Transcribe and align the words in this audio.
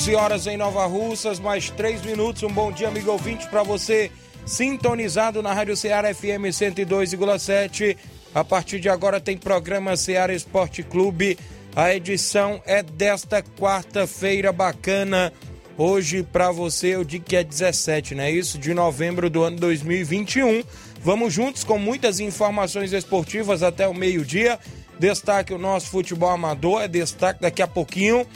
11 0.00 0.14
horas 0.14 0.46
em 0.46 0.56
Nova 0.56 0.86
Russas, 0.86 1.38
mais 1.38 1.68
3 1.68 2.00
minutos. 2.00 2.42
Um 2.42 2.48
bom 2.48 2.72
dia, 2.72 2.88
amigo 2.88 3.10
ouvinte, 3.12 3.46
para 3.50 3.62
você 3.62 4.10
sintonizado 4.46 5.42
na 5.42 5.52
Rádio 5.52 5.76
Ceará 5.76 6.14
FM 6.14 6.48
102,7. 6.48 7.98
A 8.34 8.42
partir 8.42 8.80
de 8.80 8.88
agora 8.88 9.20
tem 9.20 9.36
programa 9.36 9.94
Ceará 9.98 10.32
Esporte 10.32 10.82
Clube. 10.82 11.38
A 11.76 11.94
edição 11.94 12.62
é 12.64 12.82
desta 12.82 13.42
quarta-feira 13.42 14.50
bacana. 14.50 15.34
Hoje, 15.76 16.22
para 16.22 16.50
você, 16.50 16.94
eu 16.94 17.04
digo 17.04 17.26
que 17.26 17.36
é 17.36 17.44
17, 17.44 18.14
não 18.14 18.24
é 18.24 18.30
isso? 18.30 18.56
De 18.56 18.72
novembro 18.72 19.28
do 19.28 19.42
ano 19.42 19.58
2021. 19.58 20.64
Vamos 21.02 21.34
juntos 21.34 21.62
com 21.62 21.76
muitas 21.76 22.20
informações 22.20 22.94
esportivas 22.94 23.62
até 23.62 23.86
o 23.86 23.92
meio-dia. 23.92 24.58
Destaque 24.98 25.52
o 25.52 25.58
nosso 25.58 25.88
futebol 25.88 26.30
amador, 26.30 26.80
é 26.80 26.88
destaque 26.88 27.42
daqui 27.42 27.60
a 27.60 27.66
pouquinho. 27.66 28.26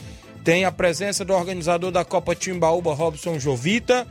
Tem 0.45 0.63
a 0.63 0.71
presença 0.71 1.25
do 1.25 1.33
organizador 1.33 1.89
da 1.89 2.05
Copa 2.05 2.35
Timbaúba, 2.35 2.93
Robson 2.93 3.39
Jovita. 3.39 4.05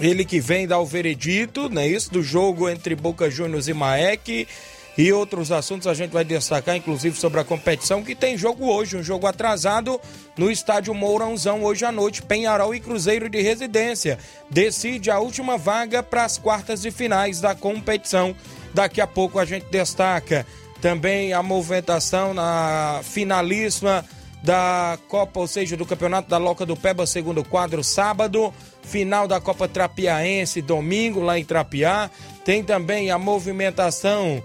Ele 0.00 0.24
que 0.24 0.40
vem 0.40 0.66
dar 0.66 0.78
o 0.78 0.86
veredito, 0.86 1.68
né? 1.68 1.86
Isso 1.86 2.10
do 2.10 2.22
jogo 2.22 2.70
entre 2.70 2.94
Boca 2.96 3.28
Juniors 3.28 3.68
e 3.68 3.74
Maek. 3.74 4.48
E 4.96 5.12
outros 5.12 5.52
assuntos 5.52 5.86
a 5.86 5.92
gente 5.92 6.10
vai 6.10 6.24
destacar, 6.24 6.74
inclusive 6.74 7.20
sobre 7.20 7.38
a 7.38 7.44
competição, 7.44 8.02
que 8.02 8.14
tem 8.14 8.38
jogo 8.38 8.66
hoje, 8.66 8.96
um 8.96 9.02
jogo 9.02 9.26
atrasado 9.26 10.00
no 10.38 10.50
estádio 10.50 10.94
Mourãozão, 10.94 11.62
hoje 11.62 11.84
à 11.84 11.92
noite, 11.92 12.22
Penharol 12.22 12.74
e 12.74 12.80
Cruzeiro 12.80 13.28
de 13.28 13.42
Residência. 13.42 14.18
Decide 14.48 15.10
a 15.10 15.18
última 15.18 15.58
vaga 15.58 16.02
para 16.02 16.24
as 16.24 16.38
quartas 16.38 16.80
de 16.80 16.90
finais 16.90 17.42
da 17.42 17.54
competição. 17.54 18.34
Daqui 18.72 19.02
a 19.02 19.06
pouco 19.06 19.38
a 19.38 19.44
gente 19.44 19.66
destaca 19.66 20.46
também 20.80 21.34
a 21.34 21.42
movimentação 21.42 22.32
na 22.32 23.00
finalíssima 23.02 24.02
da 24.46 24.96
Copa, 25.08 25.40
ou 25.40 25.46
seja, 25.48 25.76
do 25.76 25.84
Campeonato 25.84 26.30
da 26.30 26.38
Loca 26.38 26.64
do 26.64 26.76
Peba, 26.76 27.04
segundo 27.04 27.42
quadro, 27.42 27.82
sábado. 27.82 28.54
Final 28.80 29.26
da 29.26 29.40
Copa 29.40 29.66
Trapiaense, 29.66 30.62
domingo, 30.62 31.20
lá 31.20 31.36
em 31.36 31.44
Trapiá. 31.44 32.08
Tem 32.44 32.62
também 32.62 33.10
a 33.10 33.18
movimentação 33.18 34.40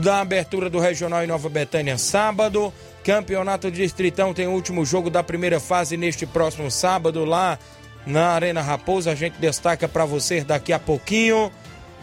da 0.00 0.20
abertura 0.20 0.70
do 0.70 0.78
Regional 0.78 1.24
em 1.24 1.26
Nova 1.26 1.48
Betânia, 1.48 1.98
sábado. 1.98 2.72
Campeonato 3.02 3.72
Distritão 3.72 4.32
tem 4.32 4.46
o 4.46 4.52
último 4.52 4.84
jogo 4.86 5.10
da 5.10 5.20
primeira 5.20 5.58
fase 5.58 5.96
neste 5.96 6.24
próximo 6.26 6.70
sábado, 6.70 7.24
lá 7.24 7.58
na 8.06 8.28
Arena 8.28 8.62
Raposa. 8.62 9.10
A 9.10 9.16
gente 9.16 9.40
destaca 9.40 9.88
para 9.88 10.04
você 10.04 10.44
daqui 10.44 10.72
a 10.72 10.78
pouquinho 10.78 11.50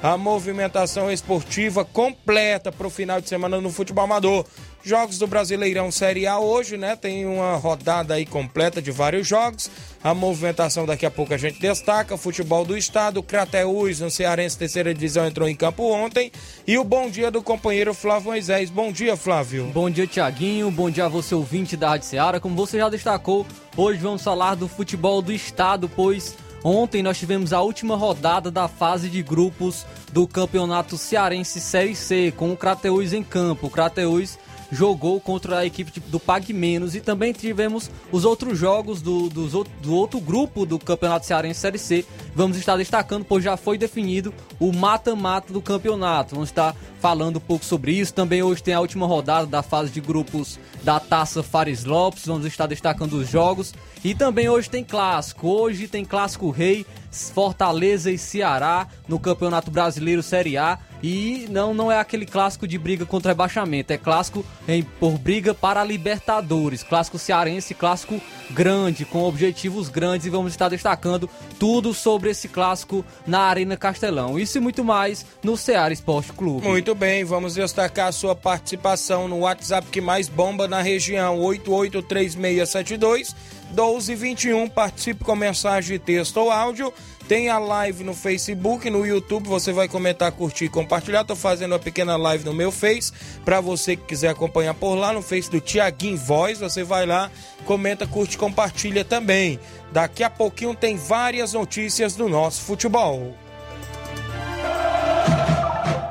a 0.03 0.17
movimentação 0.17 1.11
esportiva 1.11 1.83
completa 1.83 2.71
para 2.71 2.87
o 2.87 2.89
final 2.89 3.21
de 3.21 3.29
semana 3.29 3.61
no 3.61 3.71
futebol 3.71 4.03
amador. 4.03 4.45
Jogos 4.83 5.17
do 5.17 5.27
Brasileirão 5.27 5.91
Série 5.91 6.25
A 6.25 6.39
hoje, 6.39 6.77
né? 6.77 6.95
Tem 6.95 7.25
uma 7.25 7.55
rodada 7.57 8.13
aí 8.13 8.25
completa 8.25 8.81
de 8.81 8.91
vários 8.91 9.27
jogos. 9.27 9.69
A 10.03 10.13
movimentação 10.13 10.85
daqui 10.85 11.05
a 11.05 11.11
pouco 11.11 11.33
a 11.33 11.37
gente 11.37 11.59
destaca. 11.59 12.17
Futebol 12.17 12.63
do 12.63 12.77
Estado, 12.77 13.21
Crateús, 13.21 13.99
no 13.99 14.09
Cearense, 14.09 14.57
terceira 14.57 14.93
divisão, 14.93 15.25
entrou 15.25 15.49
em 15.49 15.55
campo 15.55 15.83
ontem. 15.91 16.31
E 16.65 16.77
o 16.77 16.83
bom 16.83 17.09
dia 17.09 17.29
do 17.29 17.41
companheiro 17.41 17.93
Flávio 17.93 18.29
Moisés. 18.29 18.69
Bom 18.69 18.91
dia, 18.91 19.17
Flávio. 19.17 19.65
Bom 19.73 19.89
dia, 19.89 20.07
Tiaguinho. 20.07 20.71
Bom 20.71 20.89
dia 20.89 21.05
a 21.05 21.09
você, 21.09 21.35
ouvinte 21.35 21.75
da 21.75 21.89
Rádio 21.89 22.07
Ceará. 22.07 22.39
Como 22.39 22.55
você 22.55 22.77
já 22.77 22.87
destacou, 22.87 23.45
hoje 23.75 23.99
vamos 23.99 24.23
falar 24.23 24.55
do 24.55 24.67
futebol 24.67 25.21
do 25.21 25.33
Estado, 25.33 25.89
pois 25.89 26.35
Ontem 26.63 27.03
nós 27.03 27.17
tivemos 27.17 27.53
a 27.53 27.61
última 27.61 27.95
rodada 27.95 28.49
da 28.49 28.67
fase 28.67 29.09
de 29.09 29.21
grupos 29.21 29.85
do 30.11 30.27
Campeonato 30.27 30.97
Cearense 30.97 31.61
Série 31.61 31.95
C, 31.95 32.33
com 32.35 32.51
o 32.51 32.57
Crateús 32.57 33.13
em 33.13 33.23
campo. 33.23 33.67
O 33.67 33.69
Crateús 33.69 34.37
jogou 34.71 35.19
contra 35.19 35.59
a 35.59 35.65
equipe 35.65 35.99
do 35.99 36.19
Pag 36.19 36.51
Menos 36.53 36.95
e 36.95 37.01
também 37.01 37.33
tivemos 37.33 37.89
os 38.11 38.25
outros 38.25 38.57
jogos 38.57 39.01
do, 39.01 39.29
do, 39.29 39.63
do 39.81 39.93
outro 39.93 40.19
grupo 40.19 40.65
do 40.65 40.77
Campeonato 40.77 41.25
Cearense 41.25 41.59
Série 41.59 41.77
C. 41.77 42.05
Vamos 42.35 42.57
estar 42.57 42.77
destacando, 42.77 43.25
pois 43.25 43.43
já 43.43 43.57
foi 43.57 43.77
definido 43.77 44.33
o 44.59 44.71
mata-mata 44.71 45.51
do 45.51 45.61
campeonato. 45.61 46.35
Vamos 46.35 46.49
estar 46.49 46.75
falando 46.99 47.37
um 47.37 47.41
pouco 47.41 47.65
sobre 47.65 47.93
isso. 47.93 48.13
Também 48.13 48.43
hoje 48.43 48.61
tem 48.61 48.73
a 48.73 48.79
última 48.79 49.07
rodada 49.07 49.47
da 49.47 49.63
fase 49.63 49.91
de 49.91 50.01
grupos 50.01 50.59
da 50.83 50.99
Taça 50.99 51.41
Fares 51.41 51.83
Lopes. 51.83 52.25
Vamos 52.25 52.45
estar 52.45 52.67
destacando 52.67 53.13
os 53.13 53.29
jogos. 53.29 53.73
E 54.03 54.13
também 54.13 54.49
hoje 54.49 54.69
tem 54.69 54.83
clássico. 54.83 55.47
Hoje 55.47 55.87
tem 55.87 56.05
clássico 56.05 56.49
rei 56.49 56.85
Fortaleza 57.11 58.11
e 58.11 58.17
Ceará 58.17 58.87
no 59.07 59.19
Campeonato 59.19 59.71
Brasileiro 59.71 60.21
Série 60.21 60.57
A. 60.57 60.77
E 61.01 61.47
não, 61.49 61.73
não 61.73 61.91
é 61.91 61.99
aquele 61.99 62.25
clássico 62.25 62.67
de 62.67 62.77
briga 62.77 63.05
contra 63.05 63.31
rebaixamento, 63.31 63.93
é 63.93 63.97
clássico 63.97 64.45
em, 64.67 64.83
por 64.83 65.17
briga 65.17 65.53
para 65.53 65.83
Libertadores. 65.83 66.83
Clássico 66.83 67.19
cearense, 67.19 67.73
clássico 67.73 68.21
grande, 68.51 69.05
com 69.05 69.23
objetivos 69.23 69.89
grandes. 69.89 70.27
E 70.27 70.29
vamos 70.29 70.53
estar 70.53 70.69
destacando 70.69 71.29
tudo 71.59 71.93
sobre 71.93 72.29
esse 72.31 72.47
clássico 72.47 73.05
na 73.25 73.41
Arena 73.41 73.75
Castelão. 73.77 74.39
Isso 74.39 74.57
e 74.57 74.61
muito 74.61 74.83
mais 74.83 75.25
no 75.43 75.57
Ceará 75.57 75.93
Esporte 75.93 76.33
Clube. 76.33 76.67
Muito 76.67 76.95
bem, 76.95 77.23
vamos 77.23 77.53
destacar 77.55 78.07
a 78.07 78.11
sua 78.11 78.35
participação 78.35 79.27
no 79.27 79.39
WhatsApp 79.39 79.87
que 79.91 80.01
mais 80.01 80.27
bomba 80.27 80.67
na 80.67 80.81
região: 80.81 81.39
883672 81.39 83.35
1221. 83.69 84.69
Participe 84.69 85.23
com 85.23 85.35
mensagem 85.35 85.97
de 85.97 86.03
texto 86.03 86.37
ou 86.37 86.51
áudio. 86.51 86.93
Tem 87.27 87.49
a 87.49 87.59
live 87.59 88.05
no 88.05 88.13
Facebook, 88.13 88.89
no 88.89 89.05
YouTube, 89.05 89.49
você 89.49 89.73
vai 89.73 89.89
comentar, 89.89 90.31
curtir 90.31 90.69
compartilhar. 90.69 91.25
Tô 91.25 91.35
fazendo 91.35 91.73
uma 91.73 91.79
pequena 91.79 92.15
live 92.15 92.45
no 92.45 92.53
meu 92.53 92.71
Face, 92.71 93.11
para 93.43 93.59
você 93.59 93.97
que 93.97 94.05
quiser 94.05 94.29
acompanhar 94.29 94.73
por 94.73 94.95
lá, 94.95 95.11
no 95.11 95.21
Face 95.21 95.51
do 95.51 95.59
Tiaguinho 95.59 96.17
Voz, 96.17 96.59
você 96.59 96.85
vai 96.85 97.05
lá, 97.05 97.29
comenta, 97.65 98.07
curte, 98.07 98.37
compartilha 98.37 99.03
também. 99.03 99.59
Daqui 99.91 100.23
a 100.23 100.29
pouquinho 100.29 100.73
tem 100.73 100.95
várias 100.95 101.51
notícias 101.51 102.15
do 102.15 102.29
nosso 102.29 102.61
futebol. 102.61 103.35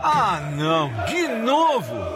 Ah, 0.02 0.52
não, 0.54 0.92
de 1.06 1.28
novo! 1.28 2.15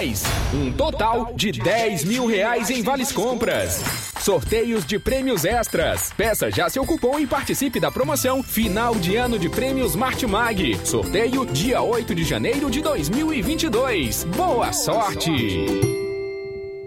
Um 0.51 0.71
total 0.71 1.31
de 1.35 1.51
10 1.51 2.05
mil 2.05 2.25
reais 2.25 2.71
em 2.71 2.81
vales 2.81 3.11
compras. 3.11 3.83
Sorteios 4.19 4.83
de 4.83 4.97
prêmios 4.97 5.45
extras. 5.45 6.11
Peça 6.17 6.49
já 6.49 6.67
seu 6.71 6.83
cupom 6.83 7.19
e 7.19 7.27
participe 7.27 7.79
da 7.79 7.91
promoção 7.91 8.41
Final 8.41 8.95
de 8.95 9.15
Ano 9.15 9.37
de 9.37 9.47
Prêmios 9.47 9.95
Martimag. 9.95 10.75
Sorteio 10.83 11.45
dia 11.45 11.83
8 11.83 12.15
de 12.15 12.23
janeiro 12.23 12.71
de 12.71 12.81
2022. 12.81 14.23
Boa 14.23 14.73
sorte! 14.73 15.29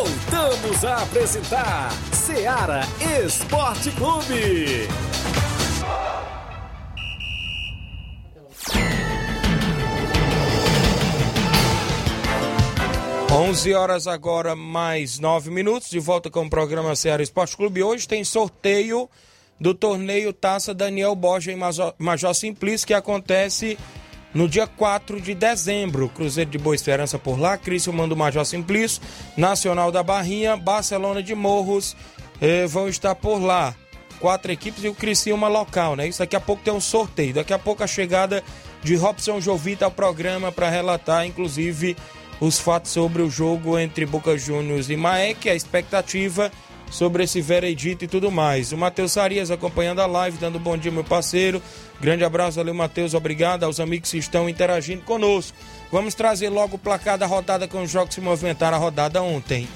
Voltamos 0.03 0.85
a 0.85 0.97
apresentar 1.05 1.93
Seara 2.13 2.81
Esporte 3.25 3.93
Clube. 3.93 4.89
11 13.31 13.75
horas 13.75 14.09
agora, 14.09 14.57
mais 14.57 15.21
9 15.21 15.53
minutos, 15.53 15.89
de 15.89 16.01
volta 16.01 16.29
com 16.29 16.47
o 16.47 16.51
programa 16.51 16.97
Ceará 16.97 17.23
Esporte 17.23 17.57
Clube. 17.57 17.85
Hoje 17.85 18.09
tem 18.09 18.25
sorteio 18.25 19.09
do 19.61 19.73
torneio 19.73 20.33
Taça 20.33 20.75
Daniel 20.75 21.15
Borja 21.15 21.53
em 21.53 21.57
Major 21.57 22.35
Simplício, 22.35 22.89
que 22.89 22.95
acontece 22.95 23.79
no 24.35 24.49
dia 24.49 24.67
4 24.67 25.21
de 25.21 25.35
dezembro. 25.35 26.09
Cruzeiro 26.09 26.51
de 26.51 26.59
Boa 26.59 26.75
Esperança 26.75 27.19
por 27.19 27.39
lá, 27.39 27.57
Crício 27.57 27.93
Mando 27.93 28.17
Major 28.17 28.45
Simplício, 28.45 29.03
Nacional 29.37 29.91
da 29.91 30.03
Barrinha, 30.03 30.57
Barcelona 30.57 31.23
de 31.23 31.35
Morros 31.35 31.97
eh, 32.41 32.67
vão 32.67 32.89
estar 32.89 33.15
por 33.15 33.39
lá. 33.39 33.75
Quatro 34.19 34.53
equipes 34.53 34.85
e 34.85 34.89
o 34.89 34.95
Criciúma 34.95 35.49
local, 35.49 35.97
né? 35.97 36.07
Isso 36.07 36.21
daqui 36.21 36.37
a 36.37 36.41
pouco 36.41 36.63
tem 36.63 36.73
um 36.73 36.81
sorteio. 36.81 37.35
Daqui 37.35 37.53
a 37.53 37.59
pouco 37.59 37.83
a 37.83 37.87
chegada 37.87 38.43
de 38.83 38.95
Robson 38.95 39.41
Jovita 39.41 39.85
ao 39.85 39.91
programa 39.91 40.53
para 40.53 40.69
relatar, 40.69 41.27
inclusive, 41.27 41.97
os 42.41 42.59
fatos 42.59 42.91
sobre 42.93 43.23
o 43.23 43.31
jogo 43.31 43.79
entre 43.79 44.07
Boca 44.07 44.37
Juniors 44.37 44.91
e 44.91 44.97
Maek, 44.97 45.49
a 45.49 45.55
expectativa 45.55 46.51
sobre 46.93 47.25
esse 47.25 47.41
veredito 47.41 48.05
e 48.05 48.09
tudo 48.09 48.31
mais. 48.31 48.71
O 48.71 48.77
Matheus 48.77 49.17
Arias 49.17 49.51
acompanhando 49.51 50.01
a 50.01 50.07
live, 50.07 50.37
dando 50.39 50.59
um 50.59 50.63
bom 50.63 50.77
dia, 50.77 50.93
meu 50.93 51.03
parceiro. 51.03 51.61
Grande 52.01 52.23
abraço, 52.23 52.59
valeu, 52.59 52.75
Matheus. 52.75 53.15
Obrigado 53.15 53.65
aos 53.65 53.81
amigos 53.81 54.11
que 54.11 54.19
estão 54.19 54.49
interagindo 54.49 55.03
conosco. 55.03 55.57
Vamos 55.91 56.15
trazer 56.15 56.51
logo 56.51 56.77
o 56.77 56.79
placar 56.79 57.17
da 57.17 57.27
rodada 57.27 57.67
com 57.67 57.83
os 57.83 57.91
jogos 57.91 58.11
que 58.11 58.15
se 58.17 58.21
movimentaram 58.21 58.77
a 58.77 58.81
rodada 58.81 59.23
ontem. 59.23 59.67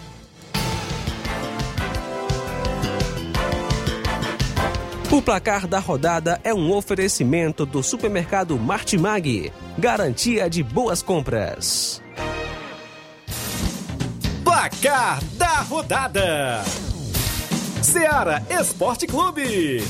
O 5.10 5.22
placar 5.22 5.66
da 5.66 5.78
rodada 5.78 6.38
é 6.44 6.52
um 6.52 6.70
oferecimento 6.72 7.64
do 7.64 7.82
supermercado 7.82 8.58
Martimag. 8.58 9.50
Garantia 9.78 10.50
de 10.50 10.62
boas 10.62 11.00
compras. 11.00 12.02
Placar 14.44 15.24
da 15.34 15.60
rodada: 15.62 16.62
Seara 17.86 18.42
Esporte 18.50 19.06
Clube. 19.06 19.80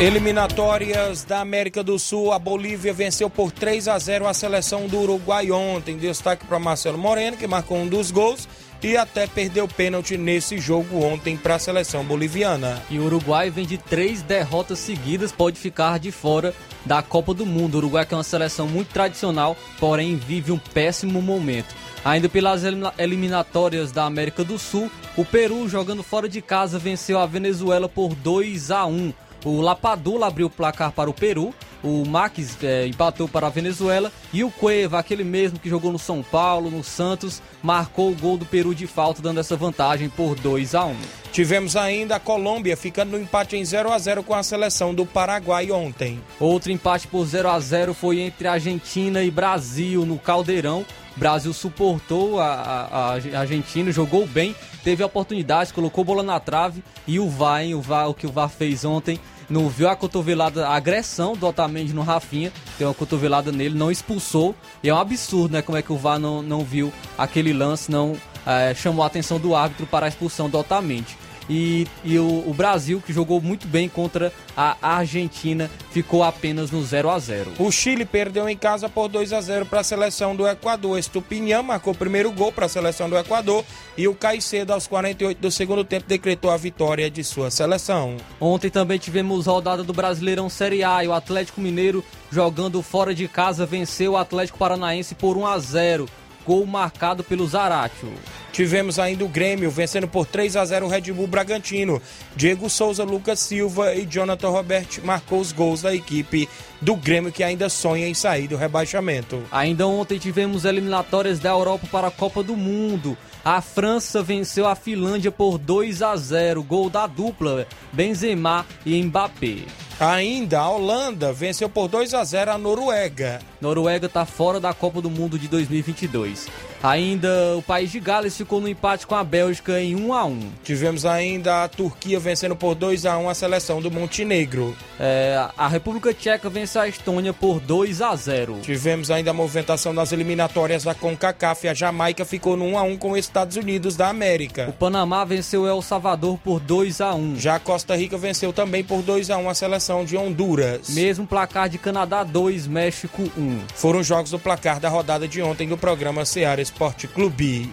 Eliminatórias 0.00 1.24
da 1.24 1.40
América 1.40 1.82
do 1.82 1.98
Sul, 1.98 2.32
a 2.32 2.38
Bolívia 2.38 2.94
venceu 2.94 3.28
por 3.28 3.52
3 3.52 3.86
a 3.86 3.98
0 3.98 4.26
a 4.26 4.32
seleção 4.32 4.86
do 4.86 4.98
Uruguai 4.98 5.50
ontem. 5.50 5.98
Destaque 5.98 6.46
para 6.46 6.58
Marcelo 6.58 6.96
Moreno, 6.96 7.36
que 7.36 7.46
marcou 7.46 7.76
um 7.76 7.86
dos 7.86 8.10
gols 8.10 8.48
e 8.82 8.96
até 8.96 9.26
perdeu 9.26 9.68
pênalti 9.68 10.16
nesse 10.16 10.56
jogo 10.56 11.04
ontem 11.04 11.36
para 11.36 11.56
a 11.56 11.58
seleção 11.58 12.02
boliviana. 12.02 12.82
E 12.88 12.98
o 12.98 13.04
Uruguai 13.04 13.50
vem 13.50 13.66
de 13.66 13.76
três 13.76 14.22
derrotas 14.22 14.78
seguidas, 14.78 15.32
pode 15.32 15.58
ficar 15.58 15.98
de 15.98 16.10
fora 16.10 16.54
da 16.86 17.02
Copa 17.02 17.34
do 17.34 17.44
Mundo. 17.44 17.74
O 17.74 17.78
Uruguai 17.78 18.06
que 18.06 18.14
é 18.14 18.16
uma 18.16 18.24
seleção 18.24 18.66
muito 18.66 18.88
tradicional, 18.88 19.54
porém 19.78 20.16
vive 20.16 20.50
um 20.50 20.58
péssimo 20.58 21.20
momento. 21.20 21.74
Ainda 22.08 22.26
pelas 22.26 22.62
eliminatórias 22.96 23.92
da 23.92 24.04
América 24.04 24.42
do 24.42 24.58
Sul, 24.58 24.90
o 25.14 25.26
Peru 25.26 25.68
jogando 25.68 26.02
fora 26.02 26.26
de 26.26 26.40
casa 26.40 26.78
venceu 26.78 27.18
a 27.18 27.26
Venezuela 27.26 27.86
por 27.86 28.14
2 28.14 28.70
a 28.70 28.86
1. 28.86 29.12
O 29.44 29.60
Lapadula 29.60 30.26
abriu 30.26 30.46
o 30.46 30.50
placar 30.50 30.90
para 30.90 31.10
o 31.10 31.12
Peru, 31.12 31.54
o 31.84 32.06
Max 32.06 32.56
é, 32.62 32.86
empatou 32.86 33.28
para 33.28 33.48
a 33.48 33.50
Venezuela 33.50 34.10
e 34.32 34.42
o 34.42 34.50
Cueva, 34.50 34.98
aquele 34.98 35.22
mesmo 35.22 35.58
que 35.58 35.68
jogou 35.68 35.92
no 35.92 35.98
São 35.98 36.22
Paulo, 36.22 36.70
no 36.70 36.82
Santos, 36.82 37.42
marcou 37.62 38.10
o 38.10 38.16
gol 38.16 38.38
do 38.38 38.46
Peru 38.46 38.74
de 38.74 38.86
falta, 38.86 39.20
dando 39.20 39.40
essa 39.40 39.54
vantagem 39.54 40.08
por 40.08 40.34
2 40.34 40.74
a 40.74 40.86
1. 40.86 40.96
Tivemos 41.30 41.76
ainda 41.76 42.16
a 42.16 42.20
Colômbia 42.20 42.74
ficando 42.74 43.10
no 43.10 43.20
empate 43.20 43.54
em 43.54 43.64
0 43.64 43.92
a 43.92 43.98
0 43.98 44.22
com 44.22 44.34
a 44.34 44.42
seleção 44.42 44.94
do 44.94 45.04
Paraguai 45.04 45.70
ontem. 45.70 46.18
Outro 46.40 46.72
empate 46.72 47.06
por 47.06 47.26
0 47.26 47.50
a 47.50 47.60
0 47.60 47.92
foi 47.92 48.20
entre 48.20 48.48
Argentina 48.48 49.22
e 49.22 49.30
Brasil 49.30 50.06
no 50.06 50.18
Caldeirão. 50.18 50.86
Brasil 51.18 51.52
suportou 51.52 52.40
a, 52.40 52.46
a, 52.46 53.12
a 53.14 53.40
Argentina, 53.40 53.90
jogou 53.90 54.26
bem, 54.26 54.54
teve 54.84 55.02
oportunidades, 55.02 55.72
colocou 55.72 56.04
bola 56.04 56.22
na 56.22 56.38
trave 56.38 56.82
e 57.06 57.18
o 57.18 57.28
VAR, 57.28 57.64
o, 57.74 57.80
VAR, 57.80 58.08
o 58.08 58.14
que 58.14 58.26
o 58.26 58.32
VAR 58.32 58.48
fez 58.48 58.84
ontem, 58.84 59.18
não 59.50 59.68
viu 59.68 59.88
a 59.88 59.96
cotovelada, 59.96 60.68
a 60.68 60.76
agressão 60.76 61.34
do 61.34 61.46
Otamendi 61.46 61.92
no 61.92 62.02
Rafinha, 62.02 62.52
deu 62.78 62.88
uma 62.88 62.94
cotovelada 62.94 63.50
nele, 63.50 63.76
não 63.76 63.90
expulsou. 63.90 64.54
E 64.82 64.88
é 64.88 64.94
um 64.94 64.98
absurdo, 64.98 65.52
né? 65.52 65.62
Como 65.62 65.76
é 65.76 65.82
que 65.82 65.92
o 65.92 65.96
VAR 65.96 66.18
não, 66.18 66.42
não 66.42 66.62
viu 66.62 66.92
aquele 67.16 67.52
lance, 67.52 67.90
não 67.90 68.16
é, 68.46 68.74
chamou 68.74 69.02
a 69.02 69.06
atenção 69.06 69.40
do 69.40 69.54
árbitro 69.54 69.86
para 69.86 70.06
a 70.06 70.08
expulsão 70.08 70.48
do 70.48 70.58
Otamendi 70.58 71.16
e, 71.48 71.86
e 72.04 72.18
o, 72.18 72.44
o, 72.46 72.54
Brasil, 72.54 73.02
que 73.04 73.12
jogou 73.12 73.40
muito 73.40 73.66
bem 73.66 73.88
contra 73.88 74.32
a 74.56 74.76
Argentina, 74.82 75.70
ficou 75.90 76.22
apenas 76.22 76.70
no 76.70 76.82
0 76.82 77.10
a 77.10 77.18
0 77.18 77.52
O 77.58 77.70
Chile 77.70 78.04
perdeu 78.04 78.48
em 78.48 78.56
casa 78.56 78.88
por 78.88 79.08
2 79.08 79.32
a 79.32 79.40
0 79.40 79.66
para 79.66 79.80
a 79.80 79.84
seleção 79.84 80.36
do 80.36 80.46
Equador. 80.46 80.98
Estupinhão 80.98 81.62
marcou 81.62 81.92
o 81.92 81.96
primeiro 81.96 82.30
gol 82.32 82.52
para 82.52 82.66
a 82.66 82.68
seleção 82.68 83.08
do 83.08 83.16
Equador 83.16 83.64
e 83.96 84.06
o 84.06 84.14
Caicedo, 84.14 84.72
aos 84.72 84.86
48 84.86 85.40
do 85.40 85.50
segundo 85.50 85.84
tempo, 85.84 86.06
decretou 86.06 86.50
a 86.50 86.56
vitória 86.56 87.10
de 87.10 87.24
sua 87.24 87.50
seleção. 87.50 88.16
Ontem 88.40 88.70
também 88.70 88.98
tivemos 88.98 89.46
rodada 89.46 89.82
do 89.82 89.92
Brasileirão 89.92 90.48
Série 90.48 90.84
A 90.84 91.02
e 91.02 91.08
o 91.08 91.14
Atlético 91.14 91.60
Mineiro, 91.60 92.04
jogando 92.30 92.82
fora 92.82 93.14
de 93.14 93.26
casa, 93.26 93.64
venceu 93.64 94.12
o 94.12 94.16
Atlético 94.16 94.58
Paranaense 94.58 95.14
por 95.14 95.36
1 95.36 95.46
a 95.46 95.58
0 95.58 96.08
gol 96.48 96.64
marcado 96.64 97.22
pelo 97.22 97.46
Zaratio. 97.46 98.10
Tivemos 98.50 98.98
ainda 98.98 99.22
o 99.22 99.28
Grêmio 99.28 99.70
vencendo 99.70 100.08
por 100.08 100.24
3 100.24 100.56
a 100.56 100.64
0 100.64 100.86
o 100.86 100.88
Red 100.88 101.12
Bull 101.12 101.26
Bragantino. 101.26 102.00
Diego 102.34 102.70
Souza, 102.70 103.04
Lucas 103.04 103.38
Silva 103.38 103.94
e 103.94 104.06
Jonathan 104.06 104.48
Robert 104.48 104.88
marcou 105.04 105.40
os 105.40 105.52
gols 105.52 105.82
da 105.82 105.94
equipe 105.94 106.48
do 106.80 106.96
Grêmio 106.96 107.30
que 107.30 107.44
ainda 107.44 107.68
sonha 107.68 108.08
em 108.08 108.14
sair 108.14 108.48
do 108.48 108.56
rebaixamento. 108.56 109.42
Ainda 109.52 109.86
ontem 109.86 110.18
tivemos 110.18 110.64
eliminatórias 110.64 111.38
da 111.38 111.50
Europa 111.50 111.86
para 111.92 112.08
a 112.08 112.10
Copa 112.10 112.42
do 112.42 112.56
Mundo. 112.56 113.14
A 113.44 113.60
França 113.60 114.22
venceu 114.22 114.66
a 114.66 114.74
Finlândia 114.74 115.30
por 115.30 115.58
2 115.58 116.02
a 116.02 116.16
0, 116.16 116.62
gol 116.62 116.90
da 116.90 117.06
dupla 117.06 117.66
Benzema 117.92 118.66
e 118.84 119.02
Mbappé. 119.02 119.64
Ainda 120.00 120.60
a 120.60 120.68
Holanda 120.68 121.32
venceu 121.32 121.68
por 121.68 121.88
2 121.88 122.14
a 122.14 122.22
0 122.22 122.52
a 122.52 122.58
Noruega. 122.58 123.40
Noruega 123.60 124.06
está 124.06 124.24
fora 124.24 124.60
da 124.60 124.72
Copa 124.72 125.00
do 125.00 125.10
Mundo 125.10 125.38
de 125.38 125.48
2022. 125.48 126.46
Ainda 126.82 127.56
o 127.56 127.62
país 127.62 127.90
de 127.90 127.98
Gales 127.98 128.36
ficou 128.36 128.60
no 128.60 128.68
empate 128.68 129.06
com 129.06 129.14
a 129.14 129.24
Bélgica 129.24 129.80
em 129.80 129.96
1 129.96 130.14
a 130.14 130.24
1. 130.24 130.40
Tivemos 130.62 131.04
ainda 131.04 131.64
a 131.64 131.68
Turquia 131.68 132.20
vencendo 132.20 132.54
por 132.54 132.74
2 132.74 133.04
a 133.04 133.18
1 133.18 133.28
a 133.28 133.34
seleção 133.34 133.82
do 133.82 133.90
Montenegro. 133.90 134.76
É, 134.98 135.48
a 135.56 135.66
República 135.66 136.14
Tcheca 136.14 136.48
venceu 136.48 136.82
a 136.82 136.88
Estônia 136.88 137.32
por 137.32 137.58
2 137.58 138.00
a 138.00 138.14
0. 138.14 138.60
Tivemos 138.62 139.10
ainda 139.10 139.30
a 139.30 139.34
movimentação 139.34 139.92
nas 139.92 140.12
eliminatórias 140.12 140.84
da 140.84 140.94
CONCACAF. 140.94 141.68
A 141.68 141.74
Jamaica 141.74 142.24
ficou 142.24 142.56
no 142.56 142.64
1 142.66 142.78
a 142.78 142.82
1 142.82 142.96
com 142.96 143.12
os 143.12 143.18
Estados 143.18 143.56
Unidos 143.56 143.96
da 143.96 144.08
América. 144.08 144.66
O 144.68 144.72
Panamá 144.72 145.24
venceu 145.24 145.66
El 145.66 145.82
Salvador 145.82 146.38
por 146.38 146.60
2 146.60 147.00
a 147.00 147.12
1. 147.14 147.36
Já 147.36 147.56
a 147.56 147.60
Costa 147.60 147.96
Rica 147.96 148.16
venceu 148.16 148.52
também 148.52 148.84
por 148.84 149.02
2 149.02 149.30
a 149.30 149.36
1 149.36 149.48
a 149.48 149.54
seleção 149.54 150.04
de 150.04 150.16
Honduras. 150.16 150.90
Mesmo 150.90 151.26
placar 151.26 151.68
de 151.68 151.78
Canadá 151.78 152.22
2, 152.22 152.68
México 152.68 153.30
1. 153.36 153.58
Foram 153.74 154.02
jogos 154.02 154.30
do 154.30 154.38
placar 154.38 154.78
da 154.78 154.88
rodada 154.88 155.26
de 155.26 155.42
ontem 155.42 155.68
do 155.68 155.76
programa 155.76 156.24
Seara 156.24 156.67
Esporte 156.68 157.08
Clube. 157.08 157.72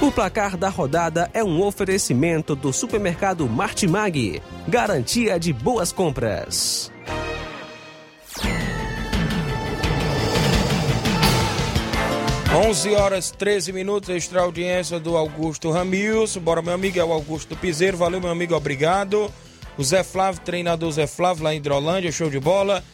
O 0.00 0.12
placar 0.12 0.56
da 0.56 0.68
rodada 0.68 1.28
é 1.34 1.42
um 1.42 1.60
oferecimento 1.62 2.54
do 2.54 2.72
supermercado 2.72 3.48
Martimag, 3.48 4.40
garantia 4.68 5.38
de 5.38 5.52
boas 5.52 5.90
compras. 5.90 6.92
Onze 12.54 12.94
horas 12.94 13.32
13 13.32 13.72
minutos, 13.72 14.10
extra 14.10 14.42
audiência 14.42 15.00
do 15.00 15.16
Augusto 15.16 15.72
Ramilson. 15.72 16.38
Bora, 16.38 16.62
meu 16.62 16.74
amigo, 16.74 16.98
é 17.00 17.04
o 17.04 17.12
Augusto 17.12 17.56
Piseiro. 17.56 17.96
Valeu, 17.96 18.20
meu 18.20 18.30
amigo, 18.30 18.54
obrigado. 18.54 19.30
O 19.78 19.84
Zé 19.84 20.02
Flávio, 20.02 20.40
treinador 20.42 20.90
Zé 20.92 21.06
Flávio, 21.06 21.44
lá 21.44 21.54
em 21.54 21.58
Hidrolândia, 21.58 22.12
show 22.12 22.28
de 22.28 22.38
bola. 22.38 22.84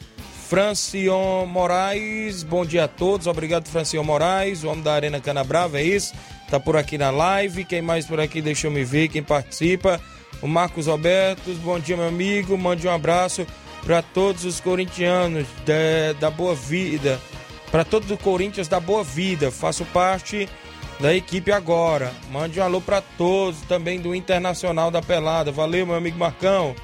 Francion 0.49 1.45
Moraes, 1.47 2.45
bom 2.45 2.64
dia 2.64 2.85
a 2.85 2.88
todos. 2.88 3.26
Obrigado, 3.26 3.68
Francion 3.68 4.04
Moraes, 4.04 4.62
o 4.62 4.68
homem 4.68 4.83
da 4.83 4.95
Arena 4.95 5.21
Canabrava, 5.21 5.80
é 5.80 5.83
isso? 5.83 6.14
Tá 6.49 6.61
por 6.61 6.76
aqui 6.76 6.97
na 6.97 7.11
live. 7.11 7.64
Quem 7.64 7.83
mais 7.83 8.06
por 8.06 8.21
aqui? 8.21 8.40
Deixa 8.40 8.68
eu 8.68 8.71
me 8.71 8.85
ver, 8.85 9.09
quem 9.09 9.23
participa. 9.23 10.00
O 10.40 10.47
Marcos 10.47 10.87
Roberto, 10.87 11.52
bom 11.64 11.80
dia, 11.80 11.97
meu 11.97 12.06
amigo. 12.06 12.56
Mande 12.56 12.87
um 12.87 12.92
abraço 12.92 13.45
para 13.85 14.02
todos 14.02 14.45
os 14.45 14.61
corintianos 14.61 15.47
da, 15.64 16.12
da 16.21 16.30
Boa 16.30 16.54
Vida. 16.54 17.21
Para 17.71 17.85
todos 17.85 18.11
os 18.11 18.21
Corinthians 18.21 18.68
da 18.68 18.78
Boa 18.78 19.02
Vida. 19.02 19.50
Faço 19.50 19.85
parte 19.87 20.49
da 21.00 21.15
equipe 21.15 21.53
agora. 21.53 22.12
Mande 22.31 22.59
um 22.59 22.62
alô 22.62 22.81
para 22.81 23.00
todos, 23.00 23.61
também 23.62 24.00
do 24.00 24.15
Internacional 24.15 24.91
da 24.91 25.03
Pelada. 25.03 25.53
Valeu, 25.53 25.87
meu 25.87 25.95
amigo 25.95 26.19
Marcão. 26.19 26.75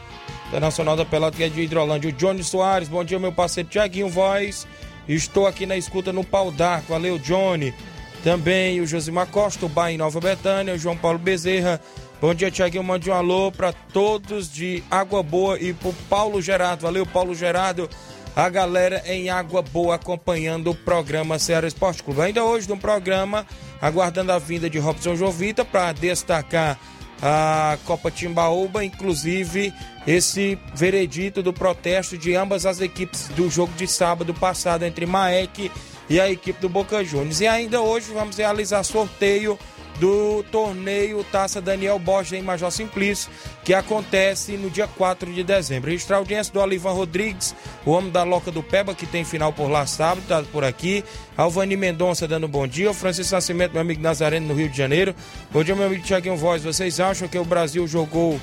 Internacional 0.48 0.96
da 0.96 1.04
Pelada, 1.04 1.36
que 1.36 1.44
é 1.44 1.48
de 1.48 1.62
Hidrolândia. 1.62 2.10
O 2.10 2.12
Johnny 2.12 2.44
Soares, 2.44 2.88
bom 2.88 3.02
dia, 3.02 3.18
meu 3.18 3.32
parceiro 3.32 3.68
Tiaguinho 3.68 4.08
Voz. 4.08 4.66
Estou 5.08 5.46
aqui 5.46 5.66
na 5.66 5.76
escuta 5.76 6.12
no 6.12 6.22
Pau 6.22 6.50
d'Arco. 6.50 6.92
Valeu, 6.92 7.18
Johnny. 7.18 7.74
Também 8.22 8.80
o 8.80 8.86
Josimar 8.86 9.26
Costa, 9.26 9.66
o 9.66 9.68
Bar 9.68 9.90
em 9.90 9.98
Nova 9.98 10.20
Betânia, 10.20 10.74
o 10.74 10.78
João 10.78 10.96
Paulo 10.96 11.18
Bezerra. 11.18 11.80
Bom 12.20 12.32
dia, 12.32 12.50
Tiaguinho. 12.50 12.84
Mande 12.84 13.10
um 13.10 13.14
alô 13.14 13.50
para 13.50 13.72
todos 13.72 14.52
de 14.52 14.84
Água 14.90 15.22
Boa 15.22 15.58
e 15.58 15.72
pro 15.72 15.92
Paulo 16.08 16.40
Gerardo. 16.40 16.82
Valeu, 16.82 17.04
Paulo 17.04 17.34
Gerardo. 17.34 17.90
A 18.34 18.48
galera 18.48 19.02
em 19.04 19.28
Água 19.28 19.60
Boa 19.60 19.96
acompanhando 19.96 20.70
o 20.70 20.74
programa 20.74 21.38
Ceará 21.38 21.68
Esporte 21.68 22.02
Clube. 22.02 22.22
Ainda 22.22 22.42
hoje 22.42 22.66
no 22.66 22.78
programa, 22.78 23.46
aguardando 23.80 24.32
a 24.32 24.38
vinda 24.38 24.70
de 24.70 24.78
Robson 24.78 25.14
Jovita 25.14 25.66
para 25.66 25.92
destacar 25.92 26.78
a 27.22 27.76
Copa 27.84 28.10
Timbaúba, 28.10 28.82
inclusive 28.82 29.72
esse 30.06 30.58
veredito 30.74 31.42
do 31.42 31.52
protesto 31.52 32.16
de 32.16 32.34
ambas 32.34 32.64
as 32.64 32.80
equipes 32.80 33.28
do 33.28 33.50
jogo 33.50 33.72
de 33.74 33.86
sábado 33.86 34.32
passado 34.32 34.84
entre 34.84 35.04
Maek 35.04 35.70
e 36.08 36.18
a 36.18 36.30
equipe 36.30 36.58
do 36.58 36.70
Boca 36.70 37.04
Juniors. 37.04 37.40
E 37.42 37.46
ainda 37.46 37.82
hoje 37.82 38.12
vamos 38.12 38.38
realizar 38.38 38.82
sorteio 38.82 39.58
do 39.98 40.42
torneio 40.50 41.22
Taça 41.24 41.60
Daniel 41.60 41.98
Borges 41.98 42.32
em 42.32 42.42
Major 42.42 42.70
Simplício, 42.70 43.30
que 43.64 43.74
acontece 43.74 44.52
no 44.56 44.70
dia 44.70 44.88
4 44.88 45.32
de 45.32 45.44
dezembro. 45.44 45.90
Registrar 45.90 46.16
audiência 46.16 46.52
do 46.52 46.60
Olivan 46.60 46.92
Rodrigues, 46.92 47.54
o 47.84 47.90
homem 47.90 48.10
da 48.10 48.22
Loca 48.22 48.50
do 48.50 48.62
Peba, 48.62 48.94
que 48.94 49.06
tem 49.06 49.24
final 49.24 49.52
por 49.52 49.68
lá 49.68 49.86
sábado, 49.86 50.24
tá 50.26 50.42
por 50.50 50.64
aqui. 50.64 51.04
Alvani 51.36 51.76
Mendonça 51.76 52.26
dando 52.26 52.48
bom 52.48 52.66
dia. 52.66 52.90
O 52.90 52.94
Francisco 52.94 53.34
Nascimento, 53.34 53.72
meu 53.72 53.82
amigo 53.82 54.02
Nazareno, 54.02 54.48
no 54.48 54.54
Rio 54.54 54.68
de 54.68 54.76
Janeiro. 54.76 55.14
Bom 55.50 55.62
dia, 55.62 55.74
meu 55.74 55.86
amigo 55.86 56.02
Tiaguinho 56.02 56.36
Voz. 56.36 56.62
Vocês 56.62 56.98
acham 56.98 57.28
que 57.28 57.38
o 57.38 57.44
Brasil 57.44 57.86
jogou 57.86 58.40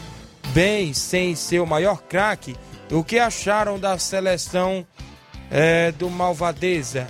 bem 0.54 0.94
sem 0.94 1.36
ser 1.36 1.60
o 1.60 1.68
maior 1.68 2.02
craque? 2.02 2.56
O 2.92 3.04
que 3.04 3.20
acharam 3.20 3.78
da 3.78 3.98
seleção 3.98 4.86
é, 5.52 5.92
do 5.92 6.10
Malvadeza? 6.10 7.08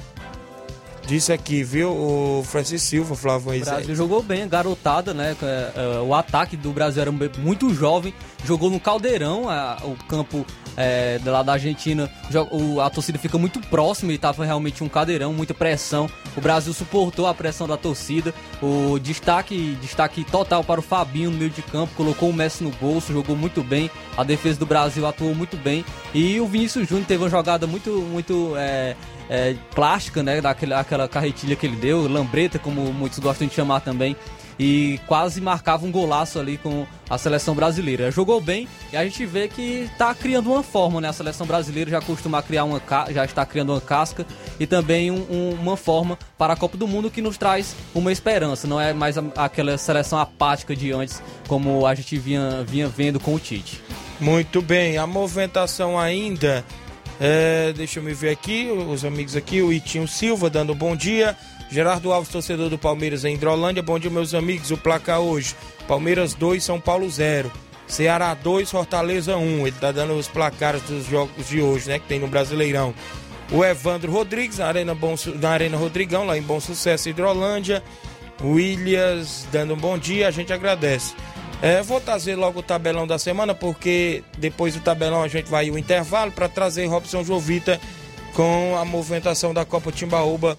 Disse 1.10 1.34
aqui, 1.34 1.64
viu? 1.64 1.90
O 1.90 2.44
Francisco 2.46 2.88
Silva, 2.88 3.16
Flávio 3.16 3.48
O 3.48 3.50
Moisés. 3.50 3.68
Brasil 3.78 3.96
jogou 3.96 4.22
bem, 4.22 4.48
garotada, 4.48 5.12
né? 5.12 5.36
É, 5.42 5.72
é, 5.76 6.00
O 6.02 6.14
ataque 6.14 6.56
do 6.56 6.70
Brasil 6.72 7.02
era 7.02 7.12
muito 7.12 7.74
jovem, 7.74 8.14
jogou 8.46 8.70
no 8.70 8.80
Caldeirão, 8.80 9.46
o 9.84 9.96
campo 10.08 10.46
é, 10.78 11.20
lá 11.26 11.42
da 11.42 11.54
Argentina, 11.54 12.08
o- 12.52 12.80
a 12.80 12.92
torcida 12.92 13.18
fica 13.18 13.40
muito 13.40 13.60
próxima 13.60 14.12
e 14.12 14.16
estava 14.16 14.46
realmente 14.46 14.84
um 14.84 14.88
caldeirão, 14.88 15.34
muita 15.34 15.52
pressão. 15.54 16.08
O 16.38 16.42
Brasil 16.42 16.72
suportou 16.74 17.26
a 17.26 17.34
pressão 17.34 17.68
da 17.68 17.76
torcida. 17.76 18.32
O 18.62 19.00
destaque, 19.00 19.76
destaque 19.82 20.24
total 20.24 20.64
para 20.64 20.80
o 20.80 20.84
Fabinho 20.84 21.32
no 21.32 21.38
meio 21.38 21.50
de 21.50 21.64
campo, 21.64 21.92
colocou 21.98 22.30
o 22.30 22.34
Messi 22.34 22.64
no 22.64 22.70
bolso, 22.70 23.12
jogou 23.12 23.36
muito 23.36 23.64
bem. 23.64 23.90
A 24.16 24.24
defesa 24.24 24.60
do 24.60 24.66
Brasil 24.68 25.08
atuou 25.08 25.34
muito 25.34 25.58
bem. 25.58 25.84
E 26.14 26.40
o 26.40 26.46
Vinícius 26.46 26.88
Júnior 26.88 27.08
teve 27.08 27.24
uma 27.24 27.30
jogada 27.32 27.66
muito, 27.66 27.90
muito 27.90 28.54
é, 28.56 28.96
é, 29.30 29.56
plástica, 29.76 30.24
né? 30.24 30.42
Daquela 30.42 30.80
aquela 30.80 31.08
carretilha 31.08 31.56
que 31.56 31.66
ele 31.66 31.76
deu, 31.76 32.08
lambreta, 32.08 32.58
como 32.60 32.82
muitos 32.94 33.20
gostam 33.20 33.48
de 33.48 33.54
chamar 33.54 33.82
também. 33.82 34.16
E 34.62 35.00
quase 35.08 35.40
marcava 35.40 35.86
um 35.86 35.92
golaço 35.92 36.38
ali 36.38 36.58
com 36.58 36.86
a 37.10 37.18
seleção 37.18 37.56
brasileira. 37.56 38.12
Jogou 38.12 38.42
bem 38.42 38.68
e 38.92 38.98
a 38.98 39.04
gente 39.06 39.26
vê 39.26 39.48
que 39.48 39.88
está 39.90 40.14
criando 40.14 40.52
uma 40.52 40.62
forma, 40.62 41.00
né? 41.00 41.08
A 41.08 41.14
seleção 41.14 41.48
brasileira 41.48 41.90
já 41.90 42.02
costuma 42.02 42.42
criar 42.42 42.66
uma 42.66 42.82
já 43.14 43.24
está 43.24 43.46
criando 43.46 43.72
uma 43.72 43.80
casca 43.80 44.26
e 44.60 44.68
também 44.68 45.12
um- 45.12 45.26
um- 45.32 45.54
uma 45.62 45.78
forma 45.78 46.20
para 46.38 46.52
a 46.52 46.56
Copa 46.58 46.76
do 46.76 46.86
Mundo 46.90 47.10
que 47.10 47.22
nos 47.22 47.38
traz 47.38 47.74
uma 47.96 48.12
esperança. 48.12 48.68
Não 48.68 48.82
é 48.82 48.92
mais 48.92 49.18
a- 49.18 49.24
aquela 49.38 49.78
seleção 49.78 50.20
apática 50.20 50.76
de 50.76 50.92
antes, 50.92 51.24
como 51.48 51.86
a 51.88 51.96
gente 51.96 52.18
vinha, 52.18 52.62
vinha 52.68 52.90
vendo 52.90 53.18
com 53.18 53.36
o 53.36 53.40
Tite. 53.40 53.82
Muito 54.20 54.62
bem, 54.62 54.98
a 54.98 55.08
movimentação 55.08 55.98
ainda. 55.98 56.66
É, 57.20 57.74
deixa 57.74 58.00
eu 58.00 58.04
me 58.04 58.14
ver 58.14 58.30
aqui, 58.30 58.70
os 58.70 59.04
amigos 59.04 59.36
aqui, 59.36 59.62
o 59.62 59.74
Itinho 59.74 60.08
Silva 60.08 60.50
dando 60.50 60.74
um 60.74 60.76
bom 60.76 60.96
dia. 60.96 61.36
Gerardo 61.70 62.12
Alves, 62.12 62.32
torcedor 62.32 62.70
do 62.70 62.78
Palmeiras 62.78 63.24
em 63.26 63.36
Hidrolândia. 63.36 63.84
Bom 63.84 64.00
dia, 64.00 64.10
meus 64.10 64.34
amigos. 64.34 64.72
O 64.72 64.78
placar 64.78 65.20
hoje: 65.20 65.56
Palmeiras 65.88 66.34
2, 66.34 66.64
São 66.64 66.80
Paulo 66.80 67.10
0. 67.10 67.52
Ceará 67.88 68.34
2, 68.34 68.72
Fortaleza 68.72 69.38
1. 69.38 69.68
Ele 69.68 69.76
tá 69.80 69.92
dando 69.92 70.14
os 70.14 70.28
placares 70.28 70.82
dos 70.84 71.06
jogos 71.06 71.48
de 71.48 71.62
hoje, 71.62 71.90
né? 71.90 72.00
Que 72.00 72.08
tem 72.08 72.20
no 72.20 72.28
Brasileirão. 72.28 72.94
O 73.52 73.66
Evandro 73.66 74.12
Rodrigues, 74.12 74.60
na 74.60 74.68
Arena, 74.68 74.96
bom, 74.96 75.16
na 75.36 75.50
Arena 75.50 75.78
Rodrigão, 75.78 76.26
lá 76.26 76.38
em 76.38 76.42
Bom 76.42 76.60
Sucesso, 76.60 77.10
Hidrolândia. 77.10 77.84
Williams 78.42 79.48
dando 79.52 79.74
um 79.74 79.78
bom 79.78 79.98
dia, 79.98 80.28
a 80.28 80.32
gente 80.32 80.54
agradece. 80.54 81.14
É, 81.62 81.82
vou 81.82 82.00
trazer 82.00 82.36
logo 82.36 82.60
o 82.60 82.64
tabelão 82.64 83.06
da 83.06 83.20
semana, 83.20 83.54
porque 83.54 84.24
depois 84.38 84.74
do 84.74 84.80
tabelão 84.80 85.22
a 85.22 85.28
gente 85.28 85.50
vai 85.50 85.70
o 85.70 85.78
intervalo 85.78 86.32
para 86.32 86.48
trazer 86.48 86.86
Robson 86.86 87.24
Jovita 87.24 87.80
com 88.34 88.78
a 88.78 88.86
movimentação 88.86 89.54
da 89.54 89.66
Copa 89.66 89.92
Timbaúba 89.92 90.58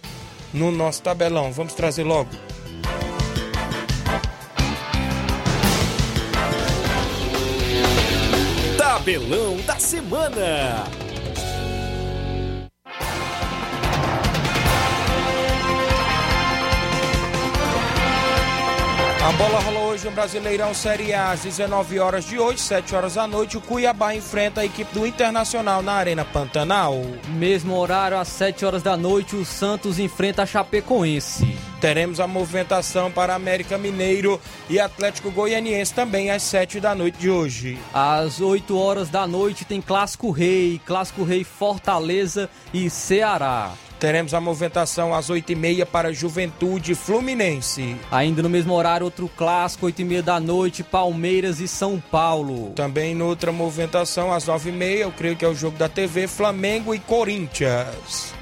no 0.52 0.71
nosso 0.71 1.02
tabelão. 1.02 1.52
Vamos 1.52 1.73
trazer 1.73 2.04
logo. 2.04 2.30
Tabelão 8.76 9.57
da 9.66 9.78
semana. 9.78 10.85
A 19.30 19.32
bola 19.34 19.60
rolou 19.60 19.90
hoje 19.90 20.04
no 20.06 20.10
Brasileirão 20.10 20.75
Série 20.75 21.14
A 21.14 21.30
às 21.30 21.42
19 21.42 22.00
horas 22.00 22.25
de 22.25 22.37
hoje, 22.37 22.58
7 22.58 22.96
horas 22.96 23.14
da 23.14 23.28
noite. 23.28 23.56
O 23.56 23.60
Cuiabá 23.60 24.12
enfrenta 24.12 24.60
a 24.60 24.64
equipe 24.64 24.92
do 24.92 25.06
Internacional 25.06 25.82
na 25.82 25.92
Arena 25.92 26.25
Pantanal. 26.25 27.00
Mesmo 27.28 27.78
horário, 27.78 28.18
às 28.18 28.26
7 28.26 28.64
horas 28.64 28.82
da 28.82 28.96
noite, 28.96 29.37
o 29.37 29.44
Santos 29.44 30.00
enfrenta 30.00 30.42
a 30.42 30.46
Chapecoense. 30.46 31.56
Teremos 31.80 32.18
a 32.18 32.26
movimentação 32.26 33.08
para 33.08 33.32
América 33.32 33.78
Mineiro 33.78 34.40
e 34.68 34.80
Atlético 34.80 35.30
Goianiense 35.30 35.94
também 35.94 36.32
às 36.32 36.42
7 36.42 36.80
da 36.80 36.92
noite 36.92 37.16
de 37.16 37.30
hoje. 37.30 37.78
Às 37.94 38.40
8 38.40 38.76
horas 38.76 39.10
da 39.10 39.28
noite 39.28 39.64
tem 39.64 39.80
Clássico 39.80 40.32
Rei, 40.32 40.80
Clássico 40.84 41.22
Rei 41.22 41.44
Fortaleza 41.44 42.50
e 42.75 42.90
Ceará. 42.90 43.75
Teremos 44.00 44.33
a 44.33 44.40
movimentação 44.40 45.14
às 45.14 45.30
8h30 45.30 45.85
para 45.85 46.12
Juventude 46.12 46.95
Fluminense. 46.95 47.97
Ainda 48.11 48.42
no 48.42 48.49
mesmo 48.49 48.73
horário, 48.73 49.04
outro 49.04 49.30
clássico, 49.37 49.87
8h30 49.87 50.23
da 50.23 50.40
noite, 50.40 50.83
Palmeiras 50.83 51.61
e 51.61 51.69
São 51.69 52.02
Paulo. 52.11 52.71
Também 52.71 53.14
noutra 53.14 53.52
movimentação, 53.52 54.33
às 54.33 54.47
9h30, 54.47 54.97
eu 54.97 55.12
creio 55.12 55.37
que 55.37 55.45
é 55.45 55.49
o 55.49 55.54
jogo 55.54 55.76
da 55.76 55.88
TV, 55.88 56.26
Flamengo 56.26 56.95
e 56.95 56.99
Corinthians. 56.99 58.33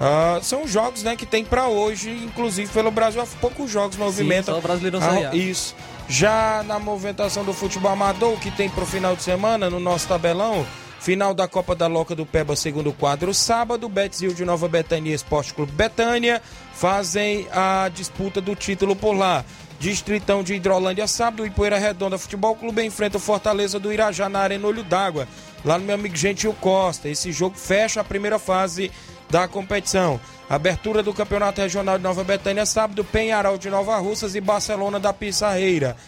Ah, 0.00 0.40
são 0.42 0.66
jogos 0.66 1.02
né, 1.02 1.14
que 1.14 1.26
tem 1.26 1.44
para 1.44 1.68
hoje, 1.68 2.10
inclusive 2.10 2.72
pelo 2.72 2.90
Brasil, 2.90 3.20
há 3.20 3.26
poucos 3.40 3.70
jogos 3.70 3.96
movimentam. 3.96 4.54
Sim, 4.54 4.58
só 4.58 4.58
o 4.58 4.62
Brasileirão 4.62 5.00
ah, 5.02 5.36
Isso. 5.36 5.76
Já 6.08 6.62
na 6.66 6.78
movimentação 6.78 7.44
do 7.44 7.52
futebol 7.52 7.92
amador, 7.92 8.38
que 8.38 8.50
tem 8.50 8.68
pro 8.68 8.84
final 8.84 9.14
de 9.14 9.22
semana, 9.22 9.70
no 9.70 9.78
nosso 9.78 10.08
tabelão, 10.08 10.66
final 11.04 11.34
da 11.34 11.46
Copa 11.46 11.74
da 11.74 11.86
Loca 11.86 12.14
do 12.14 12.24
Peba, 12.24 12.56
segundo 12.56 12.90
quadro, 12.90 13.34
sábado, 13.34 13.90
Betzil 13.90 14.32
de 14.32 14.42
Nova 14.42 14.66
Betânia 14.66 15.14
Esporte 15.14 15.52
Clube 15.52 15.70
Betânia 15.70 16.40
fazem 16.72 17.46
a 17.52 17.90
disputa 17.92 18.40
do 18.40 18.56
título 18.56 18.96
por 18.96 19.12
lá. 19.12 19.44
Distritão 19.78 20.42
de 20.42 20.54
Hidrolândia, 20.54 21.06
sábado, 21.06 21.44
Ipoeira 21.44 21.76
Redonda 21.76 22.16
Futebol 22.16 22.56
Clube 22.56 22.82
enfrenta 22.82 23.18
o 23.18 23.20
Fortaleza 23.20 23.78
do 23.78 23.92
Irajá 23.92 24.30
na 24.30 24.38
Arena 24.38 24.66
Olho 24.66 24.82
d'Água, 24.82 25.28
lá 25.62 25.76
no 25.76 25.84
meu 25.84 25.94
amigo 25.94 26.16
Gentil 26.16 26.54
Costa. 26.58 27.06
Esse 27.06 27.30
jogo 27.32 27.54
fecha 27.54 28.00
a 28.00 28.04
primeira 28.04 28.38
fase 28.38 28.90
da 29.28 29.46
competição. 29.46 30.18
Abertura 30.48 31.02
do 31.02 31.12
Campeonato 31.12 31.60
Regional 31.60 31.98
de 31.98 32.04
Nova 32.04 32.24
Betânia, 32.24 32.64
sábado, 32.64 33.04
Penharal 33.04 33.58
de 33.58 33.68
Nova 33.68 33.98
Russas 33.98 34.34
e 34.34 34.40
Barcelona 34.40 34.98
da 34.98 35.12
Pissarreira. 35.12 35.98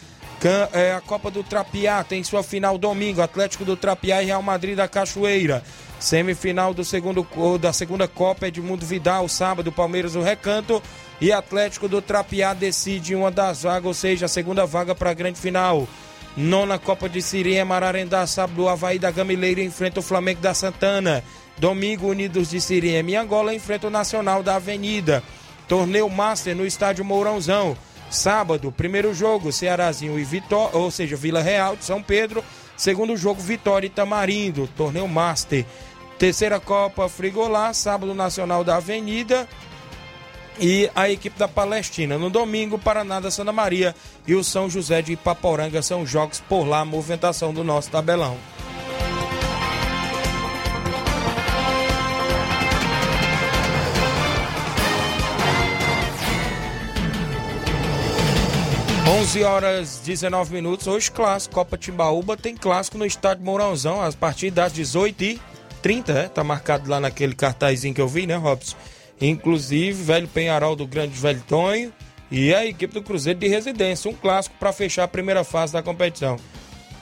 É, 0.73 0.93
a 0.93 1.00
Copa 1.00 1.31
do 1.31 1.43
Trapiá 1.43 2.05
tem 2.05 2.23
sua 2.23 2.43
final 2.43 2.78
domingo, 2.78 3.21
Atlético 3.21 3.64
do 3.64 3.76
Trapiá 3.76 4.23
e 4.23 4.26
Real 4.26 4.43
Madrid 4.43 4.76
da 4.76 4.87
Cachoeira. 4.87 5.62
Semifinal 5.99 6.75
do 6.75 6.85
segundo, 6.85 7.26
da 7.59 7.73
segunda 7.73 8.07
Copa 8.07 8.47
Edmundo 8.47 8.85
Vidal, 8.85 9.28
sábado, 9.28 9.73
Palmeiras 9.73 10.12
do 10.12 10.23
Recanto 10.23 10.83
e 11.21 11.33
Atlético 11.33 11.88
do 11.88 12.02
Trapiá 12.02 12.52
decide 12.52 13.14
uma 13.14 13.31
das 13.31 13.62
vagas, 13.62 13.87
ou 13.87 13.95
seja, 13.95 14.26
a 14.26 14.28
segunda 14.28 14.66
vaga 14.66 14.95
para 14.95 15.11
a 15.11 15.14
grande 15.14 15.40
final. 15.40 15.88
Nona 16.37 16.78
Copa 16.78 17.09
de 17.09 17.23
Sirinha, 17.23 17.64
Mararendá, 17.64 18.26
sábado, 18.26 18.69
Havaí 18.69 18.99
da 18.99 19.11
Gamileira 19.11 19.62
enfrenta 19.62 20.00
o 20.00 20.02
Flamengo 20.02 20.40
da 20.40 20.52
Santana. 20.52 21.25
Domingo, 21.57 22.09
Unidos 22.09 22.50
de 22.50 22.61
Siriema 22.61 23.11
e 23.11 23.16
Angola 23.16 23.55
enfrenta 23.55 23.87
o 23.87 23.90
Nacional 23.90 24.43
da 24.43 24.57
Avenida. 24.57 25.23
Torneio 25.66 26.11
Master 26.11 26.55
no 26.55 26.66
estádio 26.66 27.05
Mourãozão. 27.07 27.75
Sábado, 28.11 28.73
primeiro 28.73 29.13
jogo, 29.13 29.53
Cearazinho 29.53 30.19
e 30.19 30.25
Vitória, 30.25 30.77
ou 30.77 30.91
seja, 30.91 31.17
Vila 31.17 31.43
Real 31.43 31.77
de 31.77 31.85
São 31.85 32.03
Pedro. 32.03 32.43
Segundo 32.77 33.17
jogo, 33.17 33.41
Vitória 33.41 33.87
e 33.87 33.91
Tamarindo, 33.91 34.69
torneio 34.77 35.09
Master. 35.09 35.65
Terceira 36.19 36.59
Copa 36.59 37.09
Frigolá, 37.09 37.73
sábado 37.75 38.15
Nacional 38.15 38.65
da 38.65 38.77
Avenida. 38.77 39.49
E 40.59 40.91
a 40.95 41.11
equipe 41.11 41.39
da 41.39 41.47
Palestina. 41.47 42.17
No 42.17 42.31
domingo, 42.31 42.79
Paraná 42.79 43.21
da 43.21 43.31
Santa 43.31 43.53
Maria 43.53 43.95
e 44.27 44.35
o 44.35 44.43
São 44.43 44.71
José 44.71 45.03
de 45.03 45.13
Ipaporanga 45.13 45.83
são 45.83 46.07
jogos 46.07 46.41
por 46.41 46.65
lá, 46.65 46.85
movimentação 46.85 47.53
do 47.53 47.63
nosso 47.63 47.91
tabelão. 47.91 48.39
11 59.26 59.42
horas 59.42 60.00
19 60.04 60.54
minutos. 60.54 60.87
Hoje, 60.87 61.11
clássico. 61.11 61.56
Copa 61.56 61.76
Timbaúba 61.76 62.37
tem 62.37 62.56
clássico 62.56 62.97
no 62.97 63.04
estádio 63.04 63.45
Mourãozão, 63.45 64.00
a 64.00 64.12
partir 64.12 64.52
das 64.52 64.73
18h30, 64.73 66.14
é? 66.14 66.28
Tá 66.28 66.45
marcado 66.45 66.88
lá 66.88 67.00
naquele 67.00 67.35
cartazinho 67.35 67.92
que 67.92 68.00
eu 68.00 68.06
vi, 68.06 68.25
né, 68.25 68.37
Robson? 68.37 68.76
Inclusive, 69.21 70.00
velho 70.00 70.28
Penharol 70.28 70.76
do 70.76 70.87
Grande 70.87 71.18
Velho 71.18 71.42
Tonho 71.49 71.92
e 72.30 72.54
a 72.54 72.64
equipe 72.64 72.95
do 72.95 73.02
Cruzeiro 73.02 73.40
de 73.40 73.49
Residência. 73.49 74.09
Um 74.09 74.14
clássico 74.14 74.54
para 74.61 74.73
fechar 74.73 75.02
a 75.02 75.09
primeira 75.09 75.42
fase 75.42 75.73
da 75.73 75.83
competição. 75.83 76.37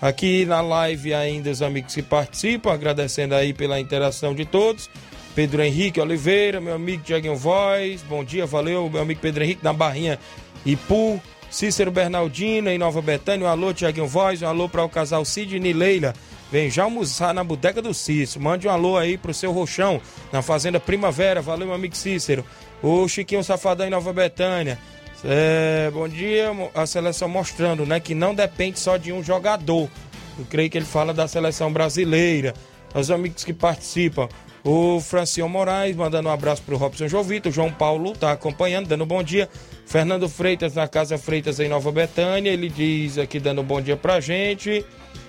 Aqui 0.00 0.47
na 0.47 0.62
live 0.62 1.12
ainda 1.12 1.50
os 1.50 1.61
amigos 1.61 1.95
que 1.95 2.02
participam, 2.02 2.73
agradecendo 2.73 3.35
aí 3.35 3.52
pela 3.52 3.78
interação 3.78 4.35
de 4.35 4.47
todos. 4.47 4.88
Pedro 5.35 5.62
Henrique 5.62 6.00
Oliveira, 6.00 6.59
meu 6.59 6.75
amigo 6.75 7.02
Diaguinho 7.02 7.37
Voz, 7.37 8.03
bom 8.03 8.25
dia, 8.25 8.46
valeu, 8.46 8.88
meu 8.88 9.03
amigo 9.03 9.20
Pedro 9.20 9.44
Henrique 9.44 9.62
na 9.62 9.75
Barrinha 9.75 10.18
Ipu, 10.64 11.20
Cícero 11.55 11.93
Bernardino, 11.93 12.69
em 12.69 12.77
Nova 12.77 13.01
Betânia. 13.01 13.47
Um 13.47 13.49
alô, 13.49 13.73
Tiaguinho 13.73 14.09
Voz. 14.09 14.43
Um 14.43 14.49
alô 14.49 14.69
para 14.69 14.85
o 14.85 14.88
casal 14.88 15.25
Sidney 15.25 15.73
Leila. 15.73 16.12
Vem 16.51 16.69
já 16.69 16.83
almoçar 16.83 17.33
na 17.33 17.45
boteca 17.45 17.81
do 17.81 17.95
Cícero. 17.95 18.43
Mande 18.43 18.67
um 18.67 18.73
alô 18.73 18.97
aí 18.97 19.17
pro 19.17 19.33
seu 19.33 19.53
Rochão, 19.53 20.01
na 20.33 20.43
Fazenda 20.43 20.81
Primavera. 20.81 21.40
Valeu, 21.40 21.69
meu 21.69 21.77
amigo 21.77 21.95
Cícero. 21.95 22.45
O 22.83 23.07
Chiquinho 23.07 23.45
Safadão 23.45 23.87
em 23.87 23.90
Nova 23.90 24.12
Betânia. 24.12 24.81
É, 25.25 25.93
bom 25.95 26.09
dia, 26.09 26.51
a 26.75 26.87
seleção 26.87 27.29
mostrando, 27.29 27.87
né, 27.87 28.01
que 28.01 28.17
não 28.17 28.35
depende 28.35 28.81
só 28.81 28.97
de 28.97 29.12
um 29.12 29.23
jogador. 29.23 29.88
Eu 30.37 30.45
creio 30.51 30.69
que 30.69 30.77
ele 30.77 30.85
fala 30.85 31.14
da 31.14 31.29
seleção 31.29 31.73
brasileira. 31.73 32.53
Os 32.93 33.12
amigos 33.12 33.45
que 33.45 33.53
participam. 33.53 34.29
O 34.64 34.98
Francion 34.98 35.46
Moraes 35.46 35.94
mandando 35.94 36.31
um 36.31 36.33
abraço 36.33 36.62
pro 36.62 36.79
Robson 36.79 37.07
Jovito. 37.07 37.50
O 37.50 37.53
João 37.53 37.70
Paulo 37.70 38.14
tá 38.14 38.33
acompanhando, 38.33 38.88
dando 38.88 39.05
um 39.05 39.07
bom 39.07 39.22
dia. 39.22 39.46
Fernando 39.85 40.27
Freitas 40.27 40.74
na 40.74 40.88
Casa 40.88 41.18
Freitas 41.18 41.61
em 41.61 41.68
Nova 41.68 41.92
Betânia. 41.92 42.50
Ele 42.50 42.70
diz 42.70 43.18
aqui 43.18 43.38
dando 43.38 43.61
um 43.61 43.64
bom 43.64 43.83
dia 43.83 43.96
pra 43.96 44.20
gente. 44.20 44.83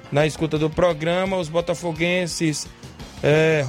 Na 0.09 0.25
escuta 0.25 0.57
do 0.57 0.69
programa, 0.69 1.35
os 1.35 1.49
botafoguenses 1.49 2.65
é, 3.21 3.65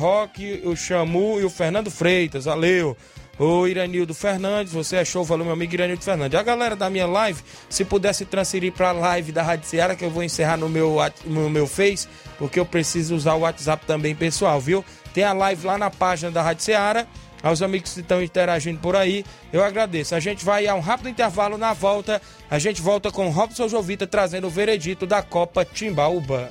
o 0.64 0.76
Chamu 0.76 1.40
e 1.40 1.44
o 1.44 1.50
Fernando 1.50 1.90
Freitas. 1.90 2.44
Valeu. 2.44 2.96
O 3.38 3.66
Iranildo 3.66 4.14
Fernandes, 4.14 4.72
você 4.72 4.96
achou, 4.96 5.22
valeu 5.22 5.44
meu 5.44 5.52
amigo 5.52 5.74
Iranildo 5.74 6.02
Fernandes. 6.02 6.38
A 6.38 6.42
galera 6.42 6.74
da 6.74 6.88
minha 6.88 7.06
live, 7.06 7.42
se 7.68 7.84
pudesse 7.84 8.24
transferir 8.24 8.72
para 8.72 8.90
a 8.90 8.92
live 8.92 9.30
da 9.30 9.42
Rádio 9.42 9.68
Ceará, 9.68 9.94
que 9.94 10.04
eu 10.04 10.10
vou 10.10 10.22
encerrar 10.22 10.56
no 10.56 10.70
meu, 10.70 10.96
no 11.24 11.50
meu 11.50 11.66
Face, 11.66 12.08
porque 12.38 12.58
eu 12.58 12.64
preciso 12.64 13.14
usar 13.14 13.34
o 13.34 13.40
WhatsApp 13.40 13.84
também 13.84 14.14
pessoal, 14.14 14.58
viu? 14.58 14.82
Tem 15.16 15.24
a 15.24 15.32
live 15.32 15.66
lá 15.66 15.78
na 15.78 15.90
página 15.90 16.30
da 16.30 16.42
Rádio 16.42 16.62
Ceará 16.62 17.06
aos 17.42 17.62
amigos 17.62 17.94
que 17.94 18.00
estão 18.00 18.22
interagindo 18.22 18.78
por 18.80 18.94
aí, 18.94 19.24
eu 19.50 19.64
agradeço. 19.64 20.14
A 20.14 20.20
gente 20.20 20.44
vai 20.44 20.66
a 20.66 20.74
um 20.74 20.80
rápido 20.80 21.08
intervalo 21.08 21.56
na 21.56 21.72
volta. 21.72 22.20
A 22.50 22.58
gente 22.58 22.82
volta 22.82 23.10
com 23.10 23.30
Robson 23.30 23.66
Jovita 23.66 24.06
trazendo 24.06 24.46
o 24.46 24.50
veredito 24.50 25.06
da 25.06 25.22
Copa 25.22 25.64
Timbaúba. 25.64 26.50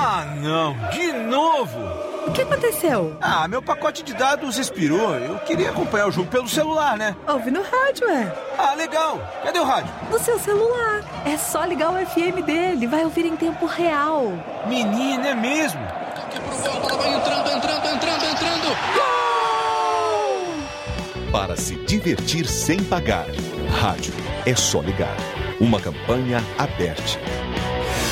Ah, 0.00 0.24
não, 0.36 0.76
de 0.90 1.12
novo! 1.12 1.76
O 2.28 2.30
que 2.30 2.42
aconteceu? 2.42 3.16
Ah, 3.20 3.48
meu 3.48 3.60
pacote 3.60 4.04
de 4.04 4.14
dados 4.14 4.56
expirou. 4.56 5.16
Eu 5.16 5.38
queria 5.40 5.70
acompanhar 5.70 6.06
o 6.06 6.12
jogo 6.12 6.28
pelo 6.30 6.48
celular, 6.48 6.96
né? 6.96 7.16
Ouve 7.26 7.50
no 7.50 7.62
rádio, 7.62 8.08
é. 8.08 8.32
Ah, 8.56 8.74
legal. 8.74 9.18
Cadê 9.42 9.58
o 9.58 9.64
rádio? 9.64 9.92
No 10.08 10.18
seu 10.20 10.38
celular. 10.38 11.02
É 11.26 11.36
só 11.36 11.64
ligar 11.64 11.90
o 11.90 12.06
FM 12.06 12.44
dele, 12.46 12.86
vai 12.86 13.02
ouvir 13.02 13.26
em 13.26 13.34
tempo 13.34 13.66
real. 13.66 14.32
Menina, 14.68 15.28
é 15.28 15.34
mesmo? 15.34 15.80
Toque 16.14 16.40
pro 16.40 16.58
gol, 16.58 16.76
a 16.76 16.80
bola 16.80 16.96
vai 16.98 17.14
entrando, 17.14 17.50
entrando, 17.50 17.86
entrando, 17.86 18.24
entrando. 18.24 18.68
Gol! 18.94 19.18
para 21.32 21.56
se 21.56 21.74
divertir 21.84 22.46
sem 22.46 22.82
pagar. 22.84 23.26
Rádio 23.80 24.12
é 24.46 24.54
só 24.54 24.80
ligar. 24.80 25.16
Uma 25.60 25.80
campanha 25.80 26.42
aberta. 26.56 27.02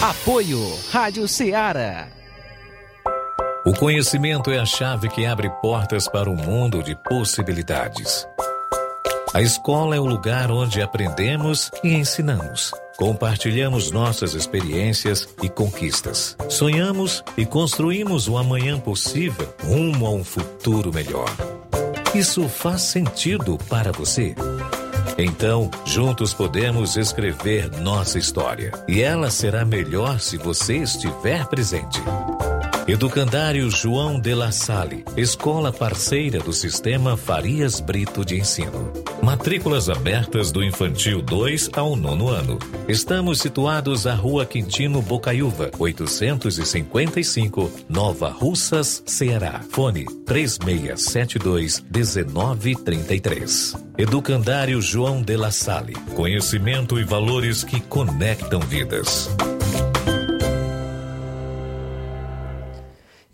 Apoio 0.03 0.79
Rádio 0.91 1.27
Ceará. 1.27 2.09
O 3.65 3.73
conhecimento 3.73 4.51
é 4.51 4.59
a 4.59 4.67
chave 4.67 5.09
que 5.09 5.25
abre 5.25 5.49
portas 5.63 6.07
para 6.07 6.29
um 6.29 6.37
mundo 6.37 6.83
de 6.83 6.95
possibilidades. 6.95 8.29
A 9.33 9.41
escola 9.41 9.97
é 9.97 10.01
o 10.01 10.05
lugar 10.05 10.51
onde 10.51 10.83
aprendemos 10.83 11.71
e 11.83 11.95
ensinamos. 11.95 12.73
Compartilhamos 12.99 13.91
nossas 13.91 14.35
experiências 14.35 15.27
e 15.43 15.49
conquistas. 15.49 16.37
Sonhamos 16.51 17.25
e 17.35 17.47
construímos 17.47 18.29
um 18.29 18.37
amanhã 18.37 18.79
possível 18.79 19.49
rumo 19.65 20.07
a 20.07 20.11
um 20.11 20.23
futuro 20.23 20.93
melhor. 20.93 21.31
Isso 22.15 22.47
faz 22.51 22.83
sentido 22.83 23.59
para 23.67 23.93
você? 23.93 24.35
Então, 25.19 25.71
juntos 25.85 26.35
podemos 26.35 26.97
escrever 26.97 27.71
nossa 27.81 28.19
história. 28.19 28.73
E 28.87 29.01
ela 29.01 29.31
será 29.31 29.65
melhor 29.65 30.21
se 30.21 30.37
você 30.37 30.77
estiver 30.77 31.47
presente. 31.47 32.03
Educandário 32.87 33.69
João 33.71 34.21
de 34.21 34.35
La 34.35 34.53
Salle, 34.53 35.05
escola 35.17 35.73
parceira 35.73 36.39
do 36.39 36.53
Sistema 36.53 37.17
Farias 37.17 37.81
Brito 37.81 38.25
de 38.25 38.39
Ensino. 38.39 38.93
Matrículas 39.27 39.91
abertas 39.91 40.53
do 40.53 40.62
infantil 40.62 41.21
2 41.21 41.71
ao 41.73 41.97
nono 41.97 42.29
ano. 42.29 42.61
Estamos 42.87 43.41
situados 43.41 44.07
à 44.07 44.15
Rua 44.15 44.47
Quintino 44.47 45.03
Bocaiúva, 45.03 45.73
855, 45.77 47.69
Nova 47.89 48.29
Russas, 48.29 49.03
Ceará. 49.05 49.62
Fone 49.69 50.05
3672 50.25 51.85
1933. 51.93 53.75
Educandário 53.99 54.81
João 54.81 55.21
de 55.21 55.37
La 55.37 55.51
Salle. 55.51 55.95
Conhecimento 56.15 56.97
e 57.01 57.03
valores 57.03 57.65
que 57.65 57.81
conectam 57.81 58.61
vidas. 58.61 59.29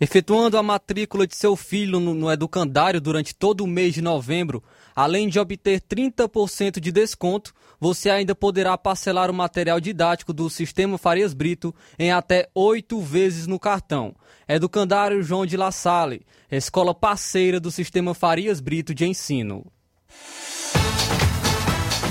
Efetuando 0.03 0.57
a 0.57 0.61
matrícula 0.61 1.25
de 1.25 1.33
seu 1.33 1.55
filho 1.55 1.97
no, 1.97 2.13
no 2.13 2.29
educandário 2.29 2.99
durante 2.99 3.33
todo 3.33 3.63
o 3.63 3.67
mês 3.67 3.93
de 3.93 4.01
novembro, 4.01 4.61
além 4.93 5.29
de 5.29 5.39
obter 5.39 5.79
30% 5.79 6.81
de 6.81 6.91
desconto, 6.91 7.53
você 7.79 8.09
ainda 8.09 8.35
poderá 8.35 8.77
parcelar 8.77 9.31
o 9.31 9.33
material 9.33 9.79
didático 9.79 10.33
do 10.33 10.49
Sistema 10.49 10.97
Farias 10.97 11.33
Brito 11.33 11.73
em 11.97 12.11
até 12.11 12.49
oito 12.53 12.99
vezes 12.99 13.47
no 13.47 13.57
cartão. 13.57 14.13
Educandário 14.45 15.23
João 15.23 15.45
de 15.45 15.55
La 15.55 15.71
Salle, 15.71 16.25
escola 16.51 16.93
parceira 16.93 17.57
do 17.57 17.71
Sistema 17.71 18.13
Farias 18.13 18.59
Brito 18.59 18.93
de 18.93 19.05
Ensino. 19.05 19.65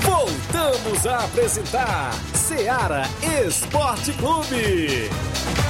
Voltamos 0.01 1.05
a 1.05 1.25
apresentar 1.25 2.11
Seara 2.33 3.03
Esporte 3.47 4.11
Clube. 4.13 5.62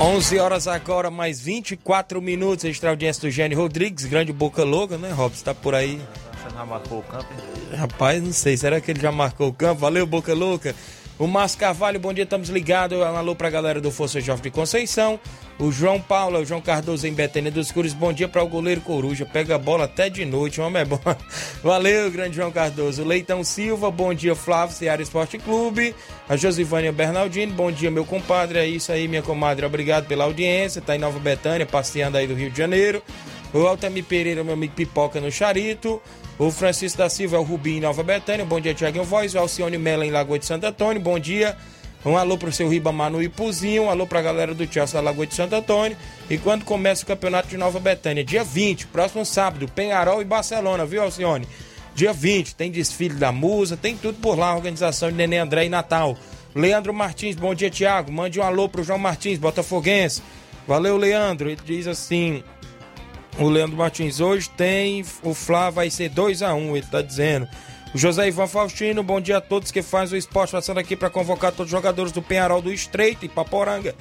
11 0.00 0.38
horas 0.38 0.68
agora, 0.68 1.10
mais 1.10 1.40
24 1.40 2.22
minutos. 2.22 2.64
Extra 2.64 2.90
audiência 2.90 3.22
do 3.22 3.30
Gênio 3.30 3.58
Rodrigues, 3.58 4.04
grande 4.04 4.32
boca 4.32 4.62
louca, 4.62 4.96
né, 4.96 5.10
Robson? 5.10 5.44
Tá 5.44 5.54
por 5.54 5.74
aí. 5.74 6.00
Você 6.40 6.54
já 6.54 6.64
marcou 6.64 6.98
o 7.00 7.02
campo? 7.02 7.26
Rapaz, 7.76 8.22
não 8.22 8.32
sei. 8.32 8.56
Será 8.56 8.80
que 8.80 8.92
ele 8.92 9.00
já 9.00 9.10
marcou 9.10 9.48
o 9.48 9.52
campo? 9.52 9.80
Valeu, 9.80 10.06
boca 10.06 10.32
louca. 10.34 10.74
O 11.18 11.26
Márcio 11.26 11.58
Carvalho, 11.58 11.98
bom 11.98 12.12
dia, 12.12 12.22
estamos 12.22 12.48
ligados. 12.48 12.96
Um 12.96 13.02
alô 13.02 13.34
pra 13.34 13.50
galera 13.50 13.80
do 13.80 13.90
Força 13.90 14.20
Jovem 14.20 14.44
de 14.44 14.50
Conceição. 14.52 15.18
O 15.58 15.72
João 15.72 16.00
Paulo, 16.00 16.38
o 16.38 16.44
João 16.44 16.60
Cardoso 16.60 17.08
em 17.08 17.12
Betânia 17.12 17.50
dos 17.50 17.72
Cures. 17.72 17.92
Bom 17.92 18.12
dia 18.12 18.28
para 18.28 18.40
o 18.40 18.46
goleiro 18.46 18.80
Coruja. 18.82 19.26
Pega 19.26 19.56
a 19.56 19.58
bola 19.58 19.86
até 19.86 20.08
de 20.08 20.24
noite, 20.24 20.60
o 20.60 20.64
homem 20.64 20.82
é 20.82 20.84
bom. 20.84 21.00
Valeu, 21.60 22.08
grande 22.12 22.36
João 22.36 22.52
Cardoso. 22.52 23.02
Leitão 23.02 23.42
Silva, 23.42 23.90
bom 23.90 24.14
dia, 24.14 24.36
Flávio, 24.36 24.76
Ceará 24.76 25.02
Esporte 25.02 25.38
Clube. 25.38 25.92
A 26.28 26.36
Josivânia 26.36 26.92
Bernardino, 26.92 27.52
bom 27.52 27.72
dia, 27.72 27.90
meu 27.90 28.04
compadre. 28.04 28.60
É 28.60 28.66
isso 28.66 28.92
aí, 28.92 29.08
minha 29.08 29.22
comadre. 29.22 29.66
Obrigado 29.66 30.06
pela 30.06 30.22
audiência. 30.22 30.80
Tá 30.80 30.94
em 30.94 31.00
Nova 31.00 31.18
Betânia, 31.18 31.66
passeando 31.66 32.16
aí 32.16 32.28
do 32.28 32.34
Rio 32.34 32.50
de 32.52 32.58
Janeiro. 32.58 33.02
O 33.52 33.66
Altamir 33.66 34.04
Pereira, 34.04 34.44
meu 34.44 34.54
amigo 34.54 34.74
Pipoca 34.74 35.20
no 35.20 35.32
Charito. 35.32 36.00
O 36.38 36.52
Francisco 36.52 36.98
da 36.98 37.10
Silva 37.10 37.36
é 37.36 37.38
o 37.40 37.42
Rubim 37.42 37.78
em 37.78 37.80
Nova 37.80 38.04
Betânia. 38.04 38.44
Bom 38.44 38.60
dia, 38.60 38.72
Tiaguinho 38.72 39.02
Voz. 39.02 39.34
O 39.34 39.38
Alcione 39.40 39.76
Mela 39.76 40.06
em 40.06 40.10
Lagoa 40.10 40.38
de 40.38 40.46
Santo 40.46 40.64
Antônio. 40.64 41.02
Bom 41.02 41.18
dia. 41.18 41.56
Um 42.06 42.16
alô 42.16 42.38
pro 42.38 42.52
seu 42.52 42.68
Ribamar 42.68 43.10
no 43.10 43.20
Ipuzinho. 43.20 43.84
Um 43.84 43.90
alô 43.90 44.06
pra 44.06 44.22
galera 44.22 44.54
do 44.54 44.72
Chelsea 44.72 44.94
da 44.94 45.04
Lagoa 45.04 45.26
de 45.26 45.34
Santo 45.34 45.56
Antônio. 45.56 45.96
E 46.30 46.38
quando 46.38 46.64
começa 46.64 47.02
o 47.02 47.06
campeonato 47.06 47.48
de 47.48 47.56
Nova 47.56 47.80
Betânia? 47.80 48.22
Dia 48.22 48.44
20, 48.44 48.86
próximo 48.86 49.26
sábado. 49.26 49.66
Penharol 49.66 50.22
e 50.22 50.24
Barcelona, 50.24 50.86
viu, 50.86 51.02
Alcione? 51.02 51.48
Dia 51.92 52.12
20, 52.12 52.54
tem 52.54 52.70
desfile 52.70 53.16
da 53.16 53.32
Musa, 53.32 53.76
tem 53.76 53.96
tudo 53.96 54.20
por 54.20 54.38
lá. 54.38 54.54
Organização 54.54 55.10
de 55.10 55.16
Nenê 55.16 55.38
André 55.38 55.64
e 55.64 55.68
Natal. 55.68 56.16
Leandro 56.54 56.94
Martins, 56.94 57.34
bom 57.34 57.52
dia, 57.52 57.68
Tiago. 57.68 58.12
Mande 58.12 58.38
um 58.38 58.44
alô 58.44 58.68
pro 58.68 58.84
João 58.84 58.98
Martins, 58.98 59.40
Botafoguense. 59.40 60.22
Valeu, 60.68 60.96
Leandro. 60.96 61.50
Ele 61.50 61.60
diz 61.64 61.88
assim: 61.88 62.44
o 63.38 63.48
Leandro 63.48 63.76
Martins, 63.76 64.20
hoje 64.20 64.50
tem. 64.50 65.04
O 65.22 65.32
Flá 65.32 65.70
vai 65.70 65.90
ser 65.90 66.08
2 66.08 66.42
a 66.42 66.54
1 66.54 66.58
um, 66.58 66.76
ele 66.76 66.86
tá 66.86 67.00
dizendo. 67.00 67.48
O 67.94 67.98
José 67.98 68.28
Ivan 68.28 68.46
Faustino, 68.46 69.02
bom 69.02 69.20
dia 69.20 69.38
a 69.38 69.40
todos 69.40 69.70
que 69.70 69.80
fazem 69.80 70.16
o 70.16 70.18
esporte, 70.18 70.52
passando 70.52 70.78
aqui 70.78 70.94
para 70.94 71.08
convocar 71.08 71.52
todos 71.52 71.72
os 71.72 71.76
jogadores 71.76 72.12
do 72.12 72.20
Penharol 72.20 72.60
do 72.60 72.72
Estreito 72.72 73.24
e 73.24 73.28
Paporanga 73.28 73.94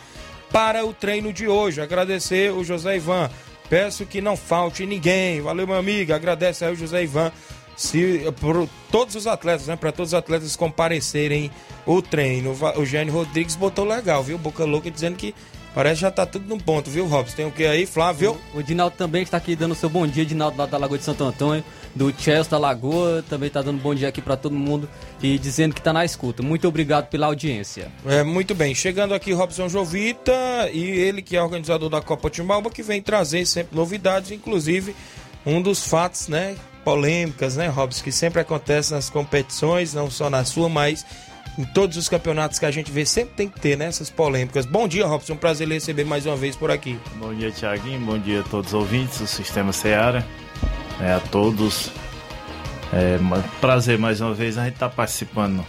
para 0.52 0.86
o 0.86 0.93
treino 0.93 1.32
de 1.32 1.47
hoje. 1.47 1.82
Agradecer 1.82 2.52
o 2.52 2.63
José 2.63 2.97
Ivan. 2.97 3.30
Peço 3.69 4.06
que 4.06 4.21
não 4.21 4.36
falte 4.36 4.86
ninguém. 4.86 5.41
Valeu, 5.41 5.67
meu 5.67 5.76
amigo. 5.78 6.13
Agradece 6.13 6.65
aí 6.65 6.73
o 6.73 6.76
José 6.76 7.04
Ivan. 7.04 7.32
Se, 7.76 8.23
por 8.41 8.67
todos 8.91 9.15
os 9.15 9.28
atletas, 9.28 9.67
né? 9.67 9.76
Para 9.76 9.91
todos 9.91 10.12
os 10.12 10.17
atletas 10.17 10.56
comparecerem 10.56 11.52
o 11.86 12.02
treino. 12.02 12.56
O 12.76 12.86
Gênio 12.86 13.13
Rodrigues 13.13 13.56
botou 13.56 13.86
legal, 13.86 14.23
viu? 14.23 14.38
Boca 14.38 14.65
Louca 14.65 14.89
dizendo 14.89 15.15
que 15.15 15.36
Parece 15.78 15.98
que 15.98 16.02
já 16.02 16.10
tá 16.10 16.26
tudo 16.26 16.50
num 16.50 16.58
ponto, 16.58 16.90
viu, 16.90 17.06
Robson? 17.06 17.36
Tem 17.36 17.46
o 17.46 17.52
que 17.52 17.63
aí, 17.63 17.86
Flávio? 17.86 18.36
O, 18.52 18.58
o 18.58 18.63
Dinaldo 18.63 18.96
também 18.98 19.22
está 19.22 19.38
aqui 19.38 19.56
dando 19.56 19.76
seu 19.76 19.88
bom 19.88 20.08
dia, 20.08 20.26
Dinaldo 20.26 20.58
lá 20.58 20.66
da 20.66 20.76
Lagoa 20.76 20.98
de 20.98 21.04
Santo 21.04 21.24
Antônio, 21.24 21.63
do 21.94 22.12
Chelsea 22.18 22.50
da 22.50 22.58
Lagoa, 22.58 23.24
também 23.30 23.48
tá 23.48 23.62
dando 23.62 23.80
bom 23.80 23.94
dia 23.94 24.08
aqui 24.08 24.20
para 24.20 24.36
todo 24.36 24.56
mundo 24.56 24.90
e 25.22 25.38
dizendo 25.38 25.76
que 25.76 25.82
tá 25.82 25.94
na 25.94 26.04
escuta. 26.04 26.42
Muito 26.42 26.68
obrigado 26.68 27.10
pela 27.10 27.28
audiência. 27.28 27.92
É, 28.08 28.24
muito 28.24 28.56
bem. 28.56 28.74
Chegando 28.74 29.13
aqui 29.13 29.32
Robson 29.34 29.70
Jovita 29.70 30.34
e 30.74 30.82
ele 30.82 31.22
que 31.22 31.38
é 31.38 31.44
organizador 31.44 31.90
da 31.90 32.02
Copa 32.02 32.28
Timbalba, 32.28 32.72
que 32.72 32.82
vem 32.82 33.00
trazer 33.00 33.46
sempre 33.46 33.78
novidades, 33.78 34.32
inclusive 34.32 34.96
um 35.46 35.62
dos 35.62 35.86
fatos, 35.86 36.28
né, 36.28 36.56
polêmicas, 36.84 37.56
né, 37.56 37.68
Robson, 37.68 38.04
que 38.04 38.12
sempre 38.12 38.42
acontece 38.42 38.94
nas 38.94 39.12
competições, 39.12 39.94
não 39.94 40.10
só 40.10 40.28
na 40.28 40.44
sua, 40.44 40.68
mas 40.68 41.06
em 41.58 41.65
todos 41.65 41.98
os 41.98 42.08
campeonatos 42.08 42.60
que 42.60 42.65
a 42.65 42.72
gente 42.72 42.91
vê, 42.91 43.06
sempre 43.06 43.34
tem 43.36 43.50
que 43.50 43.60
ter 43.60 43.78
né, 43.78 43.86
essas 43.86 44.10
polêmicas. 44.10 44.65
Bom 44.65 44.88
dia, 44.88 45.06
Robson. 45.06 45.34
Um 45.34 45.38
prazer 45.38 45.67
receber 45.67 46.04
mais 46.04 46.26
uma 46.26 46.36
vez 46.36 46.56
por 46.56 46.70
aqui. 46.70 47.00
Bom 47.15 47.34
dia, 47.34 47.52
Tiaguinho. 47.52 48.00
Bom 48.02 48.20
dia 48.20 48.41
a 48.41 48.43
todos 48.43 48.74
os 48.74 48.80
ouvintes 48.80 49.20
do 49.20 49.28
Sistema 49.28 49.74
Seara. 49.74 50.26
É, 51.02 51.13
a 51.13 51.20
todos. 51.20 51.91
É, 52.93 53.17
prazer 53.60 53.98
mais 53.98 54.22
uma 54.22 54.34
vez 54.34 54.58
a 54.58 54.65
gente 54.65 54.76
estar 54.76 54.89
tá 54.89 54.96
participando 54.96 55.65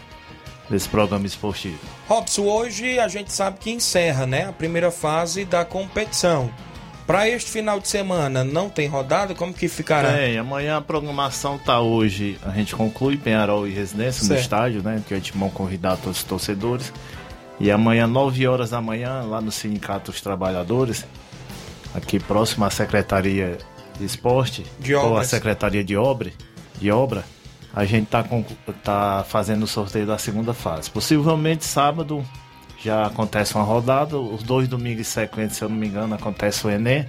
desse 0.70 0.88
programa 0.88 1.27
esportivo. 1.27 1.79
Robson, 2.07 2.42
hoje 2.42 2.98
a 2.98 3.09
gente 3.09 3.33
sabe 3.33 3.59
que 3.59 3.70
encerra 3.70 4.27
né, 4.27 4.48
a 4.48 4.53
primeira 4.53 4.90
fase 4.90 5.44
da 5.44 5.64
competição. 5.64 6.51
Para 7.09 7.27
este 7.27 7.51
final 7.51 7.81
de 7.81 7.88
semana, 7.88 8.44
não 8.44 8.68
tem 8.68 8.87
rodada? 8.87 9.35
Como 9.35 9.55
que 9.55 9.66
ficará? 9.66 10.12
Tem, 10.12 10.37
amanhã 10.37 10.77
a 10.77 10.81
programação 10.83 11.57
tá 11.57 11.81
hoje. 11.81 12.38
A 12.44 12.51
gente 12.51 12.77
conclui 12.77 13.16
Penharol 13.16 13.66
e 13.66 13.73
Residência 13.73 14.21
certo. 14.21 14.35
no 14.35 14.38
estádio, 14.38 14.83
né? 14.83 15.03
Que 15.09 15.14
a 15.14 15.16
gente 15.16 15.33
vão 15.33 15.49
convidar 15.49 15.97
todos 15.97 16.18
os 16.18 16.23
torcedores. 16.25 16.92
E 17.59 17.71
amanhã, 17.71 18.07
9 18.07 18.47
horas 18.47 18.68
da 18.68 18.83
manhã, 18.83 19.23
lá 19.23 19.40
no 19.40 19.51
Sindicato 19.51 20.12
dos 20.12 20.21
Trabalhadores, 20.21 21.07
aqui 21.94 22.21
próximo 22.21 22.66
à 22.66 22.71
Secretaria 22.71 23.57
de 23.99 24.05
Esporte, 24.05 24.66
de 24.79 24.94
ou 24.94 25.16
a 25.16 25.25
Secretaria 25.25 25.83
de 25.83 25.97
Obra, 25.97 26.31
de 26.79 26.90
Obra, 26.90 27.25
a 27.75 27.87
gente 27.87 28.09
tá, 28.09 28.23
com, 28.23 28.44
tá 28.85 29.25
fazendo 29.27 29.62
o 29.62 29.66
sorteio 29.66 30.07
da 30.07 30.18
segunda 30.18 30.53
fase. 30.53 30.90
Possivelmente 30.90 31.64
sábado 31.64 32.23
já 32.83 33.07
acontece 33.07 33.55
uma 33.55 33.64
rodada, 33.64 34.17
os 34.19 34.43
dois 34.43 34.69
domingos 34.69 35.07
sequência, 35.07 35.57
se 35.57 35.64
eu 35.64 35.69
não 35.69 35.77
me 35.77 35.88
engano, 35.88 36.14
acontece 36.14 36.67
o 36.67 36.71
Enem. 36.71 37.09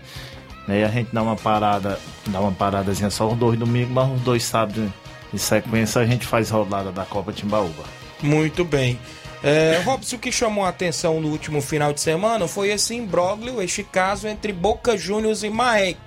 Né, 0.68 0.82
e 0.82 0.84
a 0.84 0.88
gente 0.88 1.10
dá 1.14 1.22
uma 1.22 1.36
parada, 1.36 2.00
dá 2.28 2.40
uma 2.40 2.52
paradazinha 2.52 3.10
só 3.10 3.28
os 3.28 3.38
dois 3.38 3.58
domingos, 3.58 3.92
mas 3.92 4.12
os 4.12 4.22
dois 4.22 4.44
sábados 4.44 4.90
em 5.34 5.38
sequência 5.38 6.02
a 6.02 6.06
gente 6.06 6.26
faz 6.26 6.50
rodada 6.50 6.92
da 6.92 7.06
Copa 7.06 7.32
Timbaúba. 7.32 7.84
Muito 8.22 8.64
bem. 8.66 9.00
É, 9.42 9.82
Robson, 9.86 10.18
o 10.18 10.20
que 10.20 10.32
chamou 10.32 10.66
a 10.66 10.70
atenção 10.70 11.22
no 11.22 11.30
último 11.30 11.62
final 11.62 11.94
de 11.94 12.02
semana 12.02 12.48
foi 12.48 12.70
esse 12.70 12.94
imbróglio, 12.94 13.62
este 13.62 13.84
caso 13.84 14.28
entre 14.28 14.52
Boca 14.52 14.98
Juniors 14.98 15.44
e 15.44 15.50
Maek. 15.50 16.00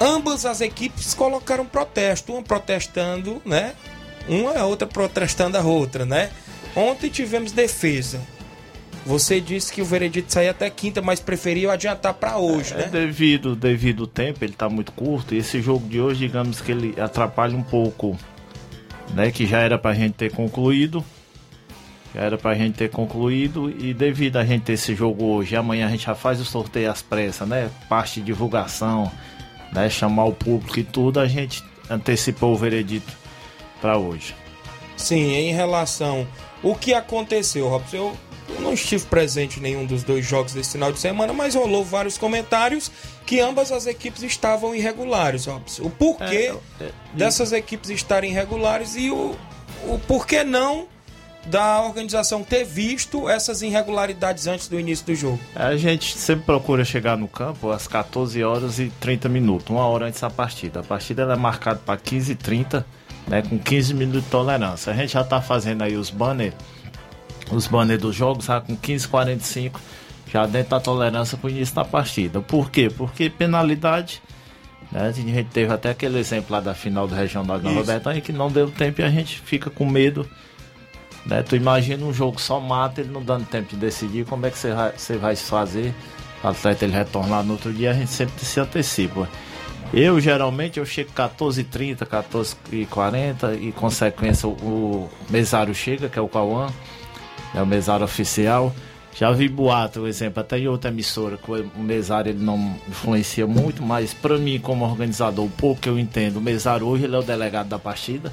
Ambas 0.00 0.46
as 0.46 0.60
equipes 0.60 1.14
colocaram 1.14 1.66
protesto, 1.66 2.32
uma 2.32 2.42
protestando, 2.42 3.42
né? 3.44 3.74
Uma 4.28 4.58
a 4.58 4.66
outra 4.66 4.86
protestando 4.86 5.56
a 5.56 5.62
outra, 5.62 6.04
né? 6.04 6.30
Ontem 6.76 7.08
tivemos 7.08 7.52
defesa 7.52 8.20
Você 9.06 9.40
disse 9.40 9.72
que 9.72 9.80
o 9.80 9.84
veredito 9.84 10.32
saía 10.32 10.50
até 10.50 10.68
quinta, 10.68 11.00
mas 11.00 11.18
preferiu 11.20 11.70
adiantar 11.70 12.12
para 12.14 12.36
hoje, 12.36 12.74
É 12.74 12.78
né? 12.78 12.88
devido, 12.88 13.56
devido 13.56 14.02
ao 14.02 14.06
tempo, 14.06 14.44
ele 14.44 14.52
tá 14.52 14.68
muito 14.68 14.92
curto. 14.92 15.34
E 15.34 15.38
esse 15.38 15.62
jogo 15.62 15.88
de 15.88 16.00
hoje, 16.00 16.26
digamos 16.26 16.60
que 16.60 16.72
ele 16.72 17.00
atrapalha 17.00 17.56
um 17.56 17.62
pouco, 17.62 18.16
né? 19.14 19.30
Que 19.30 19.46
já 19.46 19.60
era 19.60 19.78
pra 19.78 19.94
gente 19.94 20.14
ter 20.14 20.32
concluído. 20.32 21.04
Já 22.14 22.22
era 22.22 22.36
pra 22.36 22.54
gente 22.54 22.74
ter 22.76 22.90
concluído. 22.90 23.70
E 23.70 23.94
devido 23.94 24.38
a 24.38 24.44
gente 24.44 24.62
ter 24.64 24.72
esse 24.72 24.94
jogo 24.94 25.24
hoje, 25.24 25.54
amanhã 25.54 25.86
a 25.86 25.90
gente 25.90 26.04
já 26.04 26.14
faz 26.14 26.40
o 26.40 26.44
sorteio 26.44 26.90
às 26.90 27.00
pressas, 27.00 27.46
né? 27.48 27.70
Parte 27.88 28.20
de 28.20 28.26
divulgação, 28.26 29.10
né? 29.72 29.88
Chamar 29.88 30.24
o 30.24 30.32
público 30.32 30.80
e 30.80 30.84
tudo, 30.84 31.20
a 31.20 31.26
gente 31.28 31.62
antecipou 31.88 32.52
o 32.54 32.56
veredito 32.56 33.12
para 33.80 33.96
hoje. 33.96 34.34
Sim, 34.96 35.30
em 35.32 35.52
relação 35.52 36.26
o 36.62 36.74
que 36.74 36.94
aconteceu, 36.94 37.68
Robson, 37.68 37.96
eu, 37.96 38.16
eu 38.48 38.60
não 38.60 38.72
estive 38.72 39.04
presente 39.06 39.58
em 39.58 39.62
nenhum 39.62 39.84
dos 39.84 40.02
dois 40.02 40.24
jogos 40.24 40.52
desse 40.52 40.72
final 40.72 40.92
de 40.92 40.98
semana, 40.98 41.32
mas 41.32 41.54
rolou 41.54 41.84
vários 41.84 42.16
comentários 42.16 42.90
que 43.24 43.40
ambas 43.40 43.72
as 43.72 43.86
equipes 43.86 44.22
estavam 44.22 44.74
irregulares, 44.74 45.46
Robson. 45.46 45.82
O 45.82 45.90
porquê 45.90 46.54
dessas 47.12 47.52
equipes 47.52 47.90
estarem 47.90 48.30
irregulares 48.30 48.94
e 48.96 49.10
o, 49.10 49.36
o 49.84 49.98
porquê 50.06 50.44
não 50.44 50.86
da 51.46 51.80
organização 51.82 52.42
ter 52.42 52.64
visto 52.64 53.28
essas 53.28 53.62
irregularidades 53.62 54.46
antes 54.46 54.68
do 54.68 54.78
início 54.78 55.06
do 55.06 55.14
jogo. 55.14 55.40
A 55.54 55.76
gente 55.76 56.16
sempre 56.16 56.44
procura 56.44 56.84
chegar 56.84 57.16
no 57.16 57.28
campo 57.28 57.70
às 57.70 57.86
14 57.86 58.42
horas 58.42 58.78
e 58.78 58.90
30 59.00 59.28
minutos, 59.28 59.70
uma 59.70 59.86
hora 59.86 60.06
antes 60.06 60.20
da 60.20 60.30
partida. 60.30 60.80
A 60.80 60.82
partida 60.82 61.22
ela 61.22 61.34
é 61.34 61.36
marcada 61.36 61.80
para 61.84 61.96
15 61.98 62.32
e 62.32 62.34
30, 62.34 62.86
né, 63.26 63.42
com 63.42 63.58
15 63.58 63.94
minutos 63.94 64.24
de 64.24 64.28
tolerância. 64.28 64.92
A 64.92 64.96
gente 64.96 65.12
já 65.12 65.22
está 65.22 65.40
fazendo 65.40 65.82
aí 65.82 65.96
os 65.96 66.10
banners, 66.10 66.54
os 67.50 67.66
banners 67.66 68.00
dos 68.00 68.14
jogos, 68.14 68.46
já 68.46 68.60
com 68.60 68.76
15 68.76 69.04
e 69.04 69.08
45, 69.08 69.80
já 70.32 70.46
dentro 70.46 70.70
da 70.70 70.80
tolerância 70.80 71.36
para 71.36 71.46
o 71.46 71.50
início 71.50 71.74
da 71.74 71.84
partida. 71.84 72.40
Por 72.40 72.70
quê? 72.70 72.90
Porque 72.94 73.30
penalidade, 73.30 74.22
né, 74.90 75.08
a 75.08 75.12
gente 75.12 75.44
teve 75.44 75.72
até 75.72 75.90
aquele 75.90 76.18
exemplo 76.18 76.52
lá 76.52 76.60
da 76.60 76.74
final 76.74 77.06
do 77.06 77.14
Regional 77.14 77.58
da. 77.58 77.70
Roberta, 77.70 78.10
aí 78.10 78.20
que 78.20 78.32
não 78.32 78.50
deu 78.50 78.70
tempo 78.70 79.00
e 79.00 79.04
a 79.04 79.10
gente 79.10 79.40
fica 79.40 79.70
com 79.70 79.84
medo 79.84 80.28
né? 81.26 81.42
Tu 81.42 81.56
imagina 81.56 82.04
um 82.04 82.12
jogo 82.12 82.40
só 82.40 82.60
mata, 82.60 83.00
ele 83.00 83.10
não 83.10 83.22
dando 83.22 83.44
tempo 83.46 83.70
de 83.70 83.76
decidir, 83.76 84.24
como 84.24 84.46
é 84.46 84.50
que 84.50 84.58
você 84.58 84.72
vai, 84.72 84.92
você 84.96 85.16
vai 85.16 85.36
se 85.36 85.44
fazer? 85.44 85.92
O 86.42 86.48
atleta 86.48 86.84
ele 86.84 86.94
retornar 86.94 87.42
no 87.42 87.54
outro 87.54 87.72
dia, 87.72 87.90
a 87.90 87.94
gente 87.94 88.10
sempre 88.10 88.44
se 88.44 88.60
antecipa. 88.60 89.28
Eu 89.94 90.20
geralmente 90.20 90.78
eu 90.78 90.84
chego 90.84 91.10
14h30, 91.12 91.98
14h40 92.06 93.60
e 93.60 93.72
consequência 93.72 94.48
o, 94.48 95.08
mesário 95.30 95.74
chega, 95.74 96.08
que 96.08 96.18
é 96.18 96.22
o 96.22 96.28
Cauã, 96.28 96.68
é 97.54 97.62
o 97.62 97.66
mesário 97.66 98.04
oficial. 98.04 98.74
Já 99.14 99.32
vi 99.32 99.48
boato, 99.48 100.00
por 100.00 100.08
exemplo, 100.08 100.40
até 100.40 100.58
em 100.58 100.68
outra 100.68 100.90
emissora, 100.90 101.38
que 101.38 101.50
o 101.50 101.80
mesário 101.82 102.30
ele 102.30 102.44
não 102.44 102.76
influencia 102.86 103.46
muito, 103.46 103.82
mas 103.82 104.12
para 104.12 104.36
mim, 104.36 104.58
como 104.60 104.84
organizador, 104.84 105.46
o 105.46 105.50
pouco 105.50 105.80
que 105.80 105.88
eu 105.88 105.98
entendo, 105.98 106.36
o 106.36 106.40
mesário 106.42 106.86
hoje 106.86 107.04
ele 107.04 107.16
é 107.16 107.18
o 107.18 107.22
delegado 107.22 107.68
da 107.68 107.78
partida. 107.78 108.30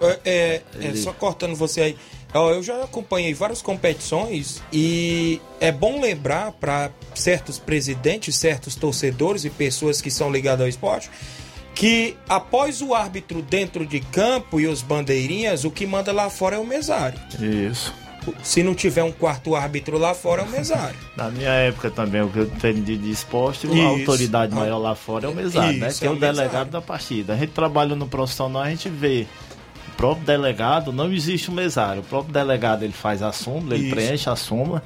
É, 0.00 0.18
é, 0.24 0.62
é, 0.80 0.84
Ele- 0.86 0.96
só 0.96 1.12
cortando 1.12 1.54
você 1.56 1.80
aí. 1.80 1.96
Eu 2.34 2.62
já 2.62 2.84
acompanhei 2.84 3.34
várias 3.34 3.60
competições 3.60 4.62
e 4.72 5.40
é 5.60 5.70
bom 5.70 6.00
lembrar 6.00 6.52
para 6.52 6.90
certos 7.14 7.58
presidentes, 7.58 8.36
certos 8.36 8.74
torcedores 8.74 9.44
e 9.44 9.50
pessoas 9.50 10.00
que 10.00 10.10
são 10.10 10.30
ligadas 10.30 10.62
ao 10.62 10.68
esporte 10.68 11.10
que 11.74 12.16
após 12.28 12.82
o 12.82 12.94
árbitro 12.94 13.40
dentro 13.42 13.86
de 13.86 13.98
campo 14.00 14.60
e 14.60 14.66
os 14.66 14.82
bandeirinhas, 14.82 15.64
o 15.64 15.70
que 15.70 15.86
manda 15.86 16.12
lá 16.12 16.28
fora 16.28 16.56
é 16.56 16.58
o 16.58 16.66
mesário. 16.66 17.18
Isso. 17.40 17.94
Se 18.42 18.62
não 18.62 18.72
tiver 18.74 19.02
um 19.02 19.10
quarto 19.10 19.56
árbitro 19.56 19.98
lá 19.98 20.14
fora, 20.14 20.42
é 20.42 20.44
o 20.44 20.48
mesário. 20.48 20.96
Na 21.16 21.28
minha 21.30 21.48
época 21.50 21.90
também, 21.90 22.22
o 22.22 22.28
que 22.28 22.38
eu 22.38 22.44
entendi 22.44 22.96
de 22.96 23.10
esporte, 23.10 23.66
Isso. 23.66 23.80
a 23.80 23.84
autoridade 23.88 24.54
maior 24.54 24.78
lá 24.78 24.94
fora 24.94 25.26
é 25.26 25.28
o 25.28 25.34
mesário, 25.34 25.78
né? 25.78 25.88
Isso, 25.88 25.98
Que 25.98 26.04
é 26.04 26.08
é 26.08 26.10
o 26.10 26.12
o 26.12 26.16
mesário. 26.16 26.36
delegado 26.38 26.70
da 26.70 26.80
partida. 26.80 27.32
A 27.32 27.36
gente 27.36 27.50
trabalha 27.50 27.96
no 27.96 28.06
profissional, 28.06 28.62
a 28.62 28.70
gente 28.70 28.88
vê 28.88 29.26
o 29.51 29.51
próprio 29.96 30.24
delegado, 30.24 30.92
não 30.92 31.12
existe 31.12 31.50
um 31.50 31.54
mesário. 31.54 32.02
O 32.02 32.04
próprio 32.04 32.32
delegado 32.32 32.82
ele 32.82 32.92
faz 32.92 33.22
a 33.22 33.32
súmula, 33.32 33.74
ele 33.74 33.86
Isso. 33.86 33.94
preenche 33.94 34.30
a 34.30 34.36
súmula, 34.36 34.82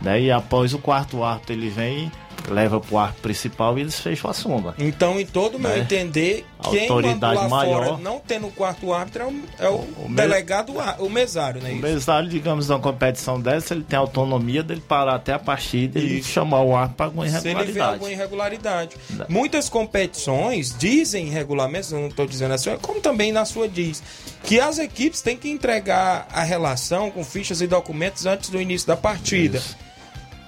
né? 0.00 0.20
E 0.20 0.30
após 0.30 0.72
o 0.74 0.78
quarto 0.78 1.22
árbitro 1.22 1.54
ele 1.54 1.68
vem, 1.68 2.10
leva 2.48 2.80
pro 2.80 2.98
árbitro 2.98 3.22
principal 3.22 3.76
e 3.78 3.82
eles 3.82 3.98
fecham 4.00 4.30
a 4.30 4.34
súmula. 4.34 4.74
Então, 4.78 5.18
em 5.20 5.26
todo 5.26 5.56
o 5.56 5.58
meu 5.58 5.70
Né? 5.70 5.78
entender, 5.80 6.44
quem 6.70 6.82
Autoridade 6.88 7.48
maior. 7.48 7.84
fora, 7.84 7.96
não 7.98 8.18
tendo 8.18 8.46
o 8.46 8.50
quarto 8.50 8.92
árbitro, 8.92 9.22
é 9.58 9.68
o, 9.68 9.68
é 9.68 9.68
o 10.04 10.08
me- 10.08 10.16
delegado, 10.16 10.72
o 10.98 11.08
mesário, 11.08 11.60
né? 11.62 11.70
O 11.70 11.72
Isso. 11.74 11.82
mesário, 11.82 12.28
digamos, 12.28 12.68
numa 12.68 12.80
competição 12.80 13.40
dessa, 13.40 13.74
ele 13.74 13.84
tem 13.84 13.98
autonomia 13.98 14.62
dele 14.62 14.82
parar 14.86 15.14
até 15.16 15.32
a 15.32 15.38
partida 15.38 15.98
e 15.98 16.18
Isso. 16.18 16.28
chamar 16.30 16.62
o 16.62 16.74
árbitro 16.74 16.96
para 16.96 17.06
alguma 17.06 17.24
Se 17.28 17.34
ele 17.36 17.40
vê 17.42 17.50
irregularidade. 17.50 17.92
alguma 17.92 18.10
irregularidade. 18.12 18.96
Muitas 19.28 19.68
competições 19.68 20.74
dizem 20.76 21.28
em 21.28 21.30
regulamentos, 21.30 21.92
não 21.92 22.08
estou 22.08 22.26
dizendo 22.26 22.54
assim, 22.54 22.76
como 22.80 23.00
também 23.00 23.32
na 23.32 23.44
sua 23.44 23.68
diz, 23.68 24.02
que 24.42 24.58
as 24.60 24.78
equipes 24.78 25.20
têm 25.22 25.36
que 25.36 25.48
entregar 25.50 26.26
a 26.32 26.42
relação 26.42 27.10
com 27.10 27.24
fichas 27.24 27.60
e 27.60 27.66
documentos 27.66 28.26
antes 28.26 28.50
do 28.50 28.60
início 28.60 28.86
da 28.88 28.96
partida. 28.96 29.62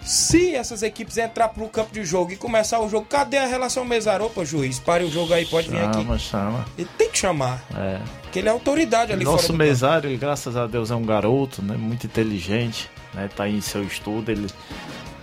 Se 0.05 0.55
essas 0.55 0.83
equipes 0.83 1.17
entrar 1.17 1.49
pro 1.49 1.69
campo 1.69 1.93
de 1.93 2.05
jogo 2.05 2.33
e 2.33 2.37
começar 2.37 2.81
o 2.81 2.89
jogo, 2.89 3.07
cadê 3.09 3.39
a 3.39 3.47
relação 3.47 3.85
mesário? 3.85 4.27
Opa, 4.27 4.45
juiz, 4.45 4.81
pare 4.81 5.05
o 5.05 5.11
jogo 5.11 5.33
aí, 5.33 5.47
pode 5.47 5.71
vir 5.71 5.81
aqui. 5.81 5.99
Chama, 6.03 6.19
chama. 6.19 6.65
Ele 6.77 6.89
tem 6.99 7.09
que 7.09 7.19
chamar, 7.19 7.63
É. 7.77 8.01
porque 8.23 8.41
ele 8.41 8.49
é 8.49 8.51
autoridade 8.51 9.13
ali 9.13 9.25
Nosso 9.25 9.53
mesário, 9.53 10.11
ele, 10.11 10.17
graças 10.17 10.57
a 10.57 10.67
Deus, 10.67 10.91
é 10.91 10.97
um 10.97 11.05
garoto, 11.05 11.63
né? 11.63 11.77
Muito 11.77 12.05
inteligente, 12.07 12.91
né? 13.15 13.29
Tá 13.35 13.45
aí 13.45 13.57
em 13.57 13.61
seu 13.61 13.85
estudo. 13.85 14.31
Ele, 14.33 14.49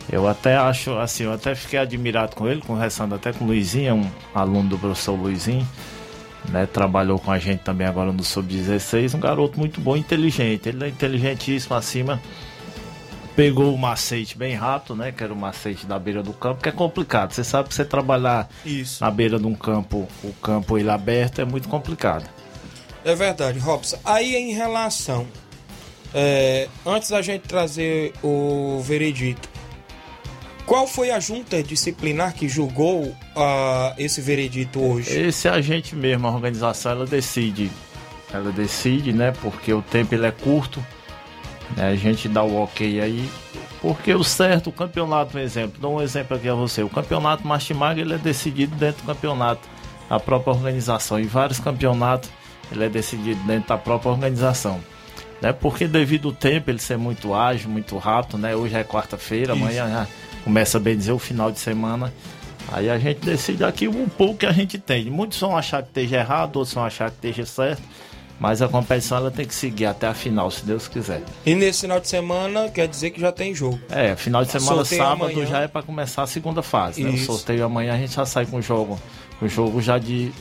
eu 0.09 0.25
até 0.27 0.55
acho, 0.55 0.97
assim, 0.97 1.23
eu 1.25 1.33
até 1.33 1.53
fiquei 1.55 1.77
admirado 1.77 2.35
com 2.35 2.47
ele, 2.47 2.61
conversando 2.61 3.13
até 3.15 3.33
com 3.33 3.43
o 3.43 3.47
Luizinho, 3.47 3.89
é 3.89 3.93
um 3.93 4.09
aluno 4.33 4.69
do 4.69 4.77
professor 4.79 5.13
Luizinho, 5.13 5.67
né? 6.47 6.65
Trabalhou 6.65 7.19
com 7.19 7.31
a 7.31 7.37
gente 7.37 7.59
também 7.63 7.85
agora 7.85 8.13
no 8.13 8.23
Sub-16. 8.23 9.13
Um 9.13 9.19
garoto 9.19 9.59
muito 9.59 9.81
bom, 9.81 9.97
inteligente. 9.97 10.69
Ele 10.69 10.85
é 10.85 10.87
inteligentíssimo 10.87 11.75
acima. 11.75 12.21
Pegou 13.39 13.73
o 13.73 13.77
macete 13.77 14.37
bem 14.37 14.53
rápido, 14.53 14.97
né? 14.97 15.13
Que 15.13 15.23
era 15.23 15.31
o 15.31 15.35
macete 15.35 15.85
da 15.85 15.97
beira 15.97 16.21
do 16.21 16.33
campo, 16.33 16.61
que 16.61 16.67
é 16.67 16.73
complicado. 16.73 17.31
Você 17.31 17.41
sabe 17.41 17.69
que 17.69 17.75
você 17.75 17.85
trabalhar 17.85 18.49
Isso. 18.65 19.01
na 19.01 19.09
beira 19.09 19.39
de 19.39 19.45
um 19.47 19.55
campo, 19.55 20.09
o 20.21 20.33
campo 20.41 20.77
ele 20.77 20.89
aberto, 20.89 21.39
é 21.39 21.45
muito 21.45 21.69
complicado. 21.69 22.29
É 23.05 23.15
verdade, 23.15 23.57
Robson. 23.57 23.97
Aí 24.03 24.35
em 24.35 24.51
relação. 24.51 25.25
é, 26.13 26.67
antes 26.85 27.11
da 27.11 27.21
gente 27.21 27.43
trazer 27.43 28.11
o 28.21 28.81
veredito, 28.81 29.47
qual 30.65 30.85
foi 30.85 31.09
a 31.09 31.19
junta 31.21 31.63
disciplinar 31.63 32.33
que 32.33 32.49
julgou 32.49 33.15
ah, 33.37 33.95
esse 33.97 34.19
veredito 34.19 34.81
hoje? 34.81 35.17
Esse 35.17 35.47
é 35.47 35.51
a 35.51 35.61
gente 35.61 35.95
mesmo, 35.95 36.27
a 36.27 36.31
organização, 36.31 36.91
ela 36.91 37.05
decide. 37.05 37.71
Ela 38.33 38.51
decide, 38.51 39.13
né? 39.13 39.31
Porque 39.41 39.71
o 39.71 39.81
tempo 39.81 40.13
ele 40.13 40.25
é 40.25 40.31
curto. 40.31 40.85
Né, 41.75 41.89
a 41.89 41.95
gente 41.95 42.27
dá 42.27 42.43
o 42.43 42.63
ok 42.63 43.01
aí. 43.01 43.29
Porque 43.81 44.13
o 44.13 44.23
certo, 44.23 44.69
o 44.69 44.73
campeonato, 44.73 45.31
por 45.31 45.41
exemplo, 45.41 45.79
dou 45.79 45.97
um 45.97 46.01
exemplo 46.01 46.35
aqui 46.35 46.49
a 46.49 46.53
você. 46.53 46.83
O 46.83 46.89
campeonato 46.89 47.47
Martimag 47.47 47.99
ele 47.99 48.13
é 48.13 48.17
decidido 48.17 48.75
dentro 48.75 49.03
do 49.03 49.05
campeonato, 49.05 49.61
a 50.09 50.19
própria 50.19 50.53
organização. 50.53 51.19
E 51.19 51.23
vários 51.23 51.59
campeonatos 51.59 52.29
ele 52.71 52.83
é 52.83 52.89
decidido 52.89 53.41
dentro 53.43 53.69
da 53.69 53.77
própria 53.77 54.11
organização. 54.11 54.79
Né, 55.41 55.53
porque 55.53 55.87
devido 55.87 56.27
ao 56.27 56.33
tempo 56.33 56.69
ele 56.69 56.79
ser 56.79 56.97
muito 56.97 57.33
ágil, 57.33 57.69
muito 57.69 57.97
rápido, 57.97 58.37
né? 58.37 58.53
Hoje 58.53 58.75
é 58.75 58.83
quarta-feira, 58.83 59.53
amanhã 59.53 59.87
já 59.87 60.07
começa 60.43 60.77
bem 60.77 60.97
dizer 60.97 61.13
o 61.13 61.19
final 61.19 61.49
de 61.49 61.59
semana. 61.59 62.13
Aí 62.71 62.89
a 62.89 62.99
gente 62.99 63.21
decide 63.21 63.63
aqui 63.63 63.87
um 63.87 64.09
pouco 64.09 64.39
que 64.39 64.45
a 64.45 64.51
gente 64.51 64.77
tem. 64.77 65.05
Muitos 65.05 65.39
vão 65.39 65.57
achar 65.57 65.81
que 65.81 65.87
esteja 65.87 66.17
errado, 66.17 66.57
outros 66.57 66.73
vão 66.73 66.83
achar 66.83 67.09
que 67.09 67.15
esteja 67.15 67.45
certo. 67.45 67.81
Mas 68.39 68.61
a 68.61 68.69
competição 68.69 69.17
ela 69.17 69.29
tem 69.29 69.45
que 69.45 69.53
seguir 69.53 69.85
até 69.85 70.07
a 70.07 70.13
final, 70.13 70.49
se 70.49 70.65
Deus 70.65 70.87
quiser. 70.87 71.21
E 71.45 71.53
nesse 71.55 71.81
final 71.81 71.99
de 71.99 72.07
semana 72.07 72.69
quer 72.69 72.87
dizer 72.87 73.09
que 73.11 73.19
já 73.19 73.31
tem 73.33 73.53
jogo. 73.53 73.77
É, 73.89 74.15
final 74.15 74.45
de 74.45 74.51
semana, 74.51 74.75
Sorteio 74.77 75.01
sábado, 75.03 75.31
amanhã. 75.31 75.45
já 75.45 75.59
é 75.61 75.67
para 75.67 75.83
começar 75.83 76.23
a 76.23 76.27
segunda 76.27 76.61
fase. 76.63 77.03
Né? 77.03 77.09
O 77.09 77.17
sorteio 77.17 77.65
amanhã 77.65 77.93
a 77.95 77.97
gente 77.97 78.13
já 78.15 78.25
sai 78.25 78.45
com 78.45 78.57
o 78.57 78.61
jogo. 78.61 78.97
O 79.41 79.47
jogo 79.49 79.81
já 79.81 79.97
de, 79.97 80.31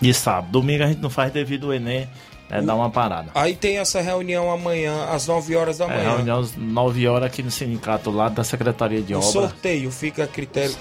de 0.00 0.14
sábado. 0.14 0.50
Domingo 0.50 0.82
a 0.82 0.86
gente 0.86 1.00
não 1.02 1.10
faz 1.10 1.30
devido 1.32 1.66
ao 1.66 1.74
Enem, 1.74 2.08
né? 2.48 2.62
Dá 2.62 2.74
uma 2.74 2.88
parada. 2.90 3.30
Aí 3.34 3.54
tem 3.54 3.76
essa 3.78 4.00
reunião 4.00 4.50
amanhã, 4.50 5.04
às 5.10 5.26
9 5.26 5.54
horas 5.56 5.78
da 5.78 5.84
É, 5.84 5.88
manhã. 5.88 6.16
reunião 6.16 6.38
às 6.40 6.56
9 6.56 7.06
horas 7.06 7.26
aqui 7.26 7.42
no 7.42 7.50
sindicato 7.50 8.10
lá 8.10 8.28
da 8.30 8.42
Secretaria 8.44 9.02
de 9.02 9.14
o 9.14 9.18
Obra. 9.18 9.30
sorteio 9.30 9.90
fica 9.90 10.24
a 10.24 10.26
critério. 10.26 10.74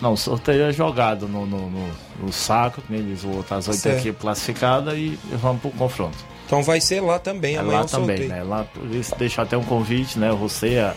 Não, 0.00 0.12
o 0.12 0.16
sorteio 0.16 0.64
é 0.64 0.72
jogado 0.72 1.26
no, 1.26 1.46
no, 1.46 1.70
no- 1.70 1.92
no 2.22 2.32
saco, 2.32 2.82
o 2.90 3.28
outro, 3.36 3.54
as 3.54 3.66
oito 3.68 3.88
equipes 3.88 4.20
classificadas 4.20 4.94
e 4.96 5.18
vamos 5.40 5.60
pro 5.62 5.70
confronto. 5.70 6.16
Então 6.46 6.62
vai 6.62 6.80
ser 6.80 7.00
lá 7.00 7.18
também, 7.18 7.56
É 7.56 7.58
amanhã 7.58 7.78
lá 7.80 7.84
o 7.84 7.88
também, 7.88 8.16
sorteio. 8.18 8.28
né? 8.28 8.42
Lá, 8.42 8.64
por 8.64 8.86
isso, 8.94 9.14
deixar 9.16 9.42
até 9.42 9.56
um 9.56 9.64
convite, 9.64 10.18
né? 10.18 10.30
Você, 10.32 10.78
a- 10.78 10.94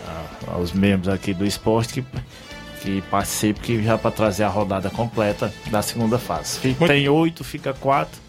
a- 0.48 0.54
aos 0.54 0.72
membros 0.72 1.12
aqui 1.12 1.32
do 1.34 1.44
esporte 1.46 1.94
que, 1.94 2.04
que 2.82 3.02
participem, 3.10 3.62
que 3.62 3.82
já 3.82 3.96
para 3.98 4.10
trazer 4.10 4.44
a 4.44 4.48
rodada 4.48 4.88
completa 4.90 5.52
da 5.70 5.82
segunda 5.82 6.18
fase. 6.18 6.58
Tem 6.86 7.08
oito, 7.08 7.42
fica 7.42 7.72
quatro 7.74 8.20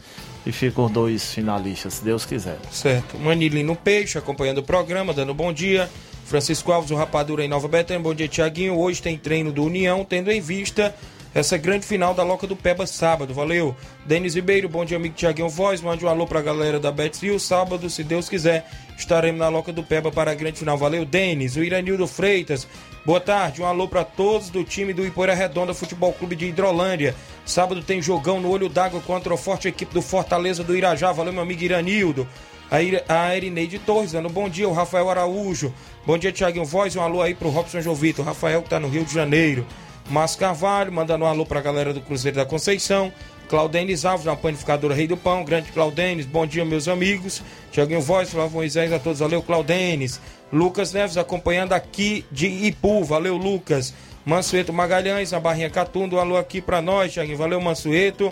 e 0.45 0.51
ficam 0.51 0.89
dois 0.89 1.31
finalistas, 1.33 1.95
se 1.95 2.03
Deus 2.03 2.25
quiser. 2.25 2.57
Certo. 2.71 3.17
Manilino 3.19 3.75
Peixe 3.75 4.17
acompanhando 4.17 4.57
o 4.59 4.63
programa, 4.63 5.13
dando 5.13 5.33
bom 5.33 5.53
dia. 5.53 5.89
Francisco 6.31 6.71
Alves, 6.71 6.91
o 6.91 6.95
Rapadura 6.95 7.43
em 7.43 7.47
Nova 7.49 7.67
Betânia. 7.67 8.01
Bom 8.01 8.13
dia, 8.13 8.25
Tiaguinho. 8.25 8.79
Hoje 8.79 9.01
tem 9.01 9.17
treino 9.17 9.51
do 9.51 9.65
União, 9.65 10.05
tendo 10.05 10.31
em 10.31 10.39
vista 10.39 10.95
essa 11.35 11.57
grande 11.57 11.85
final 11.85 12.13
da 12.13 12.23
Loca 12.23 12.47
do 12.47 12.55
Peba 12.55 12.87
sábado. 12.87 13.33
Valeu. 13.33 13.75
Denis 14.05 14.35
Ribeiro, 14.35 14.69
bom 14.69 14.85
dia, 14.85 14.95
amigo 14.95 15.13
Tiaguinho 15.13 15.49
Voz. 15.49 15.81
Mande 15.81 16.05
um 16.05 16.07
alô 16.07 16.25
pra 16.25 16.41
galera 16.41 16.79
da 16.79 16.89
Betzville. 16.89 17.37
Sábado, 17.37 17.89
se 17.89 18.01
Deus 18.01 18.29
quiser, 18.29 18.65
estaremos 18.97 19.39
na 19.39 19.49
Loca 19.49 19.73
do 19.73 19.83
Peba 19.83 20.09
para 20.09 20.31
a 20.31 20.33
grande 20.33 20.59
final. 20.59 20.77
Valeu, 20.77 21.03
Denis. 21.03 21.57
O 21.57 21.63
Iranildo 21.65 22.07
Freitas, 22.07 22.65
boa 23.05 23.19
tarde. 23.19 23.61
Um 23.61 23.65
alô 23.65 23.89
para 23.89 24.05
todos 24.05 24.49
do 24.49 24.63
time 24.63 24.93
do 24.93 25.05
Ipoeira 25.05 25.33
Redonda 25.33 25.73
Futebol 25.73 26.13
Clube 26.13 26.37
de 26.37 26.45
Hidrolândia. 26.45 27.13
Sábado 27.45 27.83
tem 27.83 28.01
jogão 28.01 28.39
no 28.39 28.49
Olho 28.49 28.69
d'Água 28.69 29.01
contra 29.01 29.33
a 29.33 29.37
forte 29.37 29.67
equipe 29.67 29.93
do 29.93 30.01
Fortaleza 30.01 30.63
do 30.63 30.77
Irajá. 30.77 31.11
Valeu, 31.11 31.33
meu 31.33 31.41
amigo 31.41 31.61
Iranildo. 31.61 32.25
A 32.71 33.35
Erineide 33.35 33.79
Torres, 33.79 34.13
dando 34.13 34.29
bom 34.29 34.47
dia. 34.47 34.69
O 34.69 34.71
Rafael 34.71 35.09
Araújo. 35.09 35.73
Bom 36.05 36.17
dia, 36.17 36.31
Tiaguinho 36.31 36.63
Voz. 36.63 36.95
Um 36.95 37.01
alô 37.01 37.21
aí 37.21 37.35
pro 37.35 37.49
Robson 37.49 37.81
Jovito. 37.81 38.21
O 38.21 38.25
Rafael 38.25 38.61
que 38.61 38.69
tá 38.69 38.79
no 38.79 38.87
Rio 38.87 39.03
de 39.03 39.13
Janeiro. 39.13 39.67
Márcio 40.09 40.39
Carvalho, 40.39 40.89
mandando 40.89 41.25
um 41.25 41.27
alô 41.27 41.45
pra 41.45 41.59
galera 41.59 41.93
do 41.93 41.99
Cruzeiro 41.99 42.37
da 42.37 42.45
Conceição. 42.45 43.11
Claudenis 43.49 44.05
Alves, 44.05 44.25
na 44.25 44.37
panificadora 44.37 44.95
Rei 44.95 45.05
do 45.05 45.17
Pão. 45.17 45.43
Grande 45.43 45.69
Claudenis, 45.73 46.25
bom 46.25 46.47
dia, 46.47 46.63
meus 46.63 46.87
amigos. 46.87 47.43
Tiaguinho 47.73 47.99
Voz, 47.99 48.29
Flávio 48.29 48.51
Moisés, 48.53 48.93
a 48.93 48.99
todos. 48.99 49.19
Valeu, 49.19 49.43
Claudenis. 49.43 50.21
Lucas 50.51 50.93
Neves 50.93 51.17
acompanhando 51.17 51.73
aqui 51.73 52.23
de 52.31 52.47
Ipu. 52.47 53.03
Valeu, 53.03 53.35
Lucas. 53.35 53.93
Mansueto 54.25 54.71
Magalhães, 54.71 55.31
na 55.31 55.41
Barrinha 55.41 55.69
Catunda. 55.69 56.15
Um 56.15 56.19
alô 56.19 56.37
aqui 56.37 56.61
pra 56.61 56.81
nós, 56.81 57.11
Tiaguinho. 57.11 57.37
Valeu, 57.37 57.59
Mansueto. 57.59 58.31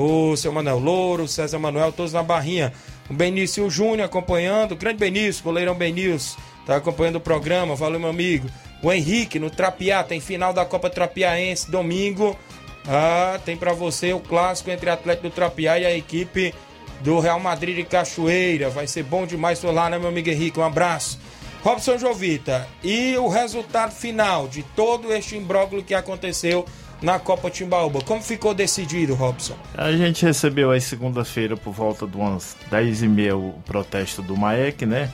O 0.00 0.36
seu 0.36 0.52
Manuel 0.52 0.78
Louro, 0.78 1.26
César 1.26 1.58
Manuel, 1.58 1.90
todos 1.90 2.12
na 2.12 2.22
Barrinha. 2.22 2.72
O 3.10 3.14
Benício 3.14 3.68
Júnior 3.68 4.02
acompanhando. 4.02 4.76
Grande 4.76 4.98
Benício, 4.98 5.42
goleirão 5.42 5.74
Benício. 5.74 6.38
Tá 6.64 6.76
acompanhando 6.76 7.16
o 7.16 7.20
programa. 7.20 7.74
Valeu, 7.74 7.98
meu 7.98 8.08
amigo. 8.08 8.48
O 8.80 8.92
Henrique 8.92 9.40
no 9.40 9.50
Trapiá. 9.50 10.04
Tem 10.04 10.20
final 10.20 10.52
da 10.52 10.64
Copa 10.64 10.88
Trapiaense 10.88 11.68
domingo. 11.68 12.38
Ah, 12.86 13.40
tem 13.44 13.56
para 13.56 13.72
você 13.72 14.12
o 14.12 14.20
clássico 14.20 14.70
entre 14.70 14.88
Atlético 14.88 15.30
do 15.30 15.34
Trapiá 15.34 15.80
e 15.80 15.84
a 15.84 15.96
equipe 15.96 16.54
do 17.00 17.18
Real 17.18 17.40
Madrid 17.40 17.74
de 17.74 17.82
Cachoeira. 17.82 18.70
Vai 18.70 18.86
ser 18.86 19.02
bom 19.02 19.26
demais 19.26 19.58
por 19.58 19.74
lá, 19.74 19.90
né, 19.90 19.98
meu 19.98 20.10
amigo 20.10 20.30
Henrique? 20.30 20.60
Um 20.60 20.64
abraço. 20.64 21.18
Robson 21.60 21.98
Jovita, 21.98 22.68
e 22.84 23.16
o 23.16 23.26
resultado 23.26 23.90
final 23.90 24.46
de 24.46 24.62
todo 24.62 25.12
este 25.12 25.36
imbróglio 25.36 25.82
que 25.82 25.92
aconteceu 25.92 26.64
na 27.00 27.18
Copa 27.18 27.50
Timbaúba. 27.50 28.00
Como 28.02 28.22
ficou 28.22 28.54
decidido, 28.54 29.14
Robson? 29.14 29.54
A 29.76 29.92
gente 29.92 30.24
recebeu 30.24 30.70
aí 30.70 30.80
segunda-feira 30.80 31.56
por 31.56 31.72
volta 31.72 32.06
de 32.06 32.16
umas 32.16 32.56
10h30 32.70 33.34
o 33.36 33.54
protesto 33.64 34.22
do 34.22 34.36
Maek, 34.36 34.84
né? 34.86 35.10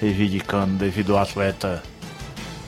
Reivindicando 0.00 0.74
devido 0.74 1.16
ao 1.16 1.22
atleta 1.22 1.82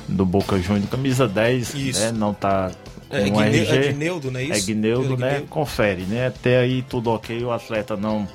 do 0.09 0.25
Boca 0.25 0.59
Juniors, 0.61 0.89
camisa 0.91 1.27
10, 1.27 1.75
Isso. 1.75 2.01
né? 2.01 2.13
Não 2.13 2.33
tá 2.35 2.71
com 3.09 3.17
É, 3.17 3.21
um 3.23 3.25
Guine- 3.25 3.59
RG. 3.59 3.77
é 3.77 3.93
Guineudo, 3.93 4.31
não 4.31 4.41
é 4.41 4.45
isso? 4.45 4.53
É 4.53 4.61
Guineudo, 4.61 5.15
É 5.15 5.17
né? 5.17 5.27
Guineudo. 5.31 5.47
Confere, 5.49 6.03
né? 6.03 6.27
Até 6.29 6.59
aí 6.59 6.83
tudo 6.83 7.11
ok, 7.11 7.43
o 7.45 7.51
atleta 7.53 7.97
não... 7.97 8.27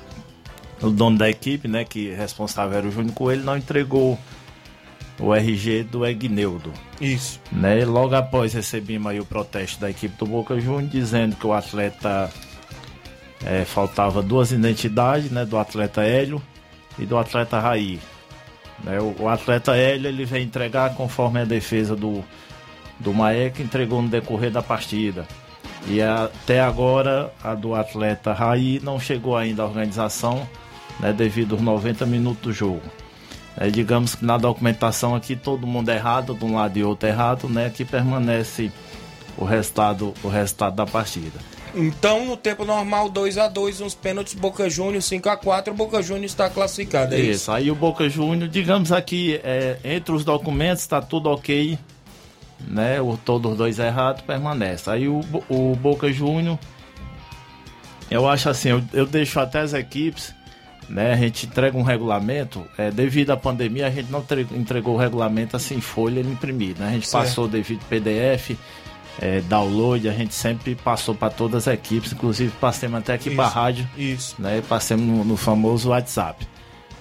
O 0.82 0.88
dono 0.90 1.18
da 1.18 1.28
equipe, 1.28 1.68
né? 1.68 1.84
Que 1.84 2.10
responsável 2.14 2.78
era 2.78 2.86
o 2.86 2.90
Júnior 2.90 3.12
Coelho, 3.14 3.44
não 3.44 3.54
entregou 3.56 4.18
o 5.20 5.34
RG 5.34 5.84
do 5.84 6.06
Egneudo. 6.06 6.72
Isso. 7.00 7.40
Né? 7.52 7.84
Logo 7.84 8.14
após 8.14 8.54
recebemos 8.54 9.10
aí 9.10 9.20
o 9.20 9.24
protesto 9.24 9.80
da 9.80 9.90
equipe 9.90 10.16
do 10.16 10.26
Boca 10.26 10.58
Juniors 10.58 10.90
dizendo 10.90 11.36
que 11.36 11.46
o 11.46 11.52
atleta 11.52 12.30
eh, 13.44 13.64
faltava 13.64 14.22
duas 14.22 14.50
identidades, 14.50 15.30
né, 15.30 15.44
do 15.44 15.58
atleta 15.58 16.02
Hélio 16.02 16.40
e 16.98 17.04
do 17.04 17.18
atleta 17.18 17.60
Raí. 17.60 18.00
Né? 18.82 18.98
O, 19.00 19.24
o 19.24 19.28
atleta 19.28 19.76
Hélio 19.76 20.08
ele 20.08 20.24
vem 20.24 20.44
entregar 20.44 20.94
conforme 20.94 21.40
a 21.40 21.44
defesa 21.44 21.94
do 21.94 22.24
do 23.00 23.14
Maé 23.14 23.50
que 23.50 23.62
entregou 23.62 24.02
no 24.02 24.08
decorrer 24.08 24.50
da 24.50 24.62
partida. 24.62 25.26
E 25.88 26.00
até 26.02 26.60
agora 26.60 27.32
a 27.42 27.54
do 27.54 27.74
atleta 27.74 28.32
Raí 28.32 28.78
não 28.82 29.00
chegou 29.00 29.36
ainda 29.36 29.62
à 29.62 29.66
organização, 29.66 30.46
né, 31.00 31.12
devido 31.12 31.54
aos 31.54 31.62
90 31.62 32.04
minutos 32.04 32.42
do 32.42 32.52
jogo. 32.52 32.82
É, 33.60 33.68
digamos 33.68 34.14
que 34.14 34.24
na 34.24 34.38
documentação 34.38 35.14
aqui 35.14 35.36
todo 35.36 35.66
mundo 35.66 35.90
é 35.90 35.96
errado, 35.96 36.34
de 36.34 36.42
um 36.46 36.54
lado 36.54 36.78
e 36.78 36.82
outro 36.82 37.06
errado, 37.06 37.46
né? 37.46 37.68
Que 37.68 37.84
permanece 37.84 38.72
o 39.36 39.44
resultado, 39.44 40.14
o 40.24 40.28
resultado 40.28 40.76
da 40.76 40.86
partida. 40.86 41.38
Então, 41.74 42.24
no 42.24 42.38
tempo 42.38 42.64
normal, 42.64 43.10
2 43.10 43.36
a 43.36 43.48
2 43.48 43.82
uns 43.82 43.94
pênaltis 43.94 44.32
Boca 44.32 44.68
Juniors, 44.70 45.04
5 45.04 45.28
a 45.28 45.36
4 45.36 45.74
Boca 45.74 46.02
Juniors 46.02 46.32
está 46.32 46.48
classificado, 46.48 47.14
é 47.14 47.18
isso. 47.18 47.30
isso? 47.30 47.52
Aí 47.52 47.70
o 47.70 47.74
Boca 47.74 48.08
Júnior, 48.08 48.48
digamos 48.48 48.90
aqui, 48.90 49.38
é, 49.44 49.78
entre 49.84 50.14
os 50.14 50.24
documentos 50.24 50.82
está 50.82 51.02
tudo 51.02 51.28
ok, 51.28 51.78
né? 52.66 52.98
O, 52.98 53.18
todos 53.18 53.52
os 53.52 53.58
dois 53.58 53.78
errados 53.78 54.22
permanece. 54.22 54.88
Aí 54.88 55.06
o, 55.06 55.20
o 55.50 55.76
Boca 55.76 56.10
Júnior, 56.10 56.58
eu 58.10 58.26
acho 58.26 58.48
assim, 58.48 58.70
eu, 58.70 58.82
eu 58.94 59.04
deixo 59.04 59.38
até 59.38 59.60
as 59.60 59.74
equipes, 59.74 60.34
né? 60.90 61.12
A 61.12 61.16
gente 61.16 61.46
entrega 61.46 61.78
um 61.78 61.82
regulamento, 61.82 62.64
é, 62.76 62.90
devido 62.90 63.30
à 63.30 63.36
pandemia 63.36 63.86
a 63.86 63.90
gente 63.90 64.10
não 64.10 64.20
tre- 64.20 64.46
entregou 64.52 64.94
o 64.94 64.98
regulamento 64.98 65.56
assim 65.56 65.80
folha 65.80 66.20
imprimido, 66.20 66.80
né? 66.80 66.88
A 66.88 66.92
gente 66.92 67.08
Certo. 67.08 67.24
passou 67.24 67.46
devido 67.48 67.80
PDF, 67.88 68.56
é, 69.20 69.40
download, 69.42 70.08
a 70.08 70.12
gente 70.12 70.34
sempre 70.34 70.74
passou 70.74 71.14
para 71.14 71.30
todas 71.30 71.68
as 71.68 71.74
equipes, 71.74 72.12
inclusive 72.12 72.52
passamos 72.60 72.98
até 72.98 73.14
aqui 73.14 73.30
para 73.34 73.44
a 73.44 73.48
rádio, 73.48 73.88
Isso. 73.96 74.34
né? 74.38 74.62
Passamos 74.68 75.06
no, 75.06 75.24
no 75.24 75.36
famoso 75.36 75.90
WhatsApp, 75.90 76.46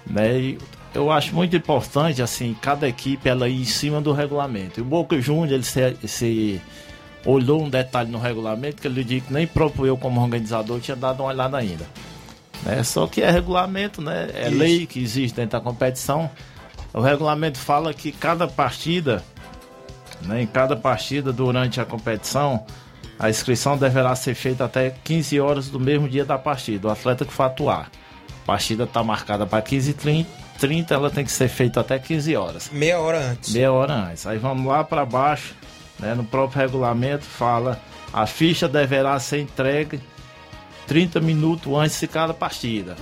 né? 0.05 0.39
E 0.39 0.57
eu 0.93 1.11
acho 1.11 1.33
muito 1.35 1.55
importante 1.55 2.21
assim 2.21 2.55
cada 2.61 2.87
equipe 2.87 3.27
ela 3.29 3.47
ir 3.49 3.61
em 3.61 3.65
cima 3.65 3.99
do 4.01 4.11
regulamento. 4.13 4.79
E 4.79 4.81
o 4.81 4.85
Boca 4.85 5.19
Juniors 5.19 5.51
ele 5.51 5.63
se, 5.63 6.07
se 6.07 6.61
olhou 7.25 7.63
um 7.63 7.69
detalhe 7.69 8.09
no 8.11 8.17
regulamento 8.19 8.81
que 8.81 8.87
ele 8.87 9.03
disse 9.03 9.27
que 9.27 9.33
nem 9.33 9.45
próprio 9.47 9.85
eu 9.85 9.97
como 9.97 10.21
organizador 10.21 10.79
tinha 10.79 10.95
dado 10.97 11.21
uma 11.21 11.29
olhada 11.29 11.57
ainda. 11.57 11.85
Né? 12.63 12.83
Só 12.83 13.07
que 13.07 13.21
é 13.21 13.29
regulamento, 13.29 14.01
né? 14.01 14.29
É 14.33 14.49
Isso. 14.49 14.57
lei 14.57 14.85
que 14.85 15.01
existe 15.01 15.35
dentro 15.35 15.57
da 15.57 15.61
competição. 15.61 16.29
O 16.93 17.01
regulamento 17.01 17.57
fala 17.57 17.93
que 17.93 18.11
cada 18.11 18.47
partida, 18.47 19.23
né, 20.21 20.41
em 20.41 20.47
cada 20.47 20.75
partida 20.75 21.31
durante 21.31 21.79
a 21.79 21.85
competição, 21.85 22.65
a 23.17 23.29
inscrição 23.29 23.77
deverá 23.77 24.15
ser 24.15 24.33
feita 24.33 24.65
até 24.65 24.89
15 25.03 25.39
horas 25.39 25.69
do 25.69 25.79
mesmo 25.79 26.09
dia 26.09 26.25
da 26.25 26.37
partida, 26.37 26.87
o 26.87 26.91
atleta 26.91 27.25
que 27.25 27.33
for 27.33 27.43
atuar. 27.43 27.91
A 28.43 28.45
partida 28.45 28.85
está 28.85 29.03
marcada 29.03 29.45
para 29.45 29.61
15 29.61 29.91
h 29.91 30.25
30, 30.57 30.93
ela 30.93 31.09
tem 31.09 31.23
que 31.23 31.31
ser 31.31 31.47
feita 31.47 31.79
até 31.79 31.99
15 31.99 32.35
horas. 32.35 32.69
Meia 32.73 32.99
hora 32.99 33.19
antes. 33.19 33.53
Meia 33.53 33.71
hora 33.71 33.93
antes. 33.93 34.25
Aí 34.25 34.37
vamos 34.37 34.65
lá 34.65 34.83
para 34.83 35.05
baixo, 35.05 35.53
né, 35.99 36.15
no 36.15 36.23
próprio 36.23 36.59
regulamento 36.59 37.23
fala 37.23 37.79
a 38.11 38.25
ficha 38.25 38.67
deverá 38.67 39.19
ser 39.19 39.41
entregue 39.41 40.01
30 40.89 41.19
minutos 41.21 41.71
antes 41.71 41.99
de 41.99 42.07
cada 42.07 42.33
partida. 42.33 42.97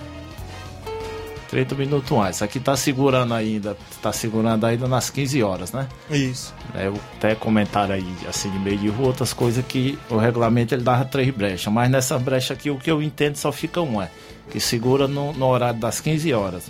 30 1.49 1.73
minutos 1.75 2.11
antes. 2.11 2.41
Aqui 2.41 2.59
tá 2.59 2.75
segurando 2.75 3.33
ainda, 3.33 3.77
tá 4.01 4.11
segurando 4.11 4.65
ainda 4.65 4.89
nas 4.89 5.09
15 5.09 5.41
horas, 5.41 5.71
né? 5.71 5.87
Isso. 6.11 6.53
É, 6.75 6.87
eu 6.87 6.99
até 7.15 7.33
comentaram 7.33 7.95
aí, 7.95 8.05
assim, 8.27 8.51
de 8.51 8.59
meio 8.59 8.77
de 8.77 8.89
rua, 8.89 9.07
outras 9.07 9.31
coisas 9.31 9.65
que 9.65 9.97
o 10.09 10.17
regulamento 10.17 10.75
ele 10.75 10.83
dava 10.83 11.05
três 11.05 11.33
brechas, 11.33 11.71
mas 11.71 11.89
nessa 11.89 12.19
brecha 12.19 12.53
aqui 12.53 12.69
o 12.69 12.77
que 12.77 12.91
eu 12.91 13.01
entendo 13.01 13.37
só 13.37 13.53
fica 13.53 13.79
uma, 13.79 14.11
que 14.51 14.59
segura 14.59 15.07
no, 15.07 15.31
no 15.31 15.45
horário 15.47 15.79
das 15.79 16.01
15 16.01 16.33
horas. 16.33 16.69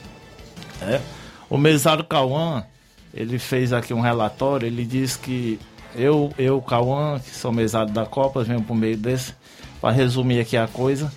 né? 0.80 1.02
O 1.50 1.58
mesário 1.58 2.04
Cauã, 2.04 2.64
ele 3.12 3.40
fez 3.40 3.74
aqui 3.74 3.92
um 3.92 4.02
relatório, 4.02 4.68
ele 4.68 4.86
diz 4.86 5.16
que 5.16 5.60
eu, 5.96 6.32
eu 6.38 6.62
Cauã, 6.62 7.20
que 7.20 7.34
sou 7.36 7.52
mesário 7.52 7.92
da 7.92 8.06
Copa, 8.06 8.44
venho 8.44 8.62
por 8.62 8.76
meio 8.76 8.96
desse, 8.96 9.34
para 9.88 9.96
resumir 9.96 10.42
aqui 10.42 10.58
a 10.58 10.68
coisa, 10.68 11.10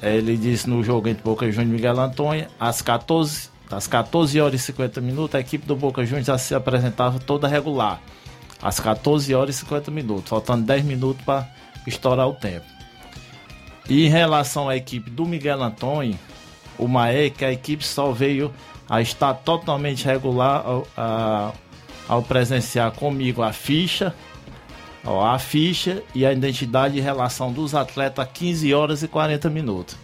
é, 0.00 0.16
ele 0.16 0.34
disse 0.34 0.66
no 0.70 0.82
jogo 0.82 1.06
entre 1.06 1.22
Boca 1.22 1.44
Juniors 1.52 1.68
e 1.68 1.74
Miguel 1.74 2.00
Antônio, 2.00 2.46
às 2.58 2.80
14, 2.80 3.50
às 3.70 3.86
14 3.86 4.40
horas 4.40 4.58
e 4.58 4.64
50 4.64 5.02
minutos, 5.02 5.34
a 5.34 5.40
equipe 5.40 5.66
do 5.66 5.76
Boca 5.76 6.02
Juniors 6.06 6.26
já 6.26 6.38
se 6.38 6.54
apresentava 6.54 7.18
toda 7.18 7.46
regular. 7.46 8.00
Às 8.62 8.80
14 8.80 9.34
horas 9.34 9.56
e 9.56 9.58
50 9.58 9.90
minutos, 9.90 10.30
faltando 10.30 10.64
10 10.64 10.82
minutos 10.82 11.22
para 11.26 11.46
estourar 11.86 12.26
o 12.26 12.32
tempo. 12.32 12.64
E 13.86 14.06
em 14.06 14.08
relação 14.08 14.66
à 14.70 14.76
equipe 14.76 15.10
do 15.10 15.26
Miguel 15.26 15.62
Antônio, 15.62 16.18
o 16.78 16.88
Maé, 16.88 17.28
que 17.28 17.44
a 17.44 17.52
equipe 17.52 17.86
só 17.86 18.12
veio 18.12 18.50
a 18.88 19.02
estar 19.02 19.34
totalmente 19.34 20.06
regular 20.06 20.62
ao, 20.64 20.86
a- 20.96 21.52
ao 22.08 22.22
presenciar 22.22 22.92
comigo 22.92 23.42
a 23.42 23.52
ficha, 23.52 24.14
ó, 25.04 25.24
a 25.26 25.38
ficha 25.38 26.02
e 26.14 26.24
a 26.26 26.32
identidade 26.32 26.96
e 26.98 27.00
relação 27.00 27.52
dos 27.52 27.74
atletas 27.74 28.26
15 28.32 28.72
horas 28.74 29.02
e 29.02 29.08
40 29.08 29.48
minutos. 29.50 29.96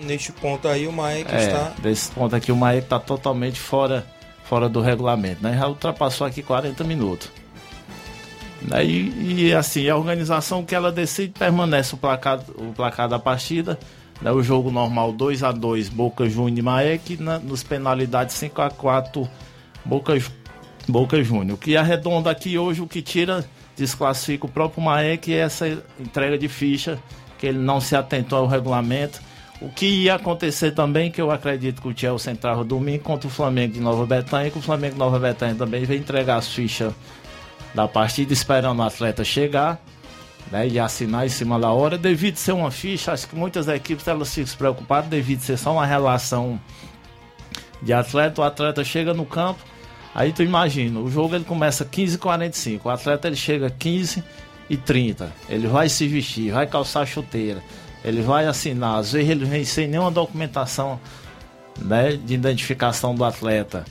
Neste 0.00 0.30
ponto 0.32 0.68
aí, 0.68 0.86
o 0.86 0.92
Maek 0.92 1.28
É, 1.34 1.38
está. 1.46 1.72
desse 1.82 2.10
ponto 2.12 2.34
aqui 2.36 2.52
o 2.52 2.56
Maek 2.56 2.84
está 2.84 3.00
totalmente 3.00 3.58
fora, 3.58 4.06
fora 4.44 4.68
do 4.68 4.80
regulamento, 4.80 5.42
né? 5.42 5.56
Já 5.58 5.66
ultrapassou 5.66 6.26
aqui 6.26 6.42
40 6.42 6.84
minutos. 6.84 7.28
Né, 8.62 8.84
E, 8.84 9.46
e, 9.48 9.54
assim, 9.54 9.88
a 9.88 9.96
organização 9.96 10.64
que 10.64 10.74
ela 10.74 10.90
decide 10.92 11.32
permanece 11.36 11.94
o 11.94 11.98
placar, 11.98 12.40
o 12.56 12.72
placar 12.72 13.08
da 13.08 13.18
partida. 13.18 13.78
Né? 14.20 14.30
O 14.32 14.42
jogo 14.42 14.70
normal 14.70 15.12
2 15.12 15.42
a 15.44 15.52
2 15.52 15.88
Boca 15.88 16.28
Juniors 16.28 16.58
e 16.58 16.62
Maek. 16.62 17.16
Na, 17.22 17.38
nos 17.38 17.62
penalidades 17.62 18.34
5 18.36 18.60
a 18.62 18.70
4 18.70 19.28
Boca, 19.84 20.12
Boca 20.88 21.22
Júnior. 21.22 21.54
O 21.56 21.58
que 21.60 21.76
arredonda 21.76 22.30
aqui 22.30 22.58
hoje, 22.58 22.80
o 22.80 22.86
que 22.86 23.00
tira, 23.02 23.44
desclassifica 23.78 24.46
o 24.46 24.48
próprio 24.48 24.82
Maek 24.82 25.32
é 25.32 25.38
essa 25.38 25.68
entrega 25.98 26.36
de 26.36 26.48
ficha, 26.48 26.98
que 27.38 27.46
ele 27.46 27.58
não 27.58 27.80
se 27.80 27.94
atentou 27.96 28.40
ao 28.40 28.46
regulamento. 28.46 29.20
O 29.60 29.68
que 29.68 29.86
ia 29.86 30.14
acontecer 30.14 30.72
também, 30.72 31.10
que 31.10 31.20
eu 31.20 31.30
acredito 31.30 31.82
que 31.82 31.88
o 31.88 31.96
Chelsea 31.96 32.32
entrava 32.32 32.62
domingo 32.62 33.02
contra 33.02 33.26
o 33.26 33.30
Flamengo 33.30 33.74
de 33.74 33.80
Nova 33.80 34.06
Betânia, 34.06 34.50
que 34.50 34.58
o 34.58 34.62
Flamengo 34.62 34.94
de 34.94 34.98
Nova 34.98 35.18
Betânia 35.18 35.54
também 35.54 35.84
vai 35.84 35.96
entregar 35.96 36.36
as 36.36 36.48
fichas 36.48 36.92
da 37.74 37.88
partida, 37.88 38.32
esperando 38.32 38.78
o 38.78 38.82
atleta 38.82 39.24
chegar 39.24 39.80
né, 40.50 40.68
e 40.68 40.78
assinar 40.78 41.26
em 41.26 41.28
cima 41.28 41.58
da 41.58 41.70
hora. 41.70 41.98
Devido 41.98 42.36
ser 42.36 42.52
uma 42.52 42.70
ficha, 42.70 43.12
acho 43.12 43.28
que 43.28 43.36
muitas 43.36 43.68
equipes 43.68 44.06
elas 44.06 44.32
ficam 44.32 44.54
preocupadas, 44.56 45.10
devido 45.10 45.40
ser 45.40 45.56
só 45.56 45.72
uma 45.72 45.86
relação 45.86 46.60
de 47.82 47.92
atleta, 47.92 48.40
o 48.40 48.44
atleta 48.44 48.82
chega 48.84 49.14
no 49.14 49.24
campo, 49.24 49.60
aí 50.14 50.32
tu 50.32 50.42
imagina, 50.42 51.00
o 51.00 51.10
jogo 51.10 51.34
ele 51.34 51.44
começa 51.44 51.84
15h45, 51.84 52.80
o 52.84 52.90
atleta 52.90 53.28
ele 53.28 53.36
chega 53.36 53.70
15 53.70 54.22
e 54.68 54.76
30 54.76 55.32
ele 55.48 55.66
vai 55.66 55.88
se 55.88 56.06
vestir, 56.06 56.52
vai 56.52 56.66
calçar 56.66 57.06
chuteira, 57.06 57.62
ele 58.04 58.22
vai 58.22 58.46
assinar, 58.46 58.98
às 58.98 59.12
vezes 59.12 59.30
ele 59.30 59.44
vem 59.44 59.64
sem 59.64 59.88
nenhuma 59.88 60.10
documentação 60.10 61.00
né, 61.80 62.12
de 62.12 62.34
identificação 62.34 63.14
do 63.14 63.24
atleta. 63.24 63.84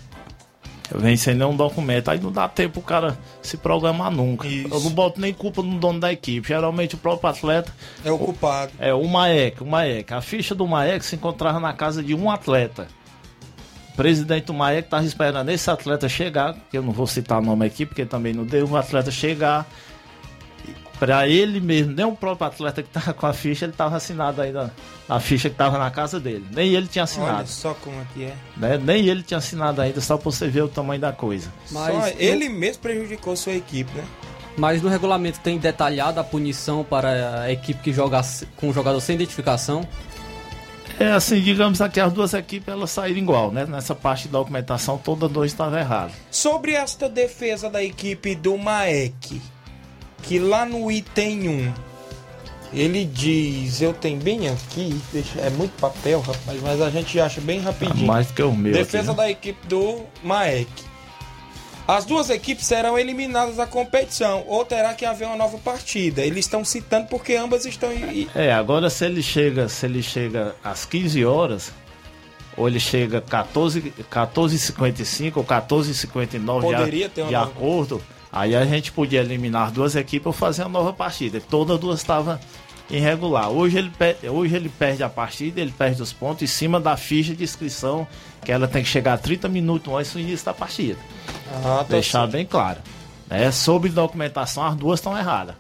Vem 0.96 1.18
sem 1.18 1.36
nenhum 1.36 1.56
documento, 1.56 2.10
aí 2.10 2.20
não 2.20 2.32
dá 2.32 2.48
tempo 2.48 2.80
o 2.80 2.84
cara 2.84 3.18
se 3.42 3.58
programar 3.58 4.10
nunca. 4.10 4.48
Isso. 4.48 4.74
Eu 4.74 4.80
não 4.80 4.92
boto 4.92 5.20
nem 5.20 5.34
culpa 5.34 5.62
no 5.62 5.78
dono 5.78 6.00
da 6.00 6.14
equipe. 6.14 6.48
Geralmente 6.48 6.96
o 6.96 6.98
próprio 6.98 7.30
atleta. 7.30 7.74
É 8.06 8.12
o 8.12 8.18
culpado. 8.18 8.72
É 8.80 8.94
o 8.94 9.06
Maek, 9.06 9.62
o 9.62 9.66
Maek. 9.66 10.14
A 10.14 10.22
ficha 10.22 10.56
do 10.56 10.66
Maek 10.66 11.04
se 11.04 11.16
encontrava 11.16 11.60
na 11.60 11.74
casa 11.74 12.02
de 12.02 12.16
um 12.16 12.32
atleta. 12.32 12.88
O 13.98 14.04
presidente 14.08 14.46
do 14.46 14.54
Maek 14.54 14.86
estava 14.86 15.04
esperando 15.04 15.50
esse 15.50 15.72
atleta 15.72 16.08
chegar, 16.08 16.56
que 16.70 16.78
eu 16.78 16.84
não 16.84 16.92
vou 16.92 17.08
citar 17.08 17.40
o 17.40 17.42
nome 17.42 17.66
aqui, 17.66 17.84
porque 17.84 18.06
também 18.06 18.32
não 18.32 18.46
deu, 18.46 18.68
o 18.68 18.78
atleta 18.78 19.10
chegar 19.10 19.68
para 21.00 21.28
ele 21.28 21.60
mesmo, 21.60 21.94
nem 21.94 22.06
o 22.06 22.16
próprio 22.16 22.46
atleta 22.46 22.84
que 22.84 22.90
estava 22.90 23.12
com 23.12 23.26
a 23.26 23.34
ficha, 23.34 23.66
ele 23.66 23.72
estava 23.72 23.98
assinado 23.98 24.40
ainda, 24.40 24.72
a 25.10 25.20
ficha 25.20 25.50
que 25.50 25.56
estava 25.56 25.80
na 25.80 25.90
casa 25.90 26.20
dele. 26.20 26.46
Nem 26.52 26.76
ele 26.76 26.86
tinha 26.86 27.06
assinado. 27.06 27.38
Olha 27.38 27.48
só 27.48 27.74
como 27.74 28.00
é 28.00 28.06
que 28.14 28.26
é. 28.26 28.36
Né? 28.56 28.78
Nem 28.78 29.08
ele 29.08 29.24
tinha 29.24 29.40
assinado 29.40 29.82
ainda, 29.82 30.00
só 30.00 30.16
para 30.16 30.26
você 30.26 30.48
ver 30.48 30.62
o 30.62 30.68
tamanho 30.68 31.02
da 31.02 31.12
coisa. 31.12 31.52
Mas 31.72 31.96
só 31.96 32.08
ele 32.20 32.50
mesmo 32.50 32.84
prejudicou 32.84 33.36
sua 33.36 33.54
equipe, 33.54 33.92
né? 33.98 34.06
Mas 34.56 34.80
no 34.80 34.90
regulamento 34.90 35.40
tem 35.40 35.58
detalhado 35.58 36.20
a 36.20 36.24
punição 36.24 36.84
para 36.84 37.42
a 37.42 37.52
equipe 37.52 37.82
que 37.82 37.92
joga 37.92 38.22
com 38.58 38.70
o 38.70 38.74
jogador 38.74 39.00
sem 39.02 39.16
identificação? 39.16 39.88
É 41.00 41.12
assim, 41.12 41.40
digamos 41.42 41.80
que 41.94 42.00
as 42.00 42.12
duas 42.12 42.34
equipes 42.34 42.68
elas 42.68 42.90
saíram 42.90 43.20
igual, 43.20 43.52
né? 43.52 43.66
Nessa 43.66 43.94
parte 43.94 44.24
de 44.24 44.30
documentação 44.30 44.98
toda 44.98 45.30
dois 45.30 45.52
estava 45.52 45.80
errado. 45.80 46.12
Sobre 46.32 46.74
esta 46.74 47.08
defesa 47.08 47.70
da 47.70 47.84
equipe 47.84 48.34
do 48.34 48.58
Maek, 48.58 49.40
que 50.24 50.40
lá 50.40 50.66
no 50.66 50.92
item 50.92 51.50
1 51.50 51.74
ele 52.74 53.06
diz, 53.06 53.82
eu 53.82 53.94
tenho 53.94 54.20
bem 54.20 54.50
aqui, 54.50 55.00
deixa, 55.14 55.40
é 55.40 55.50
muito 55.50 55.72
papel, 55.80 56.20
rapaz, 56.20 56.62
mas 56.62 56.82
a 56.82 56.90
gente 56.90 57.20
acha 57.20 57.40
bem 57.40 57.60
rapidinho. 57.60 58.04
É 58.04 58.08
mais 58.08 58.32
que 58.32 58.42
o 58.42 58.54
meu. 58.54 58.74
Defesa 58.74 59.12
aqui, 59.12 59.22
né? 59.22 59.26
da 59.26 59.32
equipe 59.32 59.68
do 59.68 60.02
Maek. 60.24 60.87
As 61.88 62.04
duas 62.04 62.30
equipes 62.30 62.66
serão 62.66 63.00
eliminadas 63.00 63.56
da 63.56 63.66
competição, 63.66 64.44
ou 64.46 64.66
terá 64.66 64.94
que 64.94 65.06
haver 65.06 65.26
uma 65.26 65.38
nova 65.38 65.58
partida. 65.58 66.22
Eles 66.22 66.46
estão 66.46 66.66
citando 66.66 67.08
porque 67.08 67.34
ambas 67.36 67.66
estão. 67.66 67.90
É, 68.36 68.52
agora 68.52 68.90
se 68.90 69.06
ele 69.06 69.24
chega, 69.24 69.70
se 69.70 69.86
ele 69.86 70.04
chega 70.04 70.54
às 70.62 70.84
15 70.84 71.24
horas, 71.24 71.72
ou 72.58 72.68
ele 72.68 72.80
chega 72.80 73.22
14 73.22 73.94
14:55 74.12 75.38
ou 75.38 75.44
14:59 75.46 76.62
Poderia 76.62 77.08
de, 77.08 77.14
ter 77.14 77.26
de 77.26 77.32
nova... 77.32 77.52
acordo 77.52 78.02
Aí 78.32 78.56
a 78.56 78.66
gente 78.66 78.92
podia 78.92 79.22
eliminar 79.22 79.72
duas 79.72 79.96
equipes 79.96 80.28
ou 80.28 80.34
fazer 80.34 80.64
uma 80.64 80.70
nova 80.70 80.94
partida. 80.94 81.42
Todas 81.42 81.80
duas 81.80 82.00
estavam 82.00 82.38
irregular. 82.90 83.50
Hoje 83.50 83.78
ele, 83.78 83.92
hoje 84.30 84.56
ele 84.56 84.70
perde 84.70 85.04
a 85.04 85.10
partida, 85.10 85.60
ele 85.60 85.72
perde 85.72 86.02
os 86.02 86.14
pontos 86.14 86.44
em 86.44 86.48
cima 86.48 86.80
da 86.80 86.96
ficha 86.96 87.36
de 87.36 87.44
inscrição, 87.44 88.08
que 88.44 88.52
ela 88.52 88.68
tem 88.68 88.84
que 88.84 88.90
chegar 88.90 89.14
a 89.14 89.18
30 89.18 89.48
minutos 89.50 89.94
antes 89.94 90.14
do 90.14 90.20
início 90.20 90.46
da 90.46 90.54
partida. 90.54 91.00
Ah, 91.64 91.80
tá 91.80 91.86
Deixar 91.90 92.26
sim. 92.26 92.32
bem 92.32 92.46
claro. 92.46 92.80
É, 93.30 93.52
sobre 93.52 93.90
documentação, 93.90 94.66
as 94.66 94.76
duas 94.76 95.00
estão 95.00 95.18
erradas. 95.18 95.56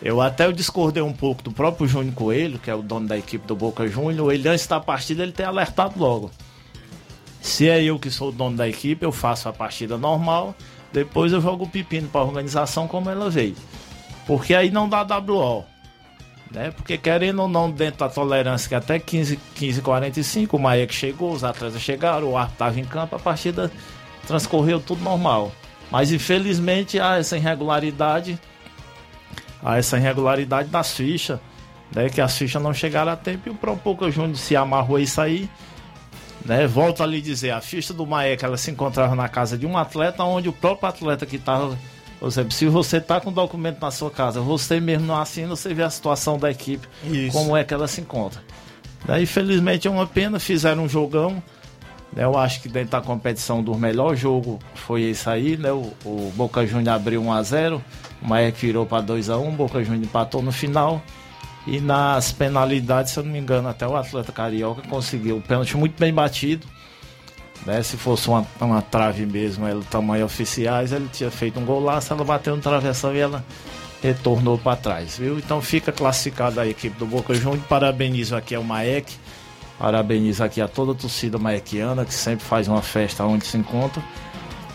Eu 0.00 0.20
até 0.20 0.50
discordei 0.52 1.02
um 1.02 1.12
pouco 1.12 1.42
do 1.42 1.50
próprio 1.50 1.88
Júnior 1.88 2.14
Coelho, 2.14 2.58
que 2.58 2.70
é 2.70 2.74
o 2.74 2.82
dono 2.82 3.08
da 3.08 3.16
equipe 3.16 3.46
do 3.46 3.56
Boca 3.56 3.86
Júnior. 3.88 4.32
Ele 4.32 4.48
antes 4.48 4.66
da 4.66 4.78
partida 4.78 5.22
ele 5.22 5.32
tem 5.32 5.46
alertado 5.46 5.98
logo. 5.98 6.30
Se 7.40 7.68
é 7.68 7.82
eu 7.82 7.98
que 7.98 8.10
sou 8.10 8.28
o 8.28 8.32
dono 8.32 8.56
da 8.56 8.68
equipe, 8.68 9.04
eu 9.04 9.12
faço 9.12 9.48
a 9.48 9.52
partida 9.52 9.96
normal 9.96 10.54
depois 10.94 11.32
eu 11.32 11.40
jogo 11.40 11.64
o 11.64 11.68
pepino 11.68 12.06
para 12.06 12.20
a 12.20 12.24
organização 12.24 12.86
como 12.86 13.10
ela 13.10 13.28
veio. 13.28 13.56
Porque 14.26 14.54
aí 14.54 14.70
não 14.70 14.88
dá 14.88 15.02
WO. 15.02 15.64
Né? 16.50 16.70
Porque 16.70 16.96
querendo 16.96 17.42
ou 17.42 17.48
não, 17.48 17.70
dentro 17.70 18.00
da 18.00 18.08
tolerância 18.08 18.68
que 18.68 18.74
até 18.74 18.98
15, 18.98 19.38
15 19.54 19.82
45 19.82 20.56
o 20.56 20.60
Maia 20.60 20.86
que 20.86 20.94
chegou, 20.94 21.32
os 21.32 21.42
atletas 21.42 21.80
chegaram, 21.80 22.28
o 22.28 22.36
árbitro 22.36 22.54
estava 22.54 22.80
em 22.80 22.84
campo, 22.84 23.16
a 23.16 23.18
partida 23.18 23.70
transcorreu 24.26 24.80
tudo 24.80 25.02
normal. 25.02 25.52
Mas 25.90 26.12
infelizmente 26.12 26.98
há 27.00 27.18
essa 27.18 27.36
irregularidade, 27.36 28.38
há 29.62 29.78
essa 29.78 29.96
irregularidade 29.96 30.68
das 30.68 30.96
fichas, 30.96 31.40
né? 31.94 32.08
Que 32.08 32.20
as 32.20 32.36
fichas 32.36 32.62
não 32.62 32.72
chegaram 32.72 33.12
a 33.12 33.16
tempo 33.16 33.48
e 33.48 33.50
o 33.50 33.54
Pro 33.54 33.76
Pouco 33.76 34.10
Júnior 34.10 34.36
se 34.36 34.54
amarrou 34.54 34.98
isso 34.98 35.20
aí 35.20 35.48
né? 36.44 36.66
Volto 36.66 37.02
a 37.02 37.06
lhe 37.06 37.20
dizer, 37.20 37.50
a 37.50 37.60
ficha 37.60 37.94
do 37.94 38.06
Maek 38.06 38.44
ela 38.44 38.56
se 38.56 38.70
encontrava 38.70 39.14
na 39.14 39.28
casa 39.28 39.56
de 39.56 39.66
um 39.66 39.78
atleta, 39.78 40.22
onde 40.22 40.48
o 40.48 40.52
próprio 40.52 40.88
atleta 40.88 41.24
que 41.24 41.36
estava. 41.36 41.76
Por 42.24 42.28
exemplo, 42.28 42.52
se 42.52 42.66
você 42.68 42.96
está 42.96 43.20
com 43.20 43.30
documento 43.30 43.82
na 43.82 43.90
sua 43.90 44.10
casa, 44.10 44.40
você 44.40 44.80
mesmo 44.80 45.06
não 45.06 45.14
assina, 45.14 45.48
você 45.48 45.74
vê 45.74 45.82
a 45.82 45.90
situação 45.90 46.38
da 46.38 46.50
equipe, 46.50 46.88
Isso. 47.04 47.36
como 47.36 47.54
é 47.54 47.62
que 47.62 47.74
ela 47.74 47.86
se 47.86 48.00
encontra. 48.00 48.40
Daí, 49.04 49.26
felizmente, 49.26 49.86
é 49.86 49.90
uma 49.90 50.06
pena, 50.06 50.40
fizeram 50.40 50.84
um 50.84 50.88
jogão. 50.88 51.42
Né? 52.14 52.24
Eu 52.24 52.38
acho 52.38 52.62
que 52.62 52.68
dentro 52.70 52.92
da 52.92 53.02
competição 53.02 53.62
do 53.62 53.76
melhor 53.76 54.16
jogo 54.16 54.58
foi 54.74 55.02
esse 55.02 55.28
aí, 55.28 55.58
né? 55.58 55.70
O, 55.70 55.92
o 56.02 56.32
Boca 56.34 56.66
Juniors 56.66 56.96
abriu 56.96 57.22
1 57.22 57.30
a 57.30 57.42
0 57.42 57.84
o 58.22 58.26
Maek 58.26 58.58
virou 58.58 58.86
para 58.86 59.02
2 59.02 59.28
a 59.28 59.36
1 59.36 59.46
o 59.46 59.52
Boca 59.52 59.84
Juniors 59.84 60.06
empatou 60.06 60.40
no 60.40 60.50
final. 60.50 61.02
E 61.66 61.78
nas 61.78 62.32
penalidades, 62.32 63.12
se 63.12 63.18
eu 63.18 63.24
não 63.24 63.32
me 63.32 63.38
engano, 63.38 63.68
até 63.68 63.86
o 63.86 63.94
atleta 63.94 64.32
carioca 64.32 64.80
conseguiu 64.88 65.36
um 65.36 65.42
pênalti 65.42 65.76
muito 65.76 66.00
bem 66.00 66.14
batido. 66.14 66.66
Né? 67.64 67.82
Se 67.82 67.96
fosse 67.96 68.28
uma, 68.28 68.46
uma 68.60 68.82
trave 68.82 69.24
mesmo, 69.26 69.66
ela 69.66 69.82
tamanho 69.90 70.24
oficiais, 70.24 70.92
ele 70.92 71.08
tinha 71.12 71.30
feito 71.30 71.58
um 71.58 71.64
golaço, 71.64 72.12
ela 72.12 72.24
bateu 72.24 72.54
no 72.54 72.62
travessão 72.62 73.14
e 73.14 73.18
ela 73.18 73.44
retornou 74.02 74.58
para 74.58 74.76
trás, 74.76 75.16
viu? 75.16 75.38
Então 75.38 75.62
fica 75.62 75.90
classificada 75.90 76.60
a 76.60 76.68
equipe 76.68 76.98
do 76.98 77.06
Boca 77.06 77.34
Juniors. 77.34 77.64
Parabenizo 77.66 78.36
aqui 78.36 78.54
ao 78.54 78.62
Maek, 78.62 79.10
parabenizo 79.78 80.44
aqui 80.44 80.60
a 80.60 80.68
toda 80.68 80.92
a 80.92 80.94
torcida 80.94 81.38
maekiana 81.38 82.04
que 82.04 82.12
sempre 82.12 82.44
faz 82.44 82.68
uma 82.68 82.82
festa 82.82 83.24
onde 83.24 83.46
se 83.46 83.56
encontra. 83.56 84.02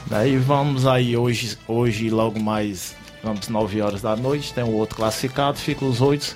Daí 0.08 0.38
vamos 0.38 0.88
aí 0.88 1.16
hoje, 1.16 1.58
hoje 1.68 2.10
logo 2.10 2.40
mais, 2.40 2.96
vamos 3.24 3.48
9 3.48 3.82
horas 3.82 4.02
da 4.02 4.16
noite, 4.16 4.52
tem 4.52 4.64
o 4.64 4.72
outro 4.72 4.96
classificado, 4.96 5.60
fica 5.60 5.86
os 5.86 6.02
oito 6.02 6.36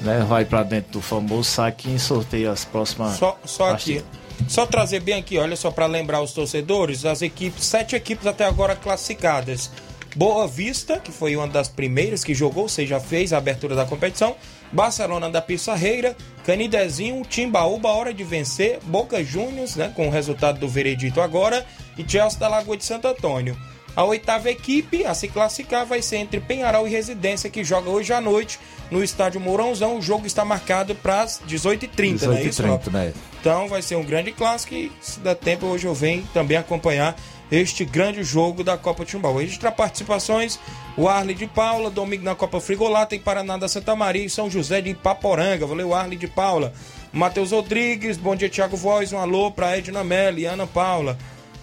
né, 0.00 0.24
vai 0.28 0.44
para 0.44 0.62
dentro 0.62 0.92
do 0.92 1.00
famoso 1.00 1.44
saquinho 1.44 1.96
e 1.96 1.98
sorteia 1.98 2.50
as 2.50 2.64
próximas. 2.64 3.16
Só, 3.16 3.38
só 3.44 3.70
aqui. 3.70 4.04
Só 4.48 4.66
trazer 4.66 5.00
bem 5.00 5.14
aqui, 5.14 5.38
olha 5.38 5.56
só 5.56 5.70
para 5.70 5.86
lembrar 5.86 6.20
os 6.20 6.32
torcedores, 6.32 7.04
as 7.04 7.22
equipes, 7.22 7.64
sete 7.64 7.96
equipes 7.96 8.26
até 8.26 8.44
agora 8.44 8.76
classificadas. 8.76 9.70
Boa 10.16 10.46
Vista, 10.46 11.00
que 11.00 11.10
foi 11.10 11.34
uma 11.34 11.48
das 11.48 11.68
primeiras 11.68 12.22
que 12.22 12.34
jogou, 12.34 12.64
ou 12.64 12.68
seja, 12.68 13.00
fez 13.00 13.32
a 13.32 13.38
abertura 13.38 13.74
da 13.74 13.84
competição. 13.84 14.36
Barcelona 14.70 15.28
da 15.28 15.42
Pissarreira, 15.42 16.16
Canidezinho, 16.44 17.24
Timbaúba, 17.24 17.88
Hora 17.88 18.14
de 18.14 18.22
Vencer, 18.22 18.78
Boca 18.84 19.24
Juniors, 19.24 19.76
né, 19.76 19.92
com 19.94 20.06
o 20.06 20.10
resultado 20.10 20.60
do 20.60 20.68
veredito 20.68 21.20
agora, 21.20 21.66
e 21.98 22.08
Chelsea 22.08 22.38
da 22.38 22.48
Lagoa 22.48 22.76
de 22.76 22.84
Santo 22.84 23.08
Antônio. 23.08 23.56
A 23.96 24.04
oitava 24.04 24.50
equipe 24.50 25.04
a 25.04 25.14
se 25.14 25.28
classificar 25.28 25.86
vai 25.86 26.02
ser 26.02 26.16
entre 26.16 26.40
Penharol 26.40 26.86
e 26.86 26.90
Residência, 26.90 27.48
que 27.48 27.62
joga 27.62 27.90
hoje 27.90 28.12
à 28.12 28.20
noite 28.20 28.58
no 28.90 29.04
estádio 29.04 29.40
Mourãozão. 29.40 29.96
O 29.98 30.02
jogo 30.02 30.26
está 30.26 30.44
marcado 30.44 30.94
para 30.94 31.22
as 31.22 31.40
18h30, 31.46 32.12
18 32.14 32.26
não 32.26 32.36
é 32.36 32.42
isso? 32.42 32.62
30, 32.62 32.90
né? 32.90 33.12
Então 33.40 33.68
vai 33.68 33.82
ser 33.82 33.96
um 33.96 34.04
grande 34.04 34.32
clássico 34.32 34.74
e 34.74 34.90
se 35.00 35.20
der 35.20 35.36
tempo 35.36 35.66
hoje 35.66 35.86
eu 35.86 35.94
venho 35.94 36.26
também 36.32 36.56
acompanhar 36.56 37.16
este 37.52 37.84
grande 37.84 38.24
jogo 38.24 38.64
da 38.64 38.76
Copa 38.76 39.04
Timbal. 39.04 39.40
Extra 39.40 39.70
participações, 39.70 40.58
o 40.96 41.08
Arley 41.08 41.34
de 41.34 41.46
Paula, 41.46 41.90
domingo 41.90 42.24
na 42.24 42.34
Copa 42.34 42.60
Frigolá, 42.60 43.06
tem 43.06 43.20
Paraná 43.20 43.56
da 43.56 43.68
Santa 43.68 43.94
Maria 43.94 44.24
e 44.24 44.30
São 44.30 44.50
José 44.50 44.80
de 44.80 44.90
Ipaporanga. 44.90 45.66
Valeu, 45.66 45.94
Arley 45.94 46.18
de 46.18 46.26
Paula. 46.26 46.72
Matheus 47.12 47.52
Rodrigues, 47.52 48.16
bom 48.16 48.34
dia, 48.34 48.48
Thiago 48.48 48.76
Voz, 48.76 49.12
um 49.12 49.18
alô 49.18 49.52
para 49.52 49.78
Edna 49.78 50.02
Melli, 50.02 50.46
Ana 50.46 50.66
Paula. 50.66 51.16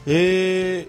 E 0.07 0.87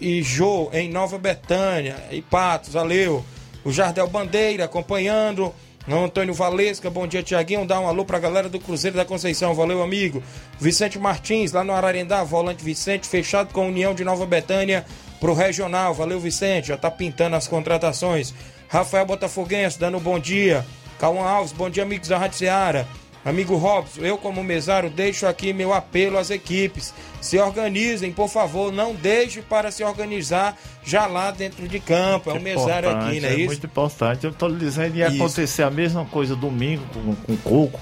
e 0.00 0.22
Jô 0.22 0.70
em 0.72 0.90
Nova 0.90 1.18
Betânia, 1.18 1.96
e 2.10 2.20
Patos, 2.22 2.72
valeu. 2.72 3.24
O 3.64 3.72
Jardel 3.72 4.08
Bandeira 4.08 4.64
acompanhando. 4.64 5.52
Antônio 5.88 6.34
Valesca, 6.34 6.90
bom 6.90 7.06
dia, 7.06 7.22
Tiaguinho. 7.22 7.64
Dá 7.64 7.78
um 7.78 7.86
alô 7.86 8.04
pra 8.04 8.18
galera 8.18 8.48
do 8.48 8.58
Cruzeiro 8.58 8.96
da 8.96 9.04
Conceição. 9.04 9.54
Valeu, 9.54 9.82
amigo. 9.82 10.20
Vicente 10.58 10.98
Martins, 10.98 11.52
lá 11.52 11.62
no 11.62 11.72
Ararendá, 11.72 12.24
volante 12.24 12.64
Vicente, 12.64 13.06
fechado 13.06 13.52
com 13.52 13.62
a 13.62 13.66
União 13.66 13.94
de 13.94 14.04
Nova 14.04 14.26
Betânia 14.26 14.84
pro 15.20 15.32
Regional. 15.32 15.94
Valeu, 15.94 16.18
Vicente. 16.18 16.68
Já 16.68 16.76
tá 16.76 16.90
pintando 16.90 17.36
as 17.36 17.46
contratações. 17.46 18.34
Rafael 18.68 19.06
Botafoguense, 19.06 19.78
dando 19.78 19.98
um 19.98 20.00
bom 20.00 20.18
dia. 20.18 20.66
Cauã 20.98 21.24
Alves, 21.24 21.52
bom 21.52 21.70
dia, 21.70 21.84
amigos 21.84 22.08
da 22.08 22.18
Rádio 22.18 22.38
Seara. 22.38 22.88
Amigo 23.26 23.56
Robson, 23.56 24.02
eu 24.02 24.16
como 24.16 24.44
mesário 24.44 24.88
deixo 24.88 25.26
aqui 25.26 25.52
meu 25.52 25.74
apelo 25.74 26.16
às 26.16 26.30
equipes. 26.30 26.94
Se 27.20 27.36
organizem, 27.40 28.12
por 28.12 28.28
favor, 28.28 28.72
não 28.72 28.94
deixe 28.94 29.42
para 29.42 29.72
se 29.72 29.82
organizar 29.82 30.56
já 30.84 31.06
lá 31.08 31.32
dentro 31.32 31.66
de 31.66 31.80
campo. 31.80 32.30
É 32.30 32.34
o 32.34 32.40
mesário 32.40 32.88
aqui, 32.88 33.18
não 33.18 33.28
é, 33.28 33.32
é 33.32 33.34
isso? 33.34 33.46
muito 33.46 33.66
importante. 33.66 34.22
Eu 34.24 34.30
estou 34.30 34.48
dizendo 34.54 34.94
ia 34.96 35.08
Isso. 35.08 35.16
acontecer 35.16 35.64
a 35.64 35.70
mesma 35.70 36.04
coisa 36.04 36.36
domingo 36.36 36.84
com, 36.94 37.16
com 37.16 37.32
o 37.32 37.36
Coco. 37.38 37.80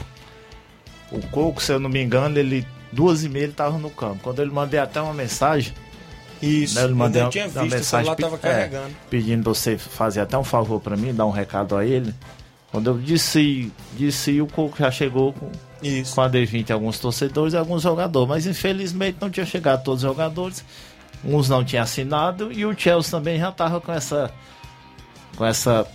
O 1.12 1.20
Coco, 1.28 1.62
se 1.62 1.72
eu 1.72 1.78
não 1.78 1.90
me 1.90 2.03
engano, 2.03 2.38
ele 2.38 2.66
duas 2.90 3.22
e 3.22 3.28
meia 3.28 3.42
ele 3.42 3.53
estava 3.53 3.76
no 3.76 3.90
campo. 3.90 4.20
Quando 4.22 4.40
ele 4.40 4.51
mandei 4.51 4.80
até 4.80 4.99
uma 5.03 5.12
mensagem. 5.12 5.74
Isso, 6.40 6.76
né, 6.76 6.84
ele 6.84 6.92
eu 6.92 6.97
mandei 6.97 7.20
uma, 7.22 7.28
tinha 7.30 7.45
uma 7.45 7.49
visto, 7.62 7.74
o 7.74 7.76
mensagem 7.76 7.84
celular 8.07 8.16
pe- 8.16 8.22
tava 8.22 8.36
é, 8.36 8.38
carregando. 8.38 8.97
pedindo 9.11 9.45
você 9.55 9.76
fazer 9.76 10.20
até 10.20 10.38
um 10.38 10.45
favor 10.45 10.80
para 10.80 10.97
mim, 10.97 11.14
dar 11.14 11.26
um 11.26 11.30
recado 11.30 11.76
a 11.76 11.84
ele. 11.84 12.14
Quando 12.75 12.89
eu 12.89 12.99
disse, 12.99 13.72
disse 13.97 14.41
o 14.41 14.49
Coco 14.49 14.77
já 14.77 14.91
chegou 14.91 15.33
com, 15.33 15.49
Isso. 15.81 16.12
com 16.12 16.22
a 16.22 16.29
D20 16.29 16.72
alguns 16.72 16.99
torcedores 16.99 17.55
e 17.55 17.57
alguns 17.57 17.83
jogadores, 17.83 18.29
mas 18.29 18.47
infelizmente 18.49 19.16
não 19.20 19.31
tinha 19.31 19.47
chegado 19.47 19.85
todos 19.85 20.03
os 20.03 20.11
jogadores. 20.11 20.64
Uns 21.25 21.49
não 21.49 21.64
tinham 21.64 21.85
assinado 21.85 22.51
e 22.51 22.66
o 22.66 22.77
Chelsea 22.77 23.12
também 23.12 23.39
já 23.39 23.51
estava 23.51 23.81
com 23.81 23.93
essa 23.93 24.29
com 25.37 25.45
essa 25.45 25.87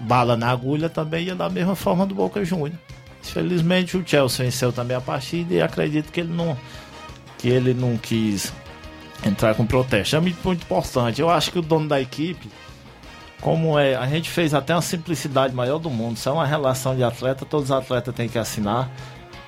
bala 0.00 0.36
na 0.36 0.50
agulha 0.50 0.88
também 0.88 1.26
ia 1.26 1.36
da 1.36 1.48
mesma 1.48 1.76
forma 1.76 2.04
do 2.04 2.12
Boca 2.12 2.44
Juniors. 2.44 2.74
Infelizmente 3.22 3.96
o 3.96 4.02
Chelsea 4.04 4.44
venceu 4.44 4.72
também 4.72 4.96
a 4.96 5.00
partida 5.00 5.54
e 5.54 5.62
acredito 5.62 6.10
que 6.10 6.18
ele 6.18 6.32
não 6.32 6.58
que 7.38 7.48
ele 7.48 7.72
não 7.72 7.96
quis 7.96 8.52
entrar 9.24 9.54
com 9.54 9.64
protesto. 9.64 10.16
É 10.16 10.20
muito, 10.20 10.38
muito 10.42 10.64
importante. 10.64 11.20
Eu 11.20 11.30
acho 11.30 11.52
que 11.52 11.60
o 11.60 11.62
dono 11.62 11.86
da 11.86 12.00
equipe 12.00 12.50
como 13.40 13.78
é, 13.78 13.94
a 13.96 14.06
gente 14.06 14.28
fez 14.28 14.52
até 14.52 14.74
uma 14.74 14.82
simplicidade 14.82 15.54
maior 15.54 15.78
do 15.78 15.90
mundo. 15.90 16.16
Isso 16.16 16.28
é 16.28 16.32
uma 16.32 16.46
relação 16.46 16.94
de 16.94 17.02
atleta, 17.02 17.44
todos 17.44 17.66
os 17.66 17.72
atletas 17.72 18.14
têm 18.14 18.28
que 18.28 18.38
assinar. 18.38 18.90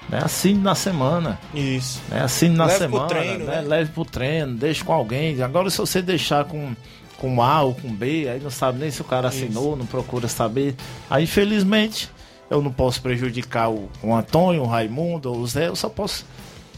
Né? 0.09 0.21
Assine 0.23 0.61
na 0.61 0.75
semana. 0.75 1.39
Isso. 1.55 2.01
Né? 2.09 2.23
Assine 2.23 2.57
na 2.57 2.67
Leve 2.67 2.79
pro 2.79 2.89
semana. 2.89 3.09
treino, 3.09 3.45
né? 3.45 3.57
né? 3.57 3.61
Leve 3.61 3.91
pro 3.93 4.05
treino, 4.05 4.55
deixe 4.55 4.85
com 4.85 4.93
alguém. 4.93 5.41
Agora, 5.43 5.71
se 5.71 5.79
você 5.79 6.01
deixar 6.01 6.45
com, 6.45 6.75
com 7.19 7.43
A 7.43 7.63
ou 7.63 7.75
com 7.75 7.93
B, 7.93 8.29
aí 8.29 8.41
não 8.41 8.51
sabe 8.51 8.79
nem 8.79 8.91
se 8.91 9.01
o 9.01 9.05
cara 9.05 9.29
assinou, 9.29 9.77
não 9.77 9.87
procura 9.87 10.27
saber. 10.27 10.75
Aí, 11.09 11.25
infelizmente, 11.25 12.11
eu 12.51 12.61
não 12.63 12.73
posso 12.73 13.01
prejudicar 13.01 13.71
o, 13.71 13.89
o 14.03 14.15
Antônio, 14.15 14.63
o 14.63 14.67
Raimundo 14.67 15.33
ou 15.33 15.39
o 15.39 15.47
Zé, 15.47 15.69
eu 15.69 15.77
só 15.77 15.89
posso 15.89 16.25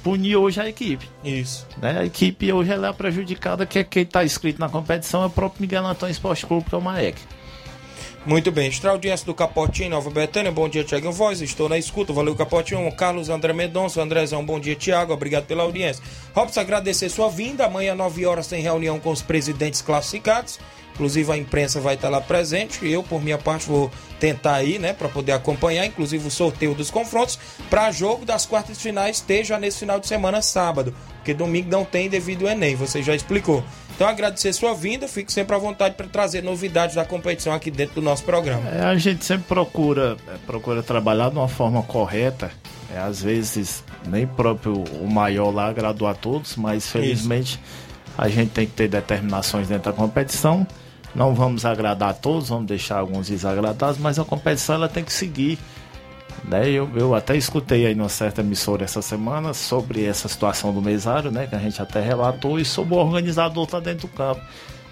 punir 0.05 0.37
hoje 0.37 0.61
a 0.61 0.69
equipe. 0.69 1.09
Isso. 1.25 1.67
Né? 1.81 1.99
A 1.99 2.05
equipe 2.05 2.53
hoje 2.53 2.71
ela 2.71 2.89
é 2.89 2.93
prejudicada, 2.93 3.65
que 3.65 3.79
é 3.79 3.85
quem 3.85 4.03
está 4.03 4.23
inscrito 4.23 4.61
na 4.61 4.69
competição 4.69 5.23
é 5.23 5.27
o 5.27 5.31
próprio 5.31 5.63
Miguel 5.63 5.85
Antônio 5.87 6.13
Esporte 6.13 6.45
Clube, 6.45 6.69
que 6.69 6.75
é 6.75 6.79
o 6.79 6.83
Maek. 6.83 7.19
Muito 8.27 8.51
bem, 8.51 8.69
extra 8.69 8.91
audiência 8.91 9.27
do 9.27 9.35
Capotinho, 9.35 9.91
Nova 9.91 10.09
Betânia, 10.09 10.51
bom 10.51 10.67
dia, 10.67 10.83
Tiago 10.83 11.13
Voz, 11.13 11.43
estou 11.43 11.69
na 11.69 11.77
escuta, 11.77 12.11
valeu 12.11 12.35
Capotinho, 12.35 12.91
Carlos 12.93 13.29
André 13.29 13.53
Mendonça, 13.53 14.01
Andrezão, 14.01 14.43
bom 14.43 14.59
dia, 14.59 14.75
Tiago, 14.75 15.13
obrigado 15.13 15.45
pela 15.45 15.63
audiência. 15.63 16.03
Robson, 16.35 16.61
agradecer 16.61 17.11
sua 17.11 17.29
vinda, 17.29 17.67
amanhã, 17.67 17.95
9 17.95 18.25
horas, 18.25 18.47
tem 18.47 18.63
reunião 18.63 18.99
com 18.99 19.11
os 19.11 19.21
presidentes 19.21 19.83
classificados, 19.83 20.59
inclusive 20.95 21.31
a 21.31 21.37
imprensa 21.37 21.83
vai 21.83 21.97
estar 21.97 22.09
lá 22.09 22.19
presente, 22.19 22.89
eu, 22.89 23.03
por 23.03 23.23
minha 23.23 23.37
parte, 23.37 23.67
vou 23.67 23.91
tentar 24.19 24.63
ir, 24.63 24.79
né, 24.81 24.95
para 24.95 25.11
poder 25.11 25.33
acompanhar, 25.33 25.85
inclusive 25.85 26.27
o 26.27 26.31
sorteio 26.31 26.75
dos 26.75 26.91
confrontos, 26.91 27.39
para 27.69 27.93
jogo 27.93 28.25
das 28.25 28.47
quartas 28.47 28.81
finais 28.81 29.23
já 29.43 29.59
nesse 29.59 29.81
final 29.81 30.01
de 30.01 30.07
semana, 30.07 30.41
sábado, 30.41 30.95
porque 31.17 31.35
domingo 31.35 31.69
não 31.69 31.85
tem 31.85 32.09
devido 32.09 32.47
ao 32.47 32.53
Enem, 32.53 32.75
você 32.75 33.03
já 33.03 33.15
explicou. 33.15 33.63
Então, 33.95 34.09
agradecer 34.09 34.53
sua 34.53 34.75
vinda, 34.75 35.07
fico 35.07 35.31
sempre 35.31 35.55
à 35.55 35.59
vontade 35.59 35.95
para 35.95 36.07
trazer 36.09 36.43
novidades 36.43 36.97
da 36.97 37.05
competição 37.05 37.53
aqui 37.53 37.71
dentro 37.71 37.97
do 37.97 38.03
nosso 38.03 38.25
programa. 38.25 38.69
É, 38.71 38.83
a 38.83 38.97
gente 38.97 39.25
sempre 39.25 39.47
procura, 39.47 40.17
é, 40.27 40.37
procura 40.47 40.83
trabalhar 40.83 41.31
de 41.31 41.37
uma 41.37 41.47
forma 41.49 41.83
correta. 41.83 42.51
É, 42.93 42.99
às 42.99 43.23
vezes, 43.23 43.85
nem 44.07 44.27
próprio 44.27 44.83
o 45.01 45.09
maior 45.09 45.51
lá 45.55 45.69
agradou 45.69 46.09
a 46.09 46.15
todos, 46.15 46.57
mas 46.57 46.91
felizmente 46.91 47.61
a 48.19 48.29
gente 48.29 48.51
tem 48.51 48.67
que 48.67 48.73
ter 48.73 48.89
determinações 48.89 49.69
dentro 49.69 49.93
da 49.93 49.97
competição. 49.97 50.67
Não 51.15 51.33
vamos 51.33 51.65
agradar 51.65 52.11
a 52.11 52.15
todos, 52.15 52.49
vamos 52.49 52.67
deixar 52.67 52.99
alguns 52.99 53.29
desagradados, 53.29 53.99
mas 53.99 54.19
a 54.19 54.25
competição 54.25 54.75
ela 54.75 54.89
tem 54.89 55.05
que 55.05 55.13
seguir. 55.13 55.59
Né? 56.43 56.69
Eu, 56.69 56.91
eu 56.97 57.15
até 57.15 57.37
escutei 57.37 57.87
aí 57.87 57.95
numa 57.95 58.09
certa 58.09 58.41
emissora 58.41 58.85
essa 58.85 59.01
semana 59.01 59.55
sobre 59.55 60.05
essa 60.05 60.29
situação 60.29 60.73
do 60.73 60.83
mesário, 60.83 61.31
né? 61.31 61.47
Que 61.47 61.55
a 61.55 61.59
gente 61.59 61.81
até 61.81 62.01
relatou, 62.01 62.59
e 62.59 62.65
sobre 62.65 62.95
o 62.95 62.99
organizador 62.99 63.67
tá 63.67 63.81
dentro 63.81 64.09
do 64.09 64.15
campo. 64.15 64.41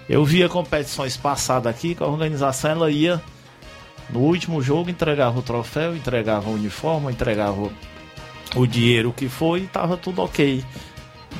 Eu 0.07 0.25
via 0.25 0.49
competições 0.49 1.15
passadas 1.15 1.73
aqui 1.73 1.95
que 1.95 2.03
a 2.03 2.07
organização 2.07 2.71
ela 2.71 2.91
ia 2.91 3.21
no 4.09 4.19
último 4.19 4.61
jogo 4.61 4.89
entregava 4.89 5.39
o 5.39 5.41
troféu, 5.41 5.95
entregava 5.95 6.49
o 6.49 6.53
uniforme, 6.53 7.11
entregava 7.11 7.69
o, 8.55 8.67
dinheiro 8.67 9.13
que 9.13 9.29
foi 9.29 9.61
e 9.61 9.67
tava 9.67 9.97
tudo 9.97 10.21
ok. 10.21 10.63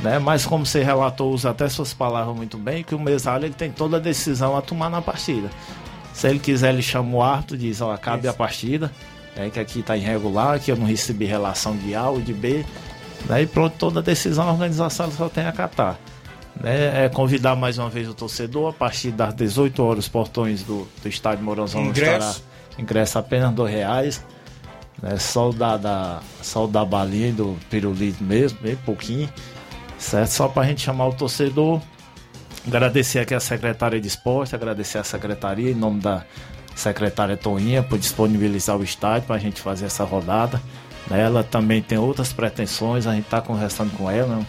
Né? 0.02 0.18
Mas 0.18 0.46
como 0.46 0.66
você 0.66 0.82
relatou, 0.82 1.32
usa 1.32 1.52
até 1.52 1.68
suas 1.70 1.94
palavras 1.94 2.36
muito 2.36 2.58
bem, 2.58 2.84
que 2.84 2.96
o 2.96 3.00
mesário 3.00 3.46
ele 3.46 3.54
tem 3.54 3.72
toda 3.72 3.98
a 3.98 4.00
decisão 4.00 4.58
a 4.58 4.62
tomar 4.62 4.90
na 4.90 5.02
partida. 5.02 5.50
Se 6.14 6.28
ele 6.28 6.40
quiser, 6.40 6.74
ele 6.74 6.82
chama 6.82 7.18
o 7.18 7.22
árbitro, 7.22 7.58
diz, 7.58 7.82
ó, 7.82 7.92
acabe 7.92 8.28
a 8.28 8.34
partida, 8.34 8.92
é 9.36 9.50
que 9.50 9.60
aqui 9.60 9.80
está 9.80 9.98
irregular, 9.98 10.60
que 10.60 10.72
eu 10.72 10.76
não 10.76 10.86
recebi 10.86 11.26
relação 11.26 11.76
de 11.76 11.96
A 11.96 12.10
ou 12.10 12.22
de 12.22 12.34
B, 12.34 12.66
né? 13.28 13.42
e 13.42 13.48
pronto, 13.48 13.76
toda 13.78 14.02
decisão 14.02 14.48
a 14.48 14.52
organização 14.52 15.12
só 15.12 15.30
tem 15.30 15.46
a 15.46 15.50
acatar. 15.50 15.98
Né? 16.60 17.06
É 17.06 17.10
convidar 17.10 17.56
mais 17.56 17.78
uma 17.78 17.90
vez 17.90 18.08
o 18.08 18.14
torcedor, 18.14 18.70
a 18.70 18.74
partir 18.74 19.12
das 19.12 19.34
18 19.34 19.84
horas, 19.84 20.06
os 20.06 20.10
portões 20.10 20.64
do, 20.64 20.88
do 21.02 21.10
estádio 21.10 21.44
Ingresso. 21.44 21.92
estará 21.92 22.34
ingresso 22.78 23.20
apenas 23.20 23.54
R$ 23.56 23.70
reais. 23.70 24.24
Né? 25.02 25.18
Só 25.18 25.50
o 25.50 25.54
da, 25.54 25.78
da, 25.78 26.22
só 26.42 26.66
o 26.66 26.68
da 26.68 26.86
balinha 26.86 27.30
e 27.30 27.32
do 27.32 27.58
pirulito 27.70 28.24
mesmo, 28.24 28.60
bem 28.62 28.76
pouquinho. 28.76 29.30
Certo? 29.98 30.30
Só 30.30 30.48
para 30.48 30.64
a 30.64 30.66
gente 30.68 30.82
chamar 30.82 31.08
o 31.08 31.14
torcedor. 31.14 31.82
Agradecer 32.66 33.20
aqui 33.20 33.34
a 33.34 33.42
secretária 33.42 34.00
de 34.00 34.08
esporte, 34.08 34.56
agradecer 34.56 34.98
a 34.98 35.04
secretaria 35.04 35.72
em 35.72 35.76
nome 35.76 36.00
da 36.00 36.24
secretária 36.76 37.38
Toinha 37.38 37.84
por 37.84 37.98
disponibilizar 37.98 38.78
o 38.78 38.84
estádio 38.84 39.28
para 39.28 39.36
a 39.36 39.40
gente 39.40 39.62
fazer 39.62 39.86
essa 39.86 40.04
rodada. 40.04 40.62
Ela 41.12 41.44
também 41.44 41.82
tem 41.82 41.98
outras 41.98 42.32
pretensões, 42.32 43.06
a 43.06 43.14
gente 43.14 43.26
está 43.26 43.42
conversando 43.42 43.92
com 43.98 44.10
ela. 44.10 44.40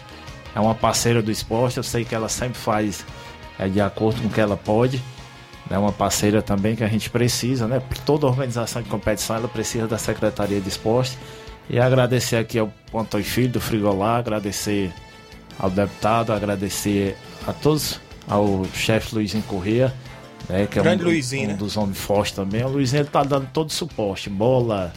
É 0.55 0.59
uma 0.59 0.73
parceira 0.73 1.21
do 1.21 1.31
esporte, 1.31 1.77
eu 1.77 1.83
sei 1.83 2.05
que 2.05 2.15
ela 2.15 2.29
sempre 2.29 2.57
faz 2.57 3.05
é, 3.59 3.67
de 3.67 3.81
acordo 3.81 4.21
com 4.21 4.27
o 4.27 4.31
que 4.31 4.39
ela 4.39 4.55
pode. 4.55 5.01
É 5.69 5.77
uma 5.77 5.91
parceira 5.91 6.41
também 6.41 6.75
que 6.75 6.83
a 6.83 6.87
gente 6.87 7.09
precisa, 7.09 7.67
né? 7.67 7.81
Toda 8.05 8.27
organização 8.27 8.81
de 8.81 8.89
competição 8.89 9.35
ela 9.35 9.47
precisa 9.47 9.87
da 9.87 9.97
Secretaria 9.97 10.61
de 10.61 10.69
Esporte. 10.69 11.17
E 11.67 11.79
agradecer 11.79 12.37
aqui 12.37 12.59
ao 12.59 12.71
Antônio 12.93 13.25
Filho 13.25 13.49
do 13.49 13.59
Frigolá, 13.59 14.17
agradecer 14.17 14.93
ao 15.57 15.69
deputado, 15.69 16.31
agradecer 16.31 17.17
a 17.47 17.53
todos, 17.53 17.99
ao 18.27 18.65
chefe 18.73 19.15
Luizinho 19.15 19.43
Corrêa, 19.43 19.93
né, 20.49 20.67
que 20.67 20.79
é 20.79 20.81
Grande 20.83 21.03
um, 21.03 21.07
Luizinho, 21.07 21.45
um 21.45 21.51
né? 21.51 21.53
dos 21.53 21.77
homens 21.77 21.99
fortes 21.99 22.33
também. 22.33 22.63
O 22.63 22.69
Luizinho 22.69 23.01
ele 23.01 23.09
tá 23.09 23.23
dando 23.23 23.47
todo 23.51 23.69
o 23.69 23.73
suporte, 23.73 24.29
bola, 24.29 24.93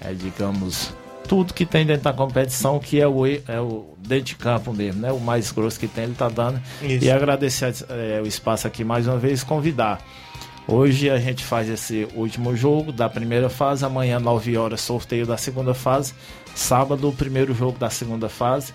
é, 0.00 0.12
digamos, 0.12 0.92
tudo 1.28 1.54
que 1.54 1.64
tem 1.64 1.86
dentro 1.86 2.02
da 2.02 2.12
competição, 2.12 2.78
que 2.78 3.00
é 3.00 3.06
o, 3.06 3.24
é 3.26 3.60
o 3.60 3.94
dentro 3.98 4.24
de 4.24 4.36
campo 4.36 4.72
mesmo, 4.72 5.00
né? 5.00 5.12
O 5.12 5.20
mais 5.20 5.52
grosso 5.52 5.78
que 5.78 5.86
tem, 5.86 6.04
ele 6.04 6.14
tá 6.14 6.28
dando. 6.28 6.60
Isso. 6.82 7.04
E 7.04 7.10
agradecer 7.10 7.72
é, 7.88 8.20
o 8.20 8.26
espaço 8.26 8.66
aqui 8.66 8.82
mais 8.82 9.06
uma 9.06 9.16
vez, 9.16 9.44
convidar. 9.44 10.04
Hoje 10.66 11.10
a 11.10 11.18
gente 11.18 11.42
faz 11.44 11.68
esse 11.68 12.06
último 12.14 12.56
jogo 12.56 12.92
da 12.92 13.08
primeira 13.08 13.48
fase, 13.48 13.84
amanhã 13.84 14.20
9 14.20 14.56
horas 14.56 14.80
sorteio 14.80 15.26
da 15.26 15.36
segunda 15.36 15.74
fase, 15.74 16.14
sábado 16.54 17.08
o 17.08 17.12
primeiro 17.12 17.54
jogo 17.54 17.78
da 17.78 17.90
segunda 17.90 18.28
fase. 18.28 18.72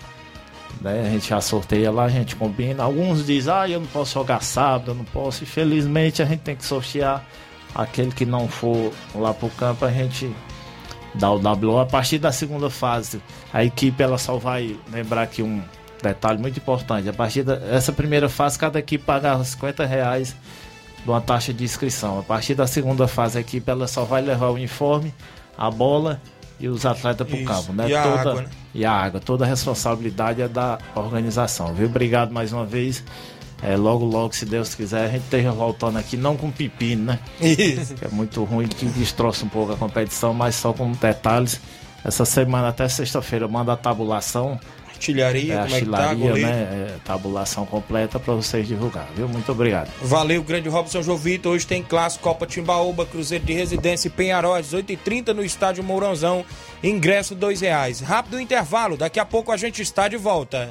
Né? 0.80 1.02
A 1.06 1.10
gente 1.10 1.28
já 1.28 1.40
sorteia 1.40 1.90
lá, 1.90 2.04
a 2.04 2.08
gente 2.08 2.36
combina. 2.36 2.82
Alguns 2.82 3.24
dizem, 3.24 3.52
ah, 3.52 3.68
eu 3.68 3.80
não 3.80 3.86
posso 3.86 4.14
jogar 4.14 4.42
sábado, 4.42 4.90
eu 4.90 4.94
não 4.94 5.04
posso. 5.04 5.44
Infelizmente 5.44 6.22
a 6.22 6.26
gente 6.26 6.40
tem 6.40 6.56
que 6.56 6.64
sortear 6.64 7.24
aquele 7.74 8.10
que 8.10 8.24
não 8.24 8.48
for 8.48 8.92
lá 9.14 9.34
pro 9.34 9.48
campo, 9.50 9.84
a 9.84 9.90
gente 9.90 10.30
dá 11.14 11.30
o 11.30 11.38
WO. 11.38 11.78
A 11.78 11.86
partir 11.86 12.18
da 12.18 12.32
segunda 12.32 12.70
fase, 12.70 13.20
a 13.52 13.64
equipe 13.64 14.02
ela 14.02 14.18
só 14.18 14.36
vai 14.36 14.76
lembrar 14.90 15.22
aqui 15.22 15.42
um 15.42 15.62
detalhe 16.02 16.38
muito 16.38 16.58
importante. 16.58 17.08
A 17.08 17.12
partir 17.12 17.42
dessa 17.42 17.92
primeira 17.92 18.28
fase, 18.28 18.58
cada 18.58 18.78
equipe 18.78 19.04
paga 19.04 19.42
50 19.42 19.84
reais 19.84 20.36
de 21.02 21.10
uma 21.10 21.20
taxa 21.20 21.52
de 21.52 21.64
inscrição. 21.64 22.18
A 22.18 22.22
partir 22.22 22.54
da 22.54 22.66
segunda 22.66 23.06
fase, 23.06 23.38
a 23.38 23.40
equipe 23.40 23.70
ela 23.70 23.86
só 23.86 24.04
vai 24.04 24.22
levar 24.22 24.48
o 24.48 24.54
uniforme, 24.54 25.12
a 25.56 25.70
bola 25.70 26.20
e 26.58 26.68
os 26.68 26.86
atletas 26.86 27.26
para 27.26 27.36
o 27.36 27.44
campo. 27.44 27.72
Né? 27.72 27.88
E 27.88 27.94
a 27.94 28.02
toda, 28.02 28.20
água, 28.20 28.42
né? 28.42 28.48
E 28.74 28.84
a 28.84 28.92
água. 28.92 29.20
Toda 29.20 29.44
a 29.44 29.48
responsabilidade 29.48 30.42
é 30.42 30.48
da 30.48 30.78
organização. 30.94 31.74
Viu? 31.74 31.86
Obrigado 31.86 32.32
mais 32.32 32.52
uma 32.52 32.64
vez. 32.64 33.04
É, 33.62 33.76
logo, 33.76 34.04
logo, 34.04 34.34
se 34.34 34.44
Deus 34.44 34.74
quiser, 34.74 35.06
a 35.06 35.08
gente 35.08 35.24
esteja 35.24 35.50
voltando 35.50 35.98
aqui, 35.98 36.16
não 36.16 36.36
com 36.36 36.50
pepino, 36.50 37.04
né? 37.04 37.18
Isso. 37.40 37.94
Que 37.94 38.04
é 38.04 38.08
muito 38.08 38.44
ruim, 38.44 38.68
que 38.68 38.84
destroça 38.86 39.44
um 39.44 39.48
pouco 39.48 39.72
a 39.72 39.76
competição, 39.76 40.34
mas 40.34 40.54
só 40.54 40.72
com 40.72 40.92
detalhes. 40.92 41.60
Essa 42.04 42.24
semana, 42.24 42.68
até 42.68 42.86
sexta-feira, 42.88 43.48
manda 43.48 43.72
a 43.72 43.76
tabulação. 43.76 44.60
Artilharia, 44.96 45.54
é, 45.54 45.62
como 45.62 45.74
é 45.74 45.80
que 45.80 45.86
tá, 45.86 46.14
goleiro? 46.14 46.48
né? 46.48 46.92
É, 46.94 46.94
tabulação 47.04 47.66
completa 47.66 48.18
para 48.18 48.34
vocês 48.34 48.66
divulgar, 48.66 49.06
viu? 49.14 49.28
Muito 49.28 49.52
obrigado. 49.52 49.90
Valeu, 50.02 50.42
grande 50.42 50.68
Robson 50.68 51.02
Jovito. 51.02 51.50
Hoje 51.50 51.66
tem 51.66 51.82
clássico 51.82 52.24
Copa 52.24 52.46
Timbaúba, 52.46 53.04
Cruzeiro 53.04 53.44
de 53.44 53.52
Residência 53.52 54.08
e 54.08 54.10
Penharol, 54.10 54.54
às 54.54 54.72
8h30 54.72 55.28
no 55.28 55.44
estádio 55.44 55.84
Mourãozão. 55.84 56.44
Ingresso 56.82 57.34
R$ 57.34 57.54
reais. 57.60 58.00
Rápido 58.00 58.40
intervalo, 58.40 58.96
daqui 58.96 59.20
a 59.20 59.24
pouco 59.24 59.52
a 59.52 59.56
gente 59.56 59.82
está 59.82 60.08
de 60.08 60.16
volta. 60.16 60.70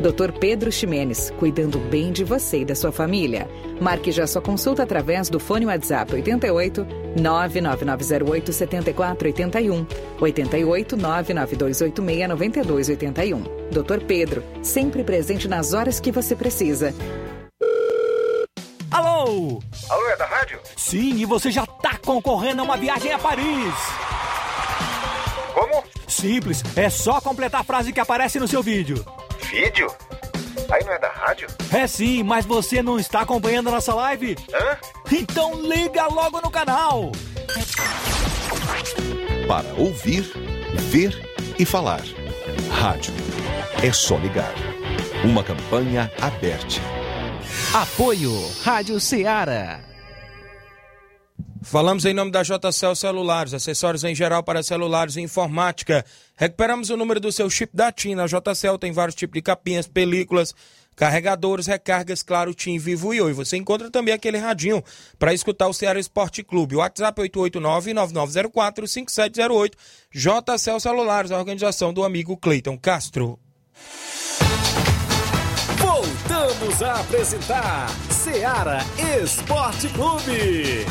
Dr. 0.00 0.32
Pedro 0.38 0.70
Ximenes, 0.70 1.32
cuidando 1.38 1.78
bem 1.78 2.12
de 2.12 2.22
você 2.22 2.60
e 2.60 2.64
da 2.64 2.74
sua 2.74 2.92
família. 2.92 3.48
Marque 3.80 4.12
já 4.12 4.26
sua 4.26 4.42
consulta 4.42 4.82
através 4.82 5.30
do 5.30 5.40
fone 5.40 5.66
WhatsApp 5.66 6.12
88 6.14 6.86
99908 7.18 8.52
7481 8.52 9.86
88 10.20 10.96
99286 10.96 12.28
9281. 12.28 13.42
Dr. 13.70 14.04
Pedro, 14.06 14.44
sempre 14.62 15.02
presente 15.02 15.48
nas 15.48 15.72
horas 15.72 15.98
que 15.98 16.12
você 16.12 16.36
precisa. 16.36 16.94
Alô? 18.90 19.60
Alô, 19.88 20.08
é 20.10 20.16
da 20.16 20.26
rádio? 20.26 20.60
Sim, 20.76 21.14
e 21.16 21.24
você 21.24 21.50
já 21.50 21.66
tá 21.66 21.98
concorrendo 22.04 22.60
a 22.60 22.64
uma 22.64 22.76
viagem 22.76 23.12
a 23.12 23.18
Paris. 23.18 23.74
Como? 25.54 25.82
Simples, 26.06 26.62
é 26.76 26.90
só 26.90 27.20
completar 27.20 27.62
a 27.62 27.64
frase 27.64 27.92
que 27.92 28.00
aparece 28.00 28.38
no 28.38 28.46
seu 28.46 28.62
vídeo. 28.62 29.04
Vídeo? 29.50 29.88
Aí 30.70 30.84
não 30.84 30.92
é 30.92 30.98
da 30.98 31.08
rádio? 31.08 31.48
É 31.72 31.86
sim, 31.86 32.22
mas 32.22 32.44
você 32.44 32.82
não 32.82 32.98
está 32.98 33.20
acompanhando 33.20 33.68
a 33.68 33.72
nossa 33.72 33.94
live? 33.94 34.36
Hã? 34.52 34.76
Então 35.12 35.60
liga 35.62 36.06
logo 36.08 36.40
no 36.40 36.50
canal. 36.50 37.12
Para 39.46 39.68
ouvir, 39.74 40.22
ver 40.90 41.14
e 41.58 41.64
falar. 41.64 42.02
Rádio. 42.70 43.14
É 43.82 43.92
só 43.92 44.16
ligar. 44.18 44.52
Uma 45.24 45.44
campanha 45.44 46.10
aberta. 46.20 46.80
Apoio 47.72 48.32
Rádio 48.62 48.98
Ceará. 48.98 49.80
Falamos 51.62 52.04
em 52.04 52.14
nome 52.14 52.30
da 52.30 52.42
JCL 52.42 52.94
Celulares, 52.94 53.52
acessórios 53.52 54.04
em 54.04 54.14
geral 54.14 54.42
para 54.42 54.62
celulares 54.62 55.16
e 55.16 55.20
informática. 55.20 56.04
Recuperamos 56.36 56.90
o 56.90 56.96
número 56.96 57.18
do 57.18 57.32
seu 57.32 57.48
chip 57.48 57.74
da 57.74 57.90
TIM. 57.90 58.14
Na 58.14 58.26
JCL 58.26 58.76
tem 58.78 58.92
vários 58.92 59.14
tipos 59.14 59.32
de 59.34 59.40
capinhas, 59.40 59.88
películas, 59.88 60.54
carregadores, 60.94 61.66
recargas, 61.66 62.22
claro, 62.22 62.52
TIM, 62.52 62.78
Vivo 62.78 63.14
e 63.14 63.22
Oi. 63.22 63.32
Você 63.32 63.56
encontra 63.56 63.90
também 63.90 64.12
aquele 64.12 64.36
radinho 64.36 64.84
para 65.18 65.32
escutar 65.32 65.66
o 65.66 65.72
Ceará 65.72 65.98
Esporte 65.98 66.42
Clube. 66.42 66.76
WhatsApp 66.76 67.22
889-9904-5708. 67.22 69.72
JCL 70.12 70.80
Celulares, 70.80 71.30
a 71.30 71.38
organização 71.38 71.90
do 71.92 72.04
amigo 72.04 72.36
Cleiton 72.36 72.76
Castro. 72.76 73.38
Voltamos 75.78 76.82
a 76.82 77.00
apresentar 77.00 77.88
Seara 78.10 78.80
Esporte 79.22 79.88
Clube. 79.88 80.84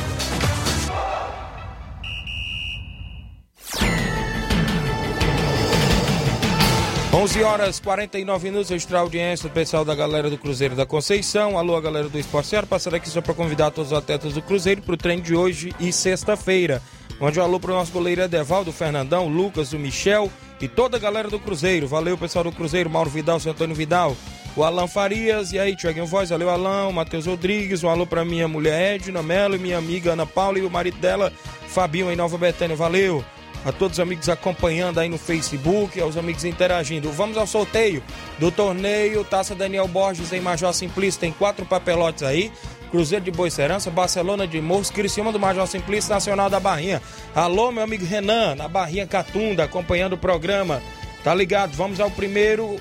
11 7.16 7.43
horas 7.43 7.80
49 7.80 8.49
minutos, 8.49 8.72
extra 8.72 8.99
audiência 8.99 9.47
do 9.47 9.53
pessoal 9.53 9.86
da 9.86 9.95
galera 9.95 10.30
do 10.30 10.38
Cruzeiro 10.38 10.76
da 10.76 10.86
Conceição. 10.86 11.57
Alô, 11.57 11.78
a 11.78 11.80
galera 11.80 12.09
do 12.09 12.20
Esporte 12.20 12.49
Ceará. 12.49 12.68
Passando 12.68 12.95
aqui 12.95 13.07
só 13.07 13.22
para 13.22 13.34
convidar 13.34 13.72
todos 13.72 13.93
os 13.93 13.97
atletas 13.97 14.34
do 14.34 14.41
Cruzeiro 14.41 14.82
para 14.82 14.95
o 14.95 14.97
treino 14.97 15.22
de 15.22 15.34
hoje 15.34 15.74
e 15.80 15.93
sexta-feira. 15.93 16.82
Onde 17.18 17.39
um 17.39 17.43
alô 17.43 17.57
para 17.57 17.72
o 17.72 17.74
nosso 17.74 17.93
goleiro 17.93 18.22
Edevaldo, 18.22 18.74
Fernandão, 18.74 19.30
Lucas, 19.30 19.72
o 19.72 19.80
Michel 19.80 20.30
e 20.59 20.68
toda 20.68 20.97
a 20.97 20.99
galera 20.99 21.30
do 21.30 21.39
Cruzeiro. 21.39 21.88
Valeu, 21.88 22.18
pessoal 22.18 22.43
do 22.43 22.51
Cruzeiro, 22.51 22.89
Mauro 22.89 23.09
Vidal, 23.09 23.39
seu 23.39 23.53
Antônio 23.53 23.78
Vidal, 23.78 24.13
o 24.53 24.66
Alan 24.66 24.86
Farias, 24.86 25.53
e 25.53 25.57
aí, 25.57 25.74
Tiaguinho 25.74 26.05
Voz, 26.05 26.32
valeu, 26.32 26.49
Alan, 26.49 26.91
Matheus 26.91 27.28
Rodrigues, 27.28 27.82
um 27.82 27.88
alô 27.88 28.05
para 28.05 28.26
minha 28.26 28.45
mulher 28.45 28.95
Edna 28.95 29.24
Melo, 29.24 29.57
minha 29.57 29.78
amiga 29.78 30.11
Ana 30.11 30.26
Paula 30.26 30.59
e 30.59 30.66
o 30.66 30.70
marido 30.70 30.97
dela, 30.97 31.32
Fabinho, 31.70 32.11
em 32.11 32.16
Nova 32.18 32.38
Betânia. 32.38 32.76
Valeu 32.76 33.24
a 33.66 33.72
todos 33.72 33.97
os 33.97 33.99
amigos 33.99 34.30
acompanhando 34.30 34.99
aí 34.99 35.09
no 35.09 35.18
Facebook, 35.18 35.99
aos 35.99 36.16
amigos 36.16 36.45
interagindo. 36.45 37.11
Vamos 37.11 37.36
ao 37.36 37.47
sorteio 37.47 38.03
do 38.38 38.51
torneio 38.51 39.24
Taça 39.24 39.55
Daniel 39.55 39.88
Borges 39.88 40.32
em 40.32 40.39
Major 40.39 40.72
Simplício. 40.72 41.20
Tem 41.20 41.32
quatro 41.32 41.66
papelotes 41.66 42.22
aí. 42.22 42.51
Cruzeiro 42.91 43.26
de 43.26 43.32
Boicerança, 43.32 43.89
Barcelona 43.89 44.47
de 44.47 44.61
Morros, 44.61 44.91
Criciúma 44.91 45.32
do 45.32 45.39
Major 45.39 45.68
Simplício, 45.68 46.11
Nacional 46.11 46.49
da 46.49 46.59
Barrinha. 46.59 47.01
Alô, 47.34 47.72
meu 47.72 47.84
amigo 47.84 48.05
Renan, 48.05 48.55
na 48.55 48.68
Barrinha 48.68 49.07
Catunda, 49.07 49.63
acompanhando 49.63 50.13
o 50.13 50.18
programa. 50.18 50.82
Tá 51.24 51.34
ligado? 51.34 51.74
Vamos 51.74 51.99
ao 51.99 52.11
primeiro 52.11 52.80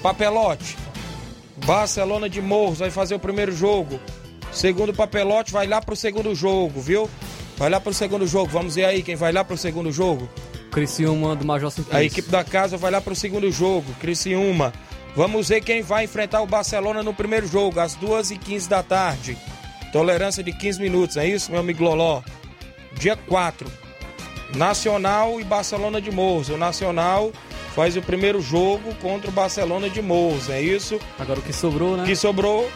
papelote. 0.00 0.78
Barcelona 1.66 2.30
de 2.30 2.40
Morros 2.40 2.78
vai 2.78 2.90
fazer 2.90 3.16
o 3.16 3.18
primeiro 3.18 3.52
jogo. 3.52 3.98
Segundo 4.52 4.94
papelote 4.94 5.52
vai 5.52 5.66
lá 5.66 5.82
pro 5.82 5.96
segundo 5.96 6.34
jogo, 6.34 6.80
viu? 6.80 7.10
Vai 7.60 7.68
lá 7.68 7.78
pro 7.78 7.92
segundo 7.92 8.26
jogo. 8.26 8.50
Vamos 8.50 8.74
ver 8.74 8.86
aí 8.86 9.02
quem 9.02 9.14
vai 9.14 9.30
lá 9.32 9.44
pro 9.44 9.54
segundo 9.54 9.92
jogo. 9.92 10.26
Criciúma 10.72 11.36
do 11.36 11.44
Major 11.44 11.70
Simplício. 11.70 11.98
A 11.98 12.02
equipe 12.02 12.30
da 12.30 12.42
casa 12.42 12.78
vai 12.78 12.90
lá 12.90 13.02
pro 13.02 13.14
segundo 13.14 13.52
jogo. 13.52 13.92
Criciúma. 14.00 14.72
Vamos 15.14 15.50
ver 15.50 15.60
quem 15.60 15.82
vai 15.82 16.04
enfrentar 16.04 16.40
o 16.40 16.46
Barcelona 16.46 17.02
no 17.02 17.12
primeiro 17.12 17.46
jogo, 17.46 17.78
às 17.78 17.94
2h15 17.96 18.66
da 18.66 18.82
tarde. 18.82 19.36
Tolerância 19.92 20.42
de 20.42 20.54
15 20.54 20.80
minutos, 20.80 21.18
é 21.18 21.28
isso, 21.28 21.50
meu 21.50 21.60
amigo 21.60 21.84
Loló? 21.84 22.22
Dia 22.94 23.14
4. 23.14 23.70
Nacional 24.56 25.38
e 25.38 25.44
Barcelona 25.44 26.00
de 26.00 26.10
Morros. 26.10 26.48
O 26.48 26.56
Nacional 26.56 27.30
faz 27.74 27.94
o 27.94 28.00
primeiro 28.00 28.40
jogo 28.40 28.94
contra 29.02 29.28
o 29.28 29.32
Barcelona 29.32 29.90
de 29.90 30.00
Morros, 30.00 30.48
é 30.48 30.62
isso? 30.62 30.98
Agora 31.18 31.38
o 31.38 31.42
que 31.42 31.52
sobrou, 31.52 31.94
né? 31.94 32.04
O 32.04 32.06
que 32.06 32.16
sobrou 32.16 32.70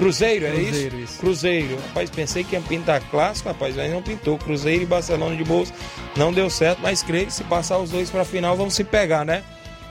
Cruzeiro, 0.00 0.46
é 0.46 0.50
Cruzeiro, 0.50 0.96
isso? 0.96 1.04
isso. 1.04 1.20
Cruzeiro. 1.20 1.76
Rapaz, 1.88 2.08
pensei 2.08 2.42
que 2.42 2.56
ia 2.56 2.62
pintar 2.62 3.02
clássico, 3.10 3.50
rapaz, 3.50 3.76
mas 3.76 3.92
não 3.92 4.02
pintou. 4.02 4.38
Cruzeiro 4.38 4.82
e 4.82 4.86
Barcelona 4.86 5.36
de 5.36 5.44
Morros 5.44 5.70
não 6.16 6.32
deu 6.32 6.48
certo, 6.48 6.80
mas 6.80 7.02
creio 7.02 7.26
que 7.26 7.34
se 7.34 7.44
passar 7.44 7.76
os 7.76 7.90
dois 7.90 8.08
para 8.08 8.22
a 8.22 8.24
final 8.24 8.56
vão 8.56 8.70
se 8.70 8.82
pegar, 8.82 9.26
né? 9.26 9.42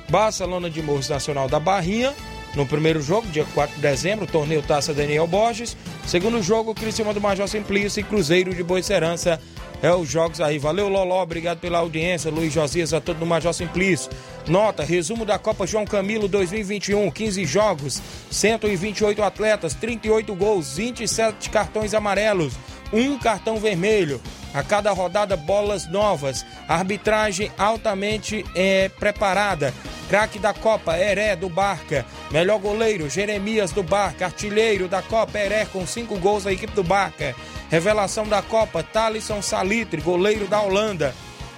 Barcelona 0.09 0.67
de 0.67 0.81
Morros 0.81 1.07
Nacional 1.07 1.47
da 1.47 1.59
Barrinha, 1.59 2.11
no 2.55 2.65
primeiro 2.65 2.99
jogo, 2.99 3.27
dia 3.27 3.45
4 3.53 3.75
de 3.75 3.81
dezembro, 3.83 4.25
torneio 4.25 4.63
Taça 4.63 4.95
Daniel 4.95 5.27
Borges. 5.27 5.77
Segundo 6.09 6.41
jogo, 6.41 6.73
Criciúma 6.73 7.13
do 7.13 7.21
Major 7.21 7.47
Simplício 7.47 7.99
e 7.99 8.03
Cruzeiro 8.03 8.51
de 8.51 8.63
Boicerança. 8.63 9.39
É 9.79 9.93
os 9.93 10.09
jogos 10.09 10.41
aí. 10.41 10.57
Valeu, 10.57 10.89
Loló. 10.89 11.21
Obrigado 11.21 11.59
pela 11.59 11.77
audiência. 11.77 12.31
Luiz 12.31 12.51
Josias, 12.51 12.95
a 12.95 12.99
todo 12.99 13.19
do 13.19 13.27
Major 13.27 13.53
Simplício. 13.53 14.09
Nota, 14.47 14.83
resumo 14.83 15.23
da 15.23 15.37
Copa 15.37 15.67
João 15.67 15.85
Camilo 15.85 16.27
2021. 16.27 17.11
15 17.11 17.45
jogos, 17.45 18.01
128 18.31 19.21
atletas, 19.21 19.75
38 19.75 20.33
gols, 20.33 20.77
27 20.77 21.51
cartões 21.51 21.93
amarelos, 21.93 22.53
um 22.91 23.19
cartão 23.19 23.57
vermelho. 23.57 24.19
A 24.53 24.63
cada 24.63 24.91
rodada, 24.91 25.37
bolas 25.37 25.87
novas. 25.87 26.45
Arbitragem 26.67 27.51
altamente 27.57 28.45
é, 28.55 28.89
preparada. 28.89 29.73
Craque 30.09 30.39
da 30.39 30.53
Copa, 30.53 30.97
Heré 30.97 31.35
do 31.35 31.47
Barca. 31.47 32.05
Melhor 32.31 32.59
goleiro, 32.59 33.09
Jeremias 33.09 33.71
do 33.71 33.83
Barca. 33.83 34.25
Artilheiro 34.25 34.87
da 34.87 35.01
Copa, 35.03 35.37
Heré, 35.37 35.65
com 35.65 35.85
cinco 35.85 36.17
gols 36.17 36.45
da 36.45 36.51
equipe 36.51 36.73
do 36.73 36.83
Barca. 36.83 37.35
Revelação 37.69 38.27
da 38.27 38.41
Copa, 38.41 38.81
Thalisson 38.81 39.41
Salitre, 39.41 40.01
goleiro 40.01 40.47
da 40.47 40.61
Holanda. 40.61 41.13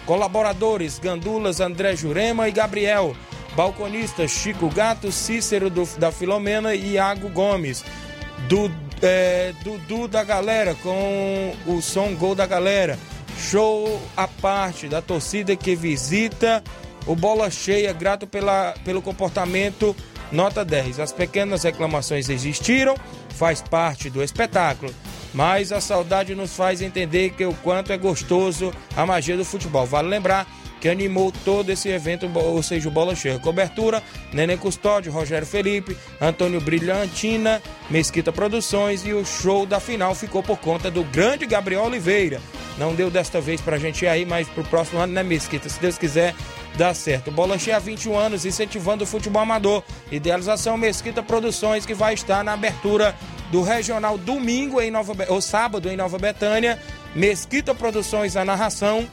Colaboradores, 0.05 0.99
Gandulas, 0.99 1.61
André 1.61 1.95
Jurema 1.95 2.49
e 2.49 2.51
Gabriel. 2.51 3.15
Balconistas, 3.55 4.31
Chico 4.31 4.69
Gato, 4.69 5.11
Cícero 5.11 5.69
do, 5.69 5.85
da 5.97 6.11
Filomena 6.11 6.75
e 6.75 6.93
Iago 6.93 7.29
Gomes. 7.29 7.85
Do, 8.49 8.69
é, 9.01 9.53
Dudu 9.63 10.07
da 10.07 10.23
galera 10.23 10.75
com 10.75 11.53
o 11.65 11.81
som 11.81 12.13
Gol 12.15 12.35
da 12.35 12.45
galera. 12.45 12.97
Show 13.37 14.01
à 14.15 14.27
parte 14.27 14.87
da 14.87 15.01
torcida 15.01 15.55
que 15.55 15.75
visita 15.75 16.63
o 17.07 17.15
Bola 17.15 17.49
Cheia, 17.49 17.91
grato 17.91 18.27
pela, 18.27 18.75
pelo 18.85 19.01
comportamento, 19.01 19.95
nota 20.31 20.63
10. 20.63 20.99
As 20.99 21.11
pequenas 21.11 21.63
reclamações 21.63 22.29
existiram, 22.29 22.95
faz 23.29 23.61
parte 23.61 24.09
do 24.09 24.21
espetáculo, 24.21 24.93
mas 25.33 25.71
a 25.71 25.81
saudade 25.81 26.35
nos 26.35 26.55
faz 26.55 26.81
entender 26.81 27.31
que 27.31 27.45
o 27.45 27.53
quanto 27.55 27.91
é 27.91 27.97
gostoso 27.97 28.71
a 28.95 29.05
magia 29.05 29.35
do 29.35 29.45
futebol. 29.45 29.85
Vale 29.85 30.07
lembrar 30.07 30.45
que 30.81 30.89
animou 30.89 31.31
todo 31.45 31.69
esse 31.69 31.87
evento, 31.89 32.29
ou 32.33 32.61
seja, 32.63 32.89
o 32.89 32.91
Bola 32.91 33.15
Cheia. 33.15 33.37
Cobertura, 33.37 34.01
Nenê 34.33 34.57
Custódio, 34.57 35.11
Rogério 35.11 35.45
Felipe, 35.45 35.95
Antônio 36.19 36.59
Brilhantina, 36.59 37.61
Mesquita 37.89 38.31
Produções 38.31 39.05
e 39.05 39.13
o 39.13 39.23
show 39.23 39.65
da 39.65 39.79
final 39.79 40.15
ficou 40.15 40.41
por 40.41 40.57
conta 40.57 40.89
do 40.89 41.03
grande 41.03 41.45
Gabriel 41.45 41.83
Oliveira. 41.83 42.41
Não 42.79 42.95
deu 42.95 43.11
desta 43.11 43.39
vez 43.39 43.61
pra 43.61 43.77
gente 43.77 44.05
ir 44.05 44.07
aí, 44.07 44.25
mas 44.25 44.47
pro 44.49 44.63
próximo 44.63 44.99
ano, 44.99 45.13
né, 45.13 45.21
Mesquita? 45.21 45.69
Se 45.69 45.79
Deus 45.79 45.99
quiser, 45.99 46.33
dá 46.75 46.93
certo. 46.95 47.29
Bola 47.29 47.59
Cheia 47.59 47.77
há 47.77 47.79
21 47.79 48.17
anos, 48.17 48.45
incentivando 48.45 49.03
o 49.03 49.07
futebol 49.07 49.43
amador. 49.43 49.83
Idealização 50.11 50.77
Mesquita 50.77 51.21
Produções, 51.21 51.85
que 51.85 51.93
vai 51.93 52.15
estar 52.15 52.43
na 52.43 52.53
abertura 52.53 53.15
do 53.51 53.61
Regional 53.61 54.17
domingo 54.17 54.81
em 54.81 54.89
Nova 54.89 55.13
ou 55.27 55.41
sábado 55.41 55.89
em 55.89 55.95
Nova 55.95 56.17
Betânia. 56.17 56.79
Mesquita 57.13 57.75
Produções 57.75 58.35
a 58.35 58.43
narração. 58.43 59.07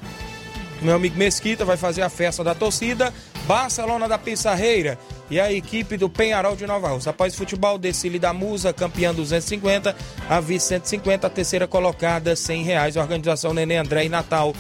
Meu 0.81 0.95
amigo 0.95 1.17
Mesquita 1.17 1.65
vai 1.65 1.77
fazer 1.77 2.03
a 2.03 2.09
festa 2.09 2.45
da 2.45 2.55
torcida. 2.55 3.13
Barcelona 3.47 4.07
da 4.07 4.19
Pissarreira 4.19 4.99
e 5.31 5.41
a 5.41 5.53
equipe 5.53 5.97
do 5.97 6.09
Penharol 6.09 6.55
de 6.55 6.67
Nova 6.67 6.89
Rússia. 6.89 7.11
Após 7.11 7.35
futebol, 7.35 7.79
Decile 7.79 8.19
da 8.19 8.33
Musa, 8.33 8.73
campeã 8.73 9.13
250, 9.13 9.97
a 10.29 10.41
vice 10.41 10.67
150, 10.67 11.27
a 11.27 11.31
terceira 11.31 11.67
colocada 11.67 12.37
100 12.37 12.63
reais. 12.63 12.97
Organização 12.97 13.53
Nenê 13.53 13.77
André 13.77 14.05
e 14.05 14.09
Natal. 14.09 14.55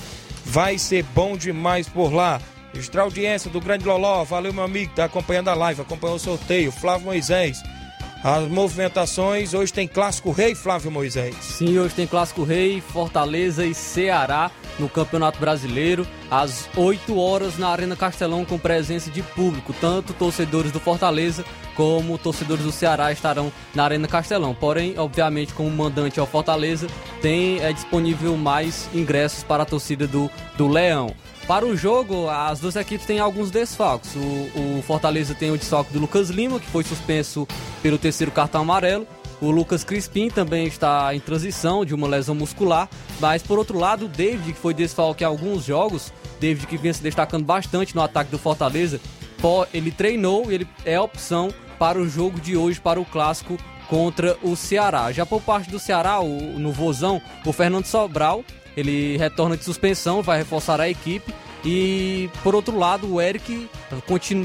Vai 0.44 0.78
ser 0.78 1.04
bom 1.04 1.36
demais 1.36 1.88
por 1.88 2.12
lá. 2.12 2.40
Extra 2.74 3.02
audiência 3.02 3.50
do 3.50 3.60
Grande 3.60 3.84
Loló. 3.84 4.24
Valeu, 4.24 4.52
meu 4.52 4.64
amigo, 4.64 4.92
tá 4.94 5.04
acompanhando 5.04 5.48
a 5.48 5.54
live, 5.54 5.82
acompanhou 5.82 6.16
o 6.16 6.20
sorteio. 6.20 6.72
Flávio 6.72 7.06
Moisés. 7.06 7.62
As 8.22 8.48
movimentações, 8.48 9.54
hoje 9.54 9.72
tem 9.72 9.86
Clássico 9.86 10.32
Rei, 10.32 10.52
Flávio 10.52 10.90
Moisés. 10.90 11.36
Sim, 11.40 11.78
hoje 11.78 11.94
tem 11.94 12.06
Clássico 12.06 12.42
Rei, 12.42 12.80
Fortaleza 12.80 13.64
e 13.64 13.72
Ceará 13.72 14.50
no 14.76 14.88
Campeonato 14.88 15.38
Brasileiro, 15.38 16.06
às 16.28 16.68
8 16.76 17.16
horas 17.16 17.56
na 17.58 17.68
Arena 17.68 17.94
Castelão, 17.94 18.44
com 18.44 18.58
presença 18.58 19.08
de 19.08 19.22
público. 19.22 19.72
Tanto 19.80 20.12
torcedores 20.12 20.72
do 20.72 20.80
Fortaleza 20.80 21.44
como 21.76 22.18
torcedores 22.18 22.64
do 22.64 22.72
Ceará 22.72 23.12
estarão 23.12 23.52
na 23.72 23.84
Arena 23.84 24.08
Castelão. 24.08 24.52
Porém, 24.52 24.98
obviamente, 24.98 25.54
como 25.54 25.70
mandante 25.70 26.18
ao 26.18 26.26
Fortaleza, 26.26 26.88
tem 27.22 27.60
é, 27.60 27.72
disponível 27.72 28.36
mais 28.36 28.88
ingressos 28.92 29.44
para 29.44 29.62
a 29.62 29.66
torcida 29.66 30.08
do, 30.08 30.28
do 30.56 30.66
Leão. 30.66 31.14
Para 31.48 31.64
o 31.64 31.74
jogo, 31.74 32.28
as 32.28 32.60
duas 32.60 32.76
equipes 32.76 33.06
têm 33.06 33.20
alguns 33.20 33.50
desfalques. 33.50 34.14
O, 34.14 34.78
o, 34.78 34.82
Fortaleza 34.82 35.34
tem 35.34 35.50
o 35.50 35.56
desfalque 35.56 35.90
do 35.90 35.98
Lucas 35.98 36.28
Lima, 36.28 36.60
que 36.60 36.66
foi 36.66 36.84
suspenso 36.84 37.48
pelo 37.82 37.96
terceiro 37.96 38.30
cartão 38.30 38.60
amarelo. 38.60 39.06
O 39.40 39.50
Lucas 39.50 39.82
Crispim 39.82 40.28
também 40.28 40.66
está 40.66 41.14
em 41.14 41.20
transição 41.20 41.86
de 41.86 41.94
uma 41.94 42.06
lesão 42.06 42.34
muscular. 42.34 42.86
Mas, 43.18 43.42
por 43.42 43.58
outro 43.58 43.78
lado, 43.78 44.04
o 44.04 44.08
David, 44.08 44.52
que 44.52 44.58
foi 44.58 44.74
desfalque 44.74 45.24
em 45.24 45.26
alguns 45.26 45.64
jogos, 45.64 46.12
David 46.38 46.66
que 46.66 46.76
vinha 46.76 46.92
se 46.92 47.02
destacando 47.02 47.46
bastante 47.46 47.96
no 47.96 48.02
ataque 48.02 48.30
do 48.30 48.38
Fortaleza, 48.38 49.00
ele 49.72 49.90
treinou 49.90 50.52
e 50.52 50.54
ele 50.54 50.68
é 50.84 51.00
opção 51.00 51.48
para 51.78 51.98
o 51.98 52.06
jogo 52.06 52.38
de 52.38 52.58
hoje, 52.58 52.78
para 52.78 53.00
o 53.00 53.06
clássico 53.06 53.56
contra 53.88 54.36
o 54.42 54.54
Ceará. 54.54 55.10
Já 55.12 55.24
por 55.24 55.40
parte 55.40 55.70
do 55.70 55.78
Ceará, 55.78 56.20
o, 56.20 56.58
no 56.58 56.72
Vozão, 56.72 57.20
o 57.44 57.52
Fernando 57.52 57.86
Sobral 57.86 58.44
ele 58.78 59.16
retorna 59.16 59.56
de 59.56 59.64
suspensão, 59.64 60.22
vai 60.22 60.38
reforçar 60.38 60.80
a 60.80 60.88
equipe. 60.88 61.34
E 61.64 62.30
por 62.44 62.54
outro 62.54 62.78
lado, 62.78 63.12
o 63.12 63.20
Eric 63.20 63.68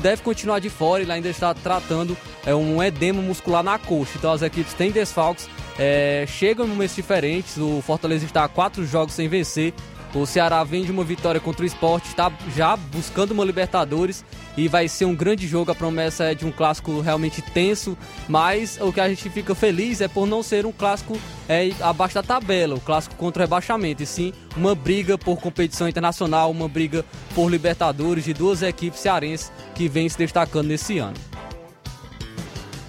deve 0.02 0.24
continuar 0.24 0.58
de 0.58 0.70
fora, 0.70 1.04
ele 1.04 1.12
ainda 1.12 1.30
está 1.30 1.54
tratando 1.54 2.18
é, 2.44 2.56
um 2.56 2.82
edema 2.82 3.22
muscular 3.22 3.62
na 3.62 3.78
coxa. 3.78 4.14
Então 4.16 4.32
as 4.32 4.42
equipes 4.42 4.74
têm 4.74 4.90
desfalques, 4.90 5.48
é, 5.78 6.26
chegam 6.28 6.66
em 6.66 6.70
momentos 6.70 6.96
diferentes. 6.96 7.58
O 7.58 7.82
Fortaleza 7.82 8.26
está 8.26 8.44
a 8.44 8.48
quatro 8.48 8.84
jogos 8.88 9.14
sem 9.14 9.28
vencer. 9.28 9.74
O 10.14 10.28
Ceará 10.28 10.64
vem 10.64 10.84
de 10.84 10.92
uma 10.92 11.04
vitória 11.04 11.42
contra 11.42 11.64
o 11.64 11.66
esporte, 11.66 12.08
está 12.08 12.32
já 12.56 12.76
buscando 12.76 13.32
uma 13.32 13.44
Libertadores 13.44 14.24
e 14.56 14.68
vai 14.68 14.88
ser 14.88 15.06
um 15.06 15.16
grande 15.16 15.48
jogo. 15.48 15.72
A 15.72 15.76
promessa 15.76 16.26
é 16.26 16.36
de 16.36 16.46
um 16.46 16.52
clássico 16.52 17.02
realmente 17.02 17.42
tenso, 17.42 17.98
mas 18.28 18.78
o 18.80 18.94
que 18.94 19.02
a 19.02 19.10
gente 19.10 19.28
fica 19.32 19.56
feliz 19.56 20.02
é 20.02 20.08
por 20.08 20.28
não 20.28 20.44
ser 20.44 20.68
um 20.68 20.72
clássico 20.72 21.20
é, 21.50 21.72
abaixo 21.82 22.14
da 22.14 22.22
tabela, 22.22 22.76
o 22.76 22.80
clássico 22.80 23.16
contra 23.16 23.42
o 23.42 23.46
rebaixamento, 23.46 24.04
e 24.04 24.06
sim 24.06 24.34
uma 24.56 24.76
briga 24.76 25.18
por 25.18 25.40
competição 25.40 25.90
internacional, 25.90 26.52
uma 26.52 26.68
briga 26.68 27.04
por 27.34 27.50
Libertadores 27.50 28.24
de 28.24 28.34
duas 28.34 28.62
equipes 28.62 29.00
cearenses 29.00 29.52
que 29.74 29.88
vêm 29.88 30.08
se 30.08 30.18
destacando 30.18 30.68
nesse 30.68 31.00
ano. 31.00 31.18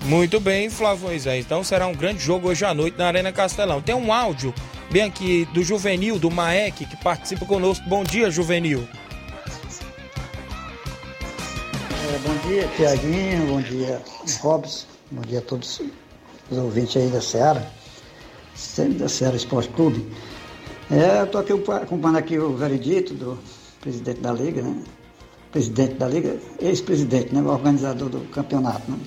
Muito 0.03 0.39
bem, 0.39 0.69
Flávio 0.69 1.07
Moisés. 1.07 1.47
Então 1.47 1.65
será 1.65 1.87
um 1.87 1.95
grande 1.95 2.23
jogo 2.23 2.49
hoje 2.49 2.63
à 2.67 2.75
noite 2.75 2.99
na 2.99 3.07
Arena 3.07 3.33
Castelão. 3.33 3.81
Tem 3.81 3.95
um 3.95 4.13
áudio 4.13 4.53
bem 4.91 5.03
aqui 5.03 5.45
do 5.47 5.63
Juvenil, 5.63 6.19
do 6.19 6.31
Maek, 6.31 6.85
que 6.87 6.97
participa 6.97 7.45
conosco. 7.45 7.89
Bom 7.89 8.05
dia, 8.05 8.31
Juvenil. 8.31 8.87
É, 12.15 12.19
bom 12.19 12.49
dia, 12.49 12.69
Tiaguinho, 12.77 13.47
bom 13.47 13.61
dia, 13.61 14.01
Robson, 14.41 14.87
bom 15.11 15.23
dia 15.23 15.39
a 15.39 15.43
todos 15.43 15.81
os 16.51 16.59
ouvintes 16.59 16.97
aí 16.97 17.09
da 17.09 17.21
Seara, 17.21 17.67
da 18.99 19.09
Seara 19.09 19.37
Esporte 19.37 19.69
Clube. 19.71 20.07
É, 20.91 21.21
eu 21.21 21.25
estou 21.25 21.41
aqui 21.41 21.53
acompanhando 21.53 22.19
aqui 22.19 22.39
o 22.39 22.55
veredito 22.55 23.15
do 23.15 23.39
presidente 23.81 24.21
da 24.21 24.33
Liga, 24.33 24.63
né? 24.63 24.83
Presidente 25.51 25.95
da 25.95 26.07
Liga, 26.07 26.37
ex-presidente, 26.61 27.35
né? 27.35 27.41
O 27.41 27.47
organizador 27.47 28.09
do 28.09 28.21
campeonato, 28.31 28.91
né? 28.91 28.99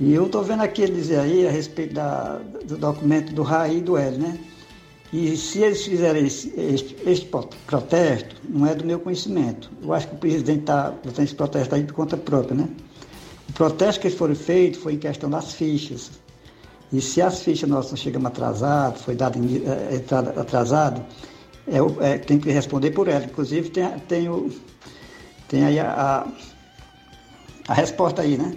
E 0.00 0.14
eu 0.14 0.26
estou 0.26 0.42
vendo 0.42 0.62
aqui 0.62 0.82
ele 0.82 0.94
dizer 0.94 1.20
aí 1.20 1.46
a 1.46 1.50
respeito 1.50 1.94
da, 1.94 2.40
do 2.64 2.76
documento 2.76 3.32
do 3.32 3.42
RAI 3.42 3.76
e 3.76 3.80
do 3.80 3.96
L, 3.96 4.16
né? 4.18 4.38
E 5.12 5.36
se 5.36 5.60
eles 5.60 5.84
fizerem 5.84 6.26
esse, 6.26 6.52
este, 7.04 7.28
protesto, 7.66 8.36
não 8.48 8.66
é 8.66 8.74
do 8.74 8.84
meu 8.84 9.00
conhecimento. 9.00 9.70
Eu 9.82 9.92
acho 9.92 10.06
que 10.06 10.14
o 10.14 10.18
presidente 10.18 10.60
está 10.60 10.90
botando 10.90 11.24
esse 11.24 11.34
protesto 11.34 11.74
aí 11.74 11.82
por 11.82 11.94
conta 11.94 12.16
própria, 12.16 12.56
né? 12.56 12.68
O 13.48 13.52
protesto 13.52 14.00
que 14.00 14.10
foram 14.10 14.36
feitos 14.36 14.80
foi 14.80 14.94
em 14.94 14.98
questão 14.98 15.28
das 15.28 15.52
fichas. 15.52 16.12
E 16.92 17.00
se 17.00 17.20
as 17.20 17.42
fichas 17.42 17.68
nossas 17.68 17.98
chegam 17.98 18.24
atrasadas, 18.24 19.02
foi 19.02 19.16
dado 19.16 19.38
é, 19.38 20.40
atrasado, 20.40 21.04
é, 21.66 22.12
é, 22.12 22.18
tem 22.18 22.38
que 22.38 22.50
responder 22.50 22.92
por 22.92 23.08
ela. 23.08 23.24
Inclusive 23.24 23.70
tem, 23.70 23.88
tem, 24.06 24.28
o, 24.28 24.48
tem 25.48 25.64
aí 25.64 25.80
a, 25.80 25.90
a, 25.90 27.72
a 27.72 27.74
resposta 27.74 28.22
aí, 28.22 28.38
né? 28.38 28.54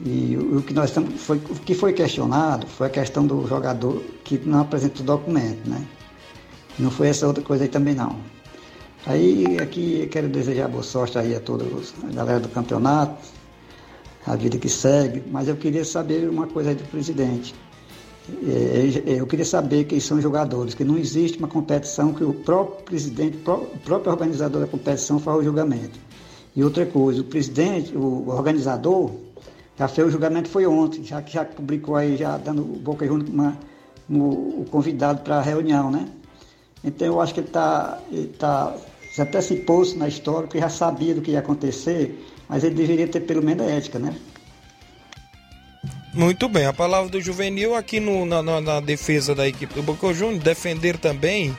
E 0.00 0.36
o, 0.36 0.62
que 0.62 0.72
nós 0.72 0.90
estamos, 0.90 1.20
foi, 1.20 1.38
o 1.38 1.54
que 1.56 1.74
foi 1.74 1.92
questionado 1.92 2.66
foi 2.66 2.86
a 2.86 2.90
questão 2.90 3.26
do 3.26 3.46
jogador 3.48 4.00
que 4.22 4.38
não 4.38 4.60
apresentou 4.60 5.04
documento, 5.04 5.68
né? 5.68 5.84
Não 6.78 6.90
foi 6.90 7.08
essa 7.08 7.26
outra 7.26 7.42
coisa 7.42 7.64
aí 7.64 7.68
também 7.68 7.94
não. 7.94 8.16
Aí 9.04 9.58
aqui 9.58 10.06
quero 10.10 10.28
desejar 10.28 10.68
boa 10.68 10.82
sorte 10.82 11.18
aí 11.18 11.34
a 11.34 11.40
toda 11.40 11.64
a 11.64 12.12
galera 12.12 12.38
do 12.38 12.48
campeonato, 12.48 13.16
a 14.26 14.36
vida 14.36 14.58
que 14.58 14.68
segue, 14.68 15.24
mas 15.30 15.48
eu 15.48 15.56
queria 15.56 15.84
saber 15.84 16.28
uma 16.28 16.46
coisa 16.46 16.70
aí 16.70 16.76
do 16.76 16.84
presidente. 16.84 17.54
É, 18.46 19.12
é, 19.12 19.20
eu 19.20 19.26
queria 19.26 19.44
saber 19.44 19.84
quem 19.84 19.98
são 19.98 20.18
os 20.18 20.22
jogadores, 20.22 20.74
que 20.74 20.84
não 20.84 20.98
existe 20.98 21.38
uma 21.38 21.48
competição 21.48 22.12
que 22.12 22.22
o 22.22 22.34
próprio 22.34 22.84
presidente, 22.84 23.38
o 23.38 23.78
próprio 23.78 24.12
organizador 24.12 24.60
da 24.60 24.66
competição 24.66 25.18
faz 25.18 25.38
o 25.38 25.42
julgamento. 25.42 25.98
E 26.54 26.62
outra 26.62 26.84
coisa, 26.84 27.20
o 27.20 27.24
presidente, 27.24 27.96
o 27.96 28.28
organizador, 28.28 29.12
já 29.78 30.04
o 30.04 30.10
julgamento 30.10 30.48
foi 30.48 30.66
ontem, 30.66 31.04
já 31.04 31.22
que 31.22 31.32
já 31.32 31.44
publicou 31.44 31.94
aí, 31.94 32.16
já 32.16 32.36
dando 32.36 32.62
boca 32.62 33.06
junto 33.06 33.30
com 33.30 33.54
o 34.10 34.66
convidado 34.70 35.22
para 35.22 35.36
a 35.36 35.42
reunião, 35.42 35.90
né? 35.90 36.08
Então 36.82 37.06
eu 37.06 37.20
acho 37.20 37.32
que 37.32 37.40
ele 37.40 37.46
está 37.46 37.98
ele 38.10 38.26
tá, 38.38 38.74
até 39.18 39.40
se 39.40 39.54
pôs 39.56 39.94
na 39.94 40.08
história, 40.08 40.48
que 40.48 40.58
já 40.58 40.68
sabia 40.68 41.14
do 41.14 41.20
que 41.20 41.30
ia 41.30 41.38
acontecer, 41.38 42.26
mas 42.48 42.64
ele 42.64 42.74
deveria 42.74 43.06
ter 43.06 43.20
pelo 43.20 43.42
menos 43.42 43.66
a 43.66 43.70
ética, 43.70 44.00
né? 44.00 44.16
Muito 46.12 46.48
bem, 46.48 46.66
a 46.66 46.72
palavra 46.72 47.10
do 47.10 47.20
Juvenil 47.20 47.76
aqui 47.76 48.00
no, 48.00 48.26
na, 48.26 48.42
na, 48.42 48.60
na 48.60 48.80
defesa 48.80 49.34
da 49.34 49.46
equipe 49.46 49.74
do 49.74 49.82
Boca 49.82 50.12
Juniors, 50.12 50.42
defender 50.42 50.98
também 50.98 51.56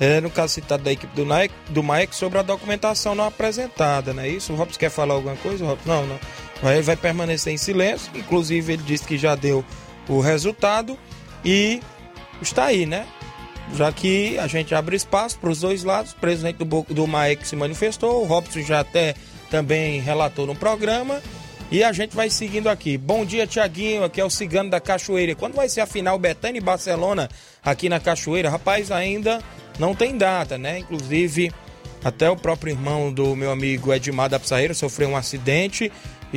é, 0.00 0.20
no 0.20 0.30
caso 0.30 0.54
citado 0.54 0.82
da 0.82 0.92
equipe 0.92 1.14
do, 1.14 1.24
Nike, 1.24 1.54
do 1.68 1.82
Mike, 1.82 2.16
sobre 2.16 2.38
a 2.38 2.42
documentação 2.42 3.14
não 3.14 3.24
apresentada, 3.24 4.12
não 4.12 4.22
é 4.22 4.28
isso? 4.28 4.52
O 4.52 4.56
Robson 4.56 4.78
quer 4.78 4.90
falar 4.90 5.14
alguma 5.14 5.36
coisa? 5.36 5.64
Robson? 5.64 5.88
Não, 5.88 6.06
não. 6.06 6.18
Ele 6.72 6.82
vai 6.82 6.96
permanecer 6.96 7.52
em 7.52 7.56
silêncio, 7.56 8.10
inclusive 8.14 8.72
ele 8.72 8.82
disse 8.82 9.04
que 9.04 9.18
já 9.18 9.34
deu 9.34 9.64
o 10.08 10.20
resultado 10.20 10.98
e 11.44 11.80
está 12.40 12.64
aí, 12.64 12.86
né? 12.86 13.06
Já 13.74 13.90
que 13.90 14.38
a 14.38 14.46
gente 14.46 14.74
abre 14.74 14.94
espaço 14.94 15.38
para 15.38 15.50
os 15.50 15.60
dois 15.60 15.84
lados, 15.84 16.12
o 16.12 16.16
presidente 16.16 16.58
do, 16.58 16.86
do 16.88 17.06
MAEC 17.06 17.46
se 17.46 17.56
manifestou, 17.56 18.22
o 18.22 18.26
Robson 18.26 18.60
já 18.60 18.80
até 18.80 19.14
também 19.50 20.00
relatou 20.00 20.46
no 20.46 20.54
programa. 20.54 21.20
E 21.70 21.82
a 21.82 21.92
gente 21.92 22.14
vai 22.14 22.28
seguindo 22.28 22.68
aqui. 22.68 22.96
Bom 22.96 23.24
dia, 23.24 23.46
Tiaguinho. 23.46 24.04
Aqui 24.04 24.20
é 24.20 24.24
o 24.24 24.30
Cigano 24.30 24.70
da 24.70 24.78
Cachoeira. 24.80 25.34
Quando 25.34 25.54
vai 25.54 25.68
ser 25.68 25.80
a 25.80 25.86
final 25.86 26.18
Betânia 26.18 26.58
e 26.58 26.62
Barcelona 26.62 27.28
aqui 27.64 27.88
na 27.88 27.98
Cachoeira? 27.98 28.50
Rapaz, 28.50 28.90
ainda 28.90 29.42
não 29.78 29.94
tem 29.94 30.16
data, 30.16 30.58
né? 30.58 30.80
Inclusive, 30.80 31.50
até 32.04 32.30
o 32.30 32.36
próprio 32.36 32.72
irmão 32.72 33.12
do 33.12 33.34
meu 33.34 33.50
amigo 33.50 33.92
Edmar 33.92 34.28
da 34.28 34.38
Pizarreira 34.38 34.74
sofreu 34.74 35.08
um 35.08 35.16
acidente 35.16 35.90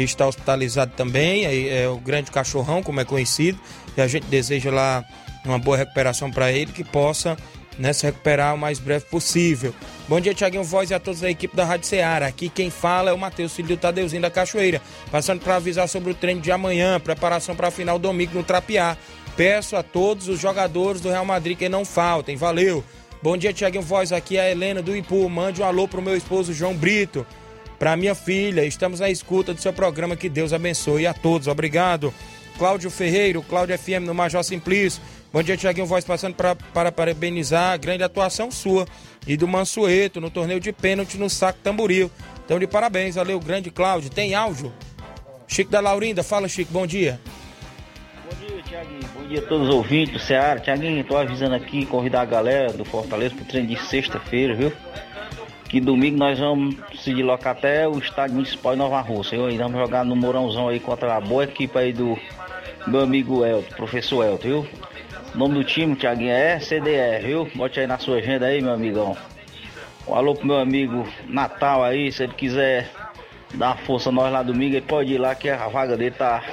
está 0.04 0.28
hospitalizado 0.28 0.92
também. 0.96 1.46
É 1.46 1.88
o 1.88 1.98
grande 1.98 2.32
cachorrão, 2.32 2.84
como 2.84 3.00
é 3.00 3.06
conhecido. 3.06 3.60
E 3.96 4.02
a 4.02 4.08
gente 4.08 4.26
deseja 4.28 4.72
lá 4.72 5.04
uma 5.46 5.58
boa 5.58 5.78
recuperação 5.78 6.30
para 6.30 6.52
ele, 6.52 6.72
que 6.72 6.84
possa 6.84 7.38
né, 7.78 7.94
se 7.94 8.06
recuperar 8.06 8.56
o 8.56 8.58
mais 8.58 8.80
breve 8.80 9.06
possível. 9.06 9.74
Bom 10.08 10.20
dia, 10.20 10.34
Tiaguinho 10.34 10.64
Voz 10.64 10.90
e 10.90 10.94
a 10.94 11.00
todos 11.00 11.22
da 11.22 11.30
equipe 11.30 11.56
da 11.56 11.66
Rádio 11.66 11.88
Ceará. 11.88 12.28
Aqui 12.28 12.50
quem 12.50 12.70
fala 12.70 13.10
é 13.12 13.14
o 13.14 13.18
Matheus, 13.18 13.54
filho 13.54 13.70
do 13.70 13.78
Tadeuzinho 13.78 14.22
da 14.22 14.30
Cachoeira. 14.32 14.82
Passando 15.12 15.42
para 15.42 15.56
avisar 15.56 15.88
sobre 15.88 16.12
o 16.12 16.16
treino 16.16 16.42
de 16.42 16.52
amanhã, 16.52 17.00
preparação 17.00 17.56
para 17.56 17.68
a 17.68 17.72
final 17.72 18.00
domingo 18.00 18.34
no 18.36 18.44
Trapiá. 18.44 18.98
Peço 19.36 19.76
a 19.76 19.84
todos 19.84 20.28
os 20.28 20.40
jogadores 20.40 21.00
do 21.02 21.10
Real 21.10 21.26
Madrid 21.26 21.58
que 21.58 21.70
não 21.70 21.86
faltem. 21.86 22.36
Valeu! 22.36 22.84
Bom 23.22 23.36
dia, 23.36 23.54
Tiaguinho 23.54 23.84
Voz. 23.84 24.12
Aqui 24.12 24.38
é 24.38 24.42
a 24.42 24.52
Helena 24.52 24.82
do 24.82 24.96
Ipu. 24.96 25.28
Mande 25.30 25.62
um 25.62 25.66
alô 25.66 25.88
pro 25.88 26.02
meu 26.02 26.16
esposo 26.16 26.54
João 26.54 26.76
Brito. 26.76 27.26
Para 27.80 27.96
minha 27.96 28.16
filha, 28.16 28.66
estamos 28.66 29.00
na 29.00 29.10
escuta 29.10 29.54
do 29.54 29.62
seu 29.62 29.72
programa. 29.72 30.16
Que 30.16 30.30
Deus 30.30 30.54
abençoe 30.54 31.06
a 31.06 31.14
todos. 31.14 31.48
Obrigado. 31.48 32.14
Cláudio 32.58 32.90
Ferreiro, 32.90 33.44
Cláudio 33.44 33.78
FM 33.78 34.06
no 34.06 34.16
Major 34.16 34.44
Simplício. 34.44 35.02
Bom 35.32 35.44
dia, 35.44 35.56
Tiaguinho 35.56 35.86
Voz, 35.86 36.04
passando 36.04 36.36
para 36.36 36.92
parabenizar 36.92 37.74
a 37.74 37.78
grande 37.78 38.02
atuação 38.02 38.50
sua 38.50 38.88
e 39.28 39.38
do 39.38 39.48
Mansueto 39.48 40.20
no 40.20 40.32
torneio 40.32 40.60
de 40.60 40.72
pênalti 40.72 41.18
no 41.18 41.30
Saco 41.30 41.60
Tamboril. 41.60 42.10
Então, 42.44 42.58
de 42.58 42.66
parabéns, 42.66 43.16
valeu, 43.16 43.40
grande 43.40 43.70
Cláudio. 43.70 44.10
Tem 44.10 44.34
áudio? 44.34 44.74
Chico 45.48 45.70
da 45.70 45.80
Laurinda, 45.80 46.24
fala, 46.24 46.48
Chico, 46.48 46.72
bom 46.74 46.88
dia. 46.88 47.20
Bom 48.24 48.48
dia, 48.48 48.62
Tiaguinho. 48.64 49.10
Bom 49.14 49.28
dia 49.28 49.40
a 49.40 49.44
todos 49.44 49.68
os 49.68 49.74
ouvintes 49.76 50.14
do 50.14 50.20
Ceará. 50.20 50.60
Tiaguinho, 50.60 51.04
tô 51.04 51.16
avisando 51.16 51.56
aqui, 51.56 51.86
convidar 51.86 52.22
a 52.22 52.26
galera 52.26 52.74
do 52.74 52.84
Fortaleza 52.84 53.36
pro 53.36 53.46
treino 53.46 53.68
de 53.68 53.78
sexta-feira, 53.88 54.56
viu? 54.56 54.74
Que 55.70 55.82
domingo 55.82 56.18
nós 56.18 56.40
vamos 56.40 56.76
se 56.96 57.14
deslocar 57.14 57.52
até 57.52 57.86
o 57.86 58.00
estádio 58.00 58.36
municipal 58.36 58.72
de 58.72 58.78
Nova 58.78 59.02
Rússia. 59.02 59.36
Eu 59.36 59.48
ainda 59.48 59.64
vamos 59.64 59.82
jogar 59.82 60.06
no 60.06 60.16
Mourãozão 60.16 60.70
aí 60.70 60.80
contra 60.80 61.16
a 61.16 61.20
boa 61.20 61.44
equipe 61.44 61.78
aí 61.78 61.92
do 61.92 62.18
meu 62.88 63.02
amigo 63.02 63.46
Elton, 63.46 63.76
professor 63.76 64.24
Elton, 64.24 64.48
viu? 64.48 64.68
O 65.36 65.38
nome 65.38 65.56
do 65.56 65.64
time, 65.66 65.94
Thiaguinho, 65.94 66.32
é 66.32 66.58
CDR, 66.60 67.22
viu? 67.22 67.52
Bote 67.54 67.82
aí 67.82 67.88
na 67.88 67.98
sua 68.00 68.18
agenda 68.18 68.46
aí, 68.46 68.62
meu 68.62 68.72
amigão. 68.72 69.18
Um 70.08 70.16
alô 70.16 70.34
pro 70.34 70.48
meu 70.48 70.58
amigo 70.58 71.06
Natal 71.28 71.84
aí, 71.84 72.14
se 72.14 72.24
ele 72.24 72.34
quiser 72.34 72.90
dar 73.54 73.78
força 73.80 74.10
nós 74.10 74.32
lá 74.32 74.42
domingo, 74.42 74.76
ele 74.76 74.86
pode 74.86 75.14
ir 75.14 75.18
lá 75.18 75.36
que 75.36 75.50
a 75.50 75.68
vaga 75.68 75.98
dele 75.98 76.12
tá 76.12 76.44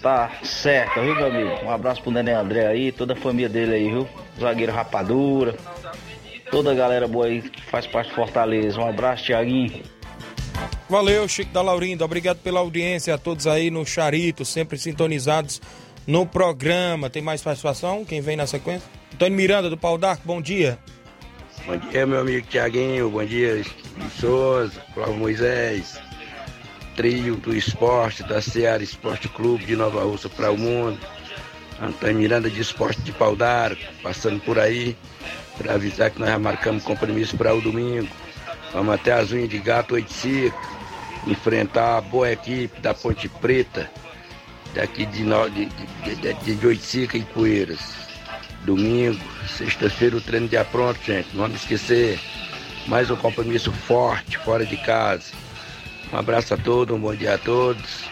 tá 0.00 0.30
certa, 0.42 1.00
viu, 1.00 1.16
meu 1.16 1.26
amigo? 1.26 1.64
Um 1.64 1.70
abraço 1.70 2.00
pro 2.00 2.12
Nenê 2.12 2.32
André 2.32 2.66
aí, 2.66 2.92
toda 2.92 3.14
a 3.14 3.16
família 3.16 3.48
dele 3.48 3.74
aí, 3.74 3.88
viu? 3.88 4.08
Zagueiro 4.38 4.72
Rapadura, 4.72 5.56
toda 6.50 6.72
a 6.72 6.74
galera 6.74 7.06
boa 7.08 7.26
aí 7.26 7.42
que 7.42 7.62
faz 7.62 7.86
parte 7.86 8.08
de 8.08 8.14
Fortaleza. 8.14 8.80
Um 8.80 8.88
abraço, 8.88 9.24
Thiaguinho. 9.24 9.82
Valeu, 10.88 11.26
Chico 11.28 11.52
da 11.52 11.62
Laurinda. 11.62 12.04
Obrigado 12.04 12.38
pela 12.38 12.60
audiência 12.60 13.14
a 13.14 13.18
todos 13.18 13.46
aí 13.46 13.70
no 13.70 13.84
Charito, 13.84 14.44
sempre 14.44 14.78
sintonizados 14.78 15.60
no 16.06 16.26
programa. 16.26 17.10
Tem 17.10 17.22
mais 17.22 17.42
participação? 17.42 18.04
Quem 18.04 18.20
vem 18.20 18.36
na 18.36 18.46
sequência? 18.46 18.88
Antônio 19.12 19.36
Miranda, 19.36 19.70
do 19.70 19.76
Pau 19.76 19.96
d'Arco, 19.96 20.22
bom 20.24 20.40
dia. 20.40 20.78
Bom 21.66 21.76
dia, 21.76 22.06
meu 22.06 22.20
amigo 22.20 22.46
Tiaguinho. 22.46 23.10
Bom 23.10 23.24
dia, 23.24 23.64
Souza, 24.20 24.82
Flávio 24.92 25.14
Moisés. 25.14 25.98
Trio 26.94 27.36
do 27.36 27.56
esporte 27.56 28.22
da 28.22 28.40
Seara 28.40 28.82
Esporte 28.82 29.28
Clube 29.28 29.64
de 29.64 29.74
Nova 29.74 30.04
Rússia 30.04 30.28
para 30.28 30.50
o 30.50 30.58
mundo. 30.58 30.98
Antônio 31.80 32.16
Miranda 32.16 32.48
de 32.48 32.60
Esporte 32.60 33.00
de 33.00 33.12
Pau 33.12 33.34
d'Arco, 33.34 33.82
passando 34.02 34.40
por 34.40 34.58
aí 34.58 34.96
para 35.56 35.74
avisar 35.74 36.10
que 36.10 36.18
nós 36.18 36.28
já 36.28 36.38
marcamos 36.38 36.84
compromisso 36.84 37.36
para 37.36 37.54
o 37.54 37.60
domingo. 37.60 38.08
Vamos 38.72 38.94
até 38.94 39.12
as 39.12 39.30
unhas 39.32 39.48
de 39.48 39.58
gato 39.58 39.94
Oiticica, 39.94 40.56
enfrentar 41.26 41.98
a 41.98 42.00
boa 42.00 42.30
equipe 42.30 42.80
da 42.80 42.92
Ponte 42.92 43.28
Preta 43.28 43.90
daqui 44.74 45.06
de, 45.06 45.24
de, 45.24 45.66
de, 46.04 46.34
de, 46.34 46.54
de 46.56 46.66
Oiticica 46.66 47.16
e 47.16 47.22
Poeiras. 47.22 47.80
Domingo, 48.64 49.20
sexta-feira 49.46 50.16
o 50.16 50.20
treino 50.20 50.48
já 50.48 50.64
pronto, 50.64 50.98
gente. 51.04 51.28
Não 51.34 51.42
vamos 51.42 51.60
esquecer. 51.60 52.18
Mais 52.86 53.10
um 53.10 53.16
compromisso 53.16 53.70
forte, 53.72 54.38
fora 54.38 54.64
de 54.66 54.76
casa. 54.78 55.32
Um 56.12 56.18
abraço 56.18 56.54
a 56.54 56.56
todos, 56.56 56.94
um 56.94 57.00
bom 57.00 57.14
dia 57.14 57.34
a 57.34 57.38
todos. 57.38 58.04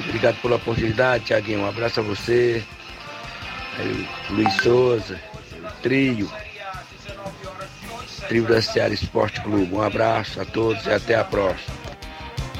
Obrigado 0.00 0.40
pela 0.40 0.56
oportunidade, 0.56 1.24
Tiaguinho. 1.24 1.60
Um 1.60 1.68
abraço 1.68 2.00
a 2.00 2.02
você. 2.02 2.62
Luiz 4.30 4.54
Souza, 4.62 5.20
trio. 5.82 6.30
Trio 8.30 8.44
da 8.44 8.62
Seara 8.62 8.94
Esporte 8.94 9.40
Clube. 9.40 9.74
Um 9.74 9.82
abraço 9.82 10.40
a 10.40 10.44
todos 10.44 10.86
e 10.86 10.90
até 10.90 11.16
a 11.16 11.24
próxima. 11.24 11.74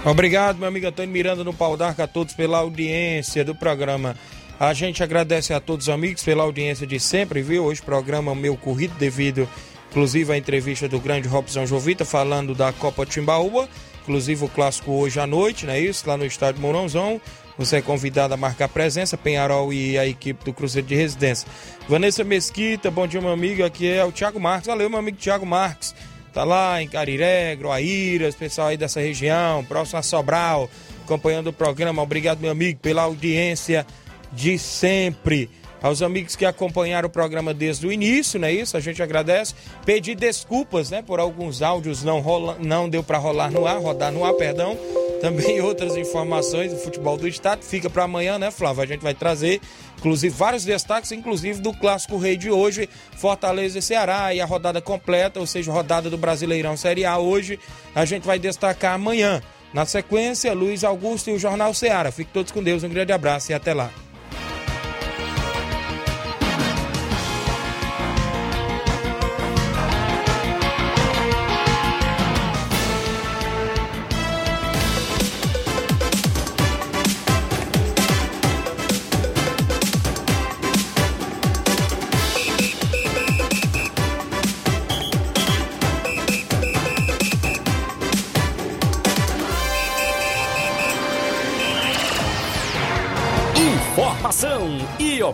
Obrigado, 0.05 0.59
meu 0.59 0.67
amigo 0.67 0.89
Antônio 0.89 1.13
Miranda 1.13 1.45
no 1.45 1.55
Pau 1.55 1.77
d'Arca, 1.77 2.03
a 2.03 2.07
todos 2.09 2.35
pela 2.35 2.59
audiência 2.59 3.45
do 3.45 3.55
programa. 3.55 4.17
A 4.59 4.75
gente 4.75 5.01
agradece 5.01 5.55
a 5.55 5.61
todos 5.61 5.87
os 5.87 5.95
amigos 5.95 6.25
pela 6.25 6.43
audiência 6.43 6.85
de 6.85 6.99
sempre, 6.99 7.41
viu? 7.41 7.67
Hoje 7.67 7.81
programa 7.81 8.35
meu 8.35 8.57
corrido 8.57 8.97
devido, 8.99 9.49
inclusive, 9.93 10.33
à 10.33 10.37
entrevista 10.37 10.89
do 10.89 10.99
grande 10.99 11.29
Robson 11.29 11.65
Jovita 11.65 12.05
falando 12.05 12.53
da 12.53 12.73
Copa 12.73 13.07
Timbaúba, 13.07 13.69
inclusive 14.03 14.45
o 14.45 14.49
clássico 14.49 14.91
hoje 14.91 15.21
à 15.21 15.27
noite, 15.27 15.67
não 15.67 15.73
é 15.73 15.79
isso? 15.79 16.09
Lá 16.09 16.17
no 16.17 16.27
estádio 16.27 16.61
Mourãozão. 16.61 17.21
Você 17.59 17.77
é 17.77 17.83
convidado 17.83 18.33
a 18.33 18.37
marcar 18.37 18.69
presença, 18.69 19.17
Penharol 19.17 19.73
e 19.73 19.99
a 19.99 20.07
equipe 20.07 20.45
do 20.45 20.53
Cruzeiro 20.53 20.89
de 20.89 20.95
Residência. 20.95 21.47
Vanessa 21.89 22.25
Mesquita, 22.25 22.91
bom 22.91 23.07
dia, 23.07 23.21
meu 23.21 23.33
amigo. 23.33 23.65
Aqui 23.65 23.89
é 23.89 24.05
o 24.05 24.13
Thiago 24.13 24.41
Marques. 24.41 24.67
Valeu, 24.67 24.89
meu 24.89 24.99
amigo 24.99 25.19
Thiago 25.19 25.45
Marques 25.45 25.95
tá 26.33 26.45
lá 26.45 26.81
em 26.81 26.89
Cariré, 26.89 27.57
Groaíras, 27.57 28.35
pessoal 28.35 28.69
aí 28.69 28.77
dessa 28.77 29.01
região, 29.01 29.65
próximo 29.65 29.99
a 29.99 30.03
Sobral, 30.03 30.71
acompanhando 31.05 31.49
o 31.49 31.53
programa. 31.53 32.03
Obrigado, 32.03 32.41
meu 32.41 32.51
amigo, 32.51 32.79
pela 32.81 33.03
audiência 33.03 33.87
de 34.33 34.59
sempre. 34.59 35.51
Aos 35.83 36.03
amigos 36.03 36.37
que 36.37 36.45
acompanharam 36.45 37.09
o 37.09 37.11
programa 37.11 37.55
desde 37.55 37.87
o 37.87 37.93
início, 37.93 38.39
não 38.39 38.49
é 38.49 38.53
isso? 38.53 38.77
A 38.77 38.81
gente 38.81 39.03
agradece. 39.03 39.55
Pedir 39.85 40.15
desculpas, 40.15 40.91
né, 40.91 41.03
por 41.03 41.19
alguns 41.19 41.63
áudios 41.63 42.05
não 42.05 42.21
rola, 42.21 42.59
não 42.61 42.89
deu 42.89 43.03
para 43.03 43.17
rolar 43.17 43.51
no 43.51 43.67
ar, 43.67 43.79
rodar 43.79 44.13
no 44.13 44.23
ar, 44.23 44.35
perdão. 44.35 44.77
Também 45.21 45.61
outras 45.61 45.97
informações 45.97 46.73
do 46.73 46.79
futebol 46.79 47.17
do 47.17 47.29
estado. 47.29 47.63
Fica 47.63 47.91
para 47.91 48.05
amanhã, 48.05 48.39
né, 48.39 48.51
Flávio? 48.51 48.83
A 48.83 48.87
gente 48.87 49.03
vai 49.03 49.15
trazer, 49.15 49.61
inclusive, 49.99 50.35
vários 50.35 50.65
destaques, 50.65 51.13
inclusive 51.13 51.61
do 51.61 51.73
Clássico 51.75 52.17
Rei 52.17 52.37
de 52.37 52.51
hoje, 52.51 52.89
Fortaleza 53.17 53.79
e 53.79 53.83
Ceará, 53.83 54.35
e 54.35 54.41
a 54.41 54.47
rodada 54.47 54.81
completa, 54.81 55.39
ou 55.39 55.47
seja, 55.47 55.71
rodada 55.71 56.09
do 56.09 56.17
Brasileirão 56.17 56.77
Série 56.77 57.05
A 57.05 57.19
hoje. 57.19 57.59
A 57.95 58.05
gente 58.05 58.27
vai 58.27 58.39
destacar 58.39 58.95
amanhã. 58.95 59.43
Na 59.73 59.87
sequência, 59.87 60.53
Luiz 60.53 60.83
Augusto 60.83 61.31
e 61.31 61.35
o 61.35 61.39
Jornal 61.39 61.73
Ceará. 61.75 62.11
Fiquem 62.11 62.33
todos 62.33 62.51
com 62.51 62.63
Deus, 62.63 62.83
um 62.83 62.89
grande 62.89 63.13
abraço 63.13 63.53
e 63.53 63.55
até 63.55 63.73
lá. 63.73 63.91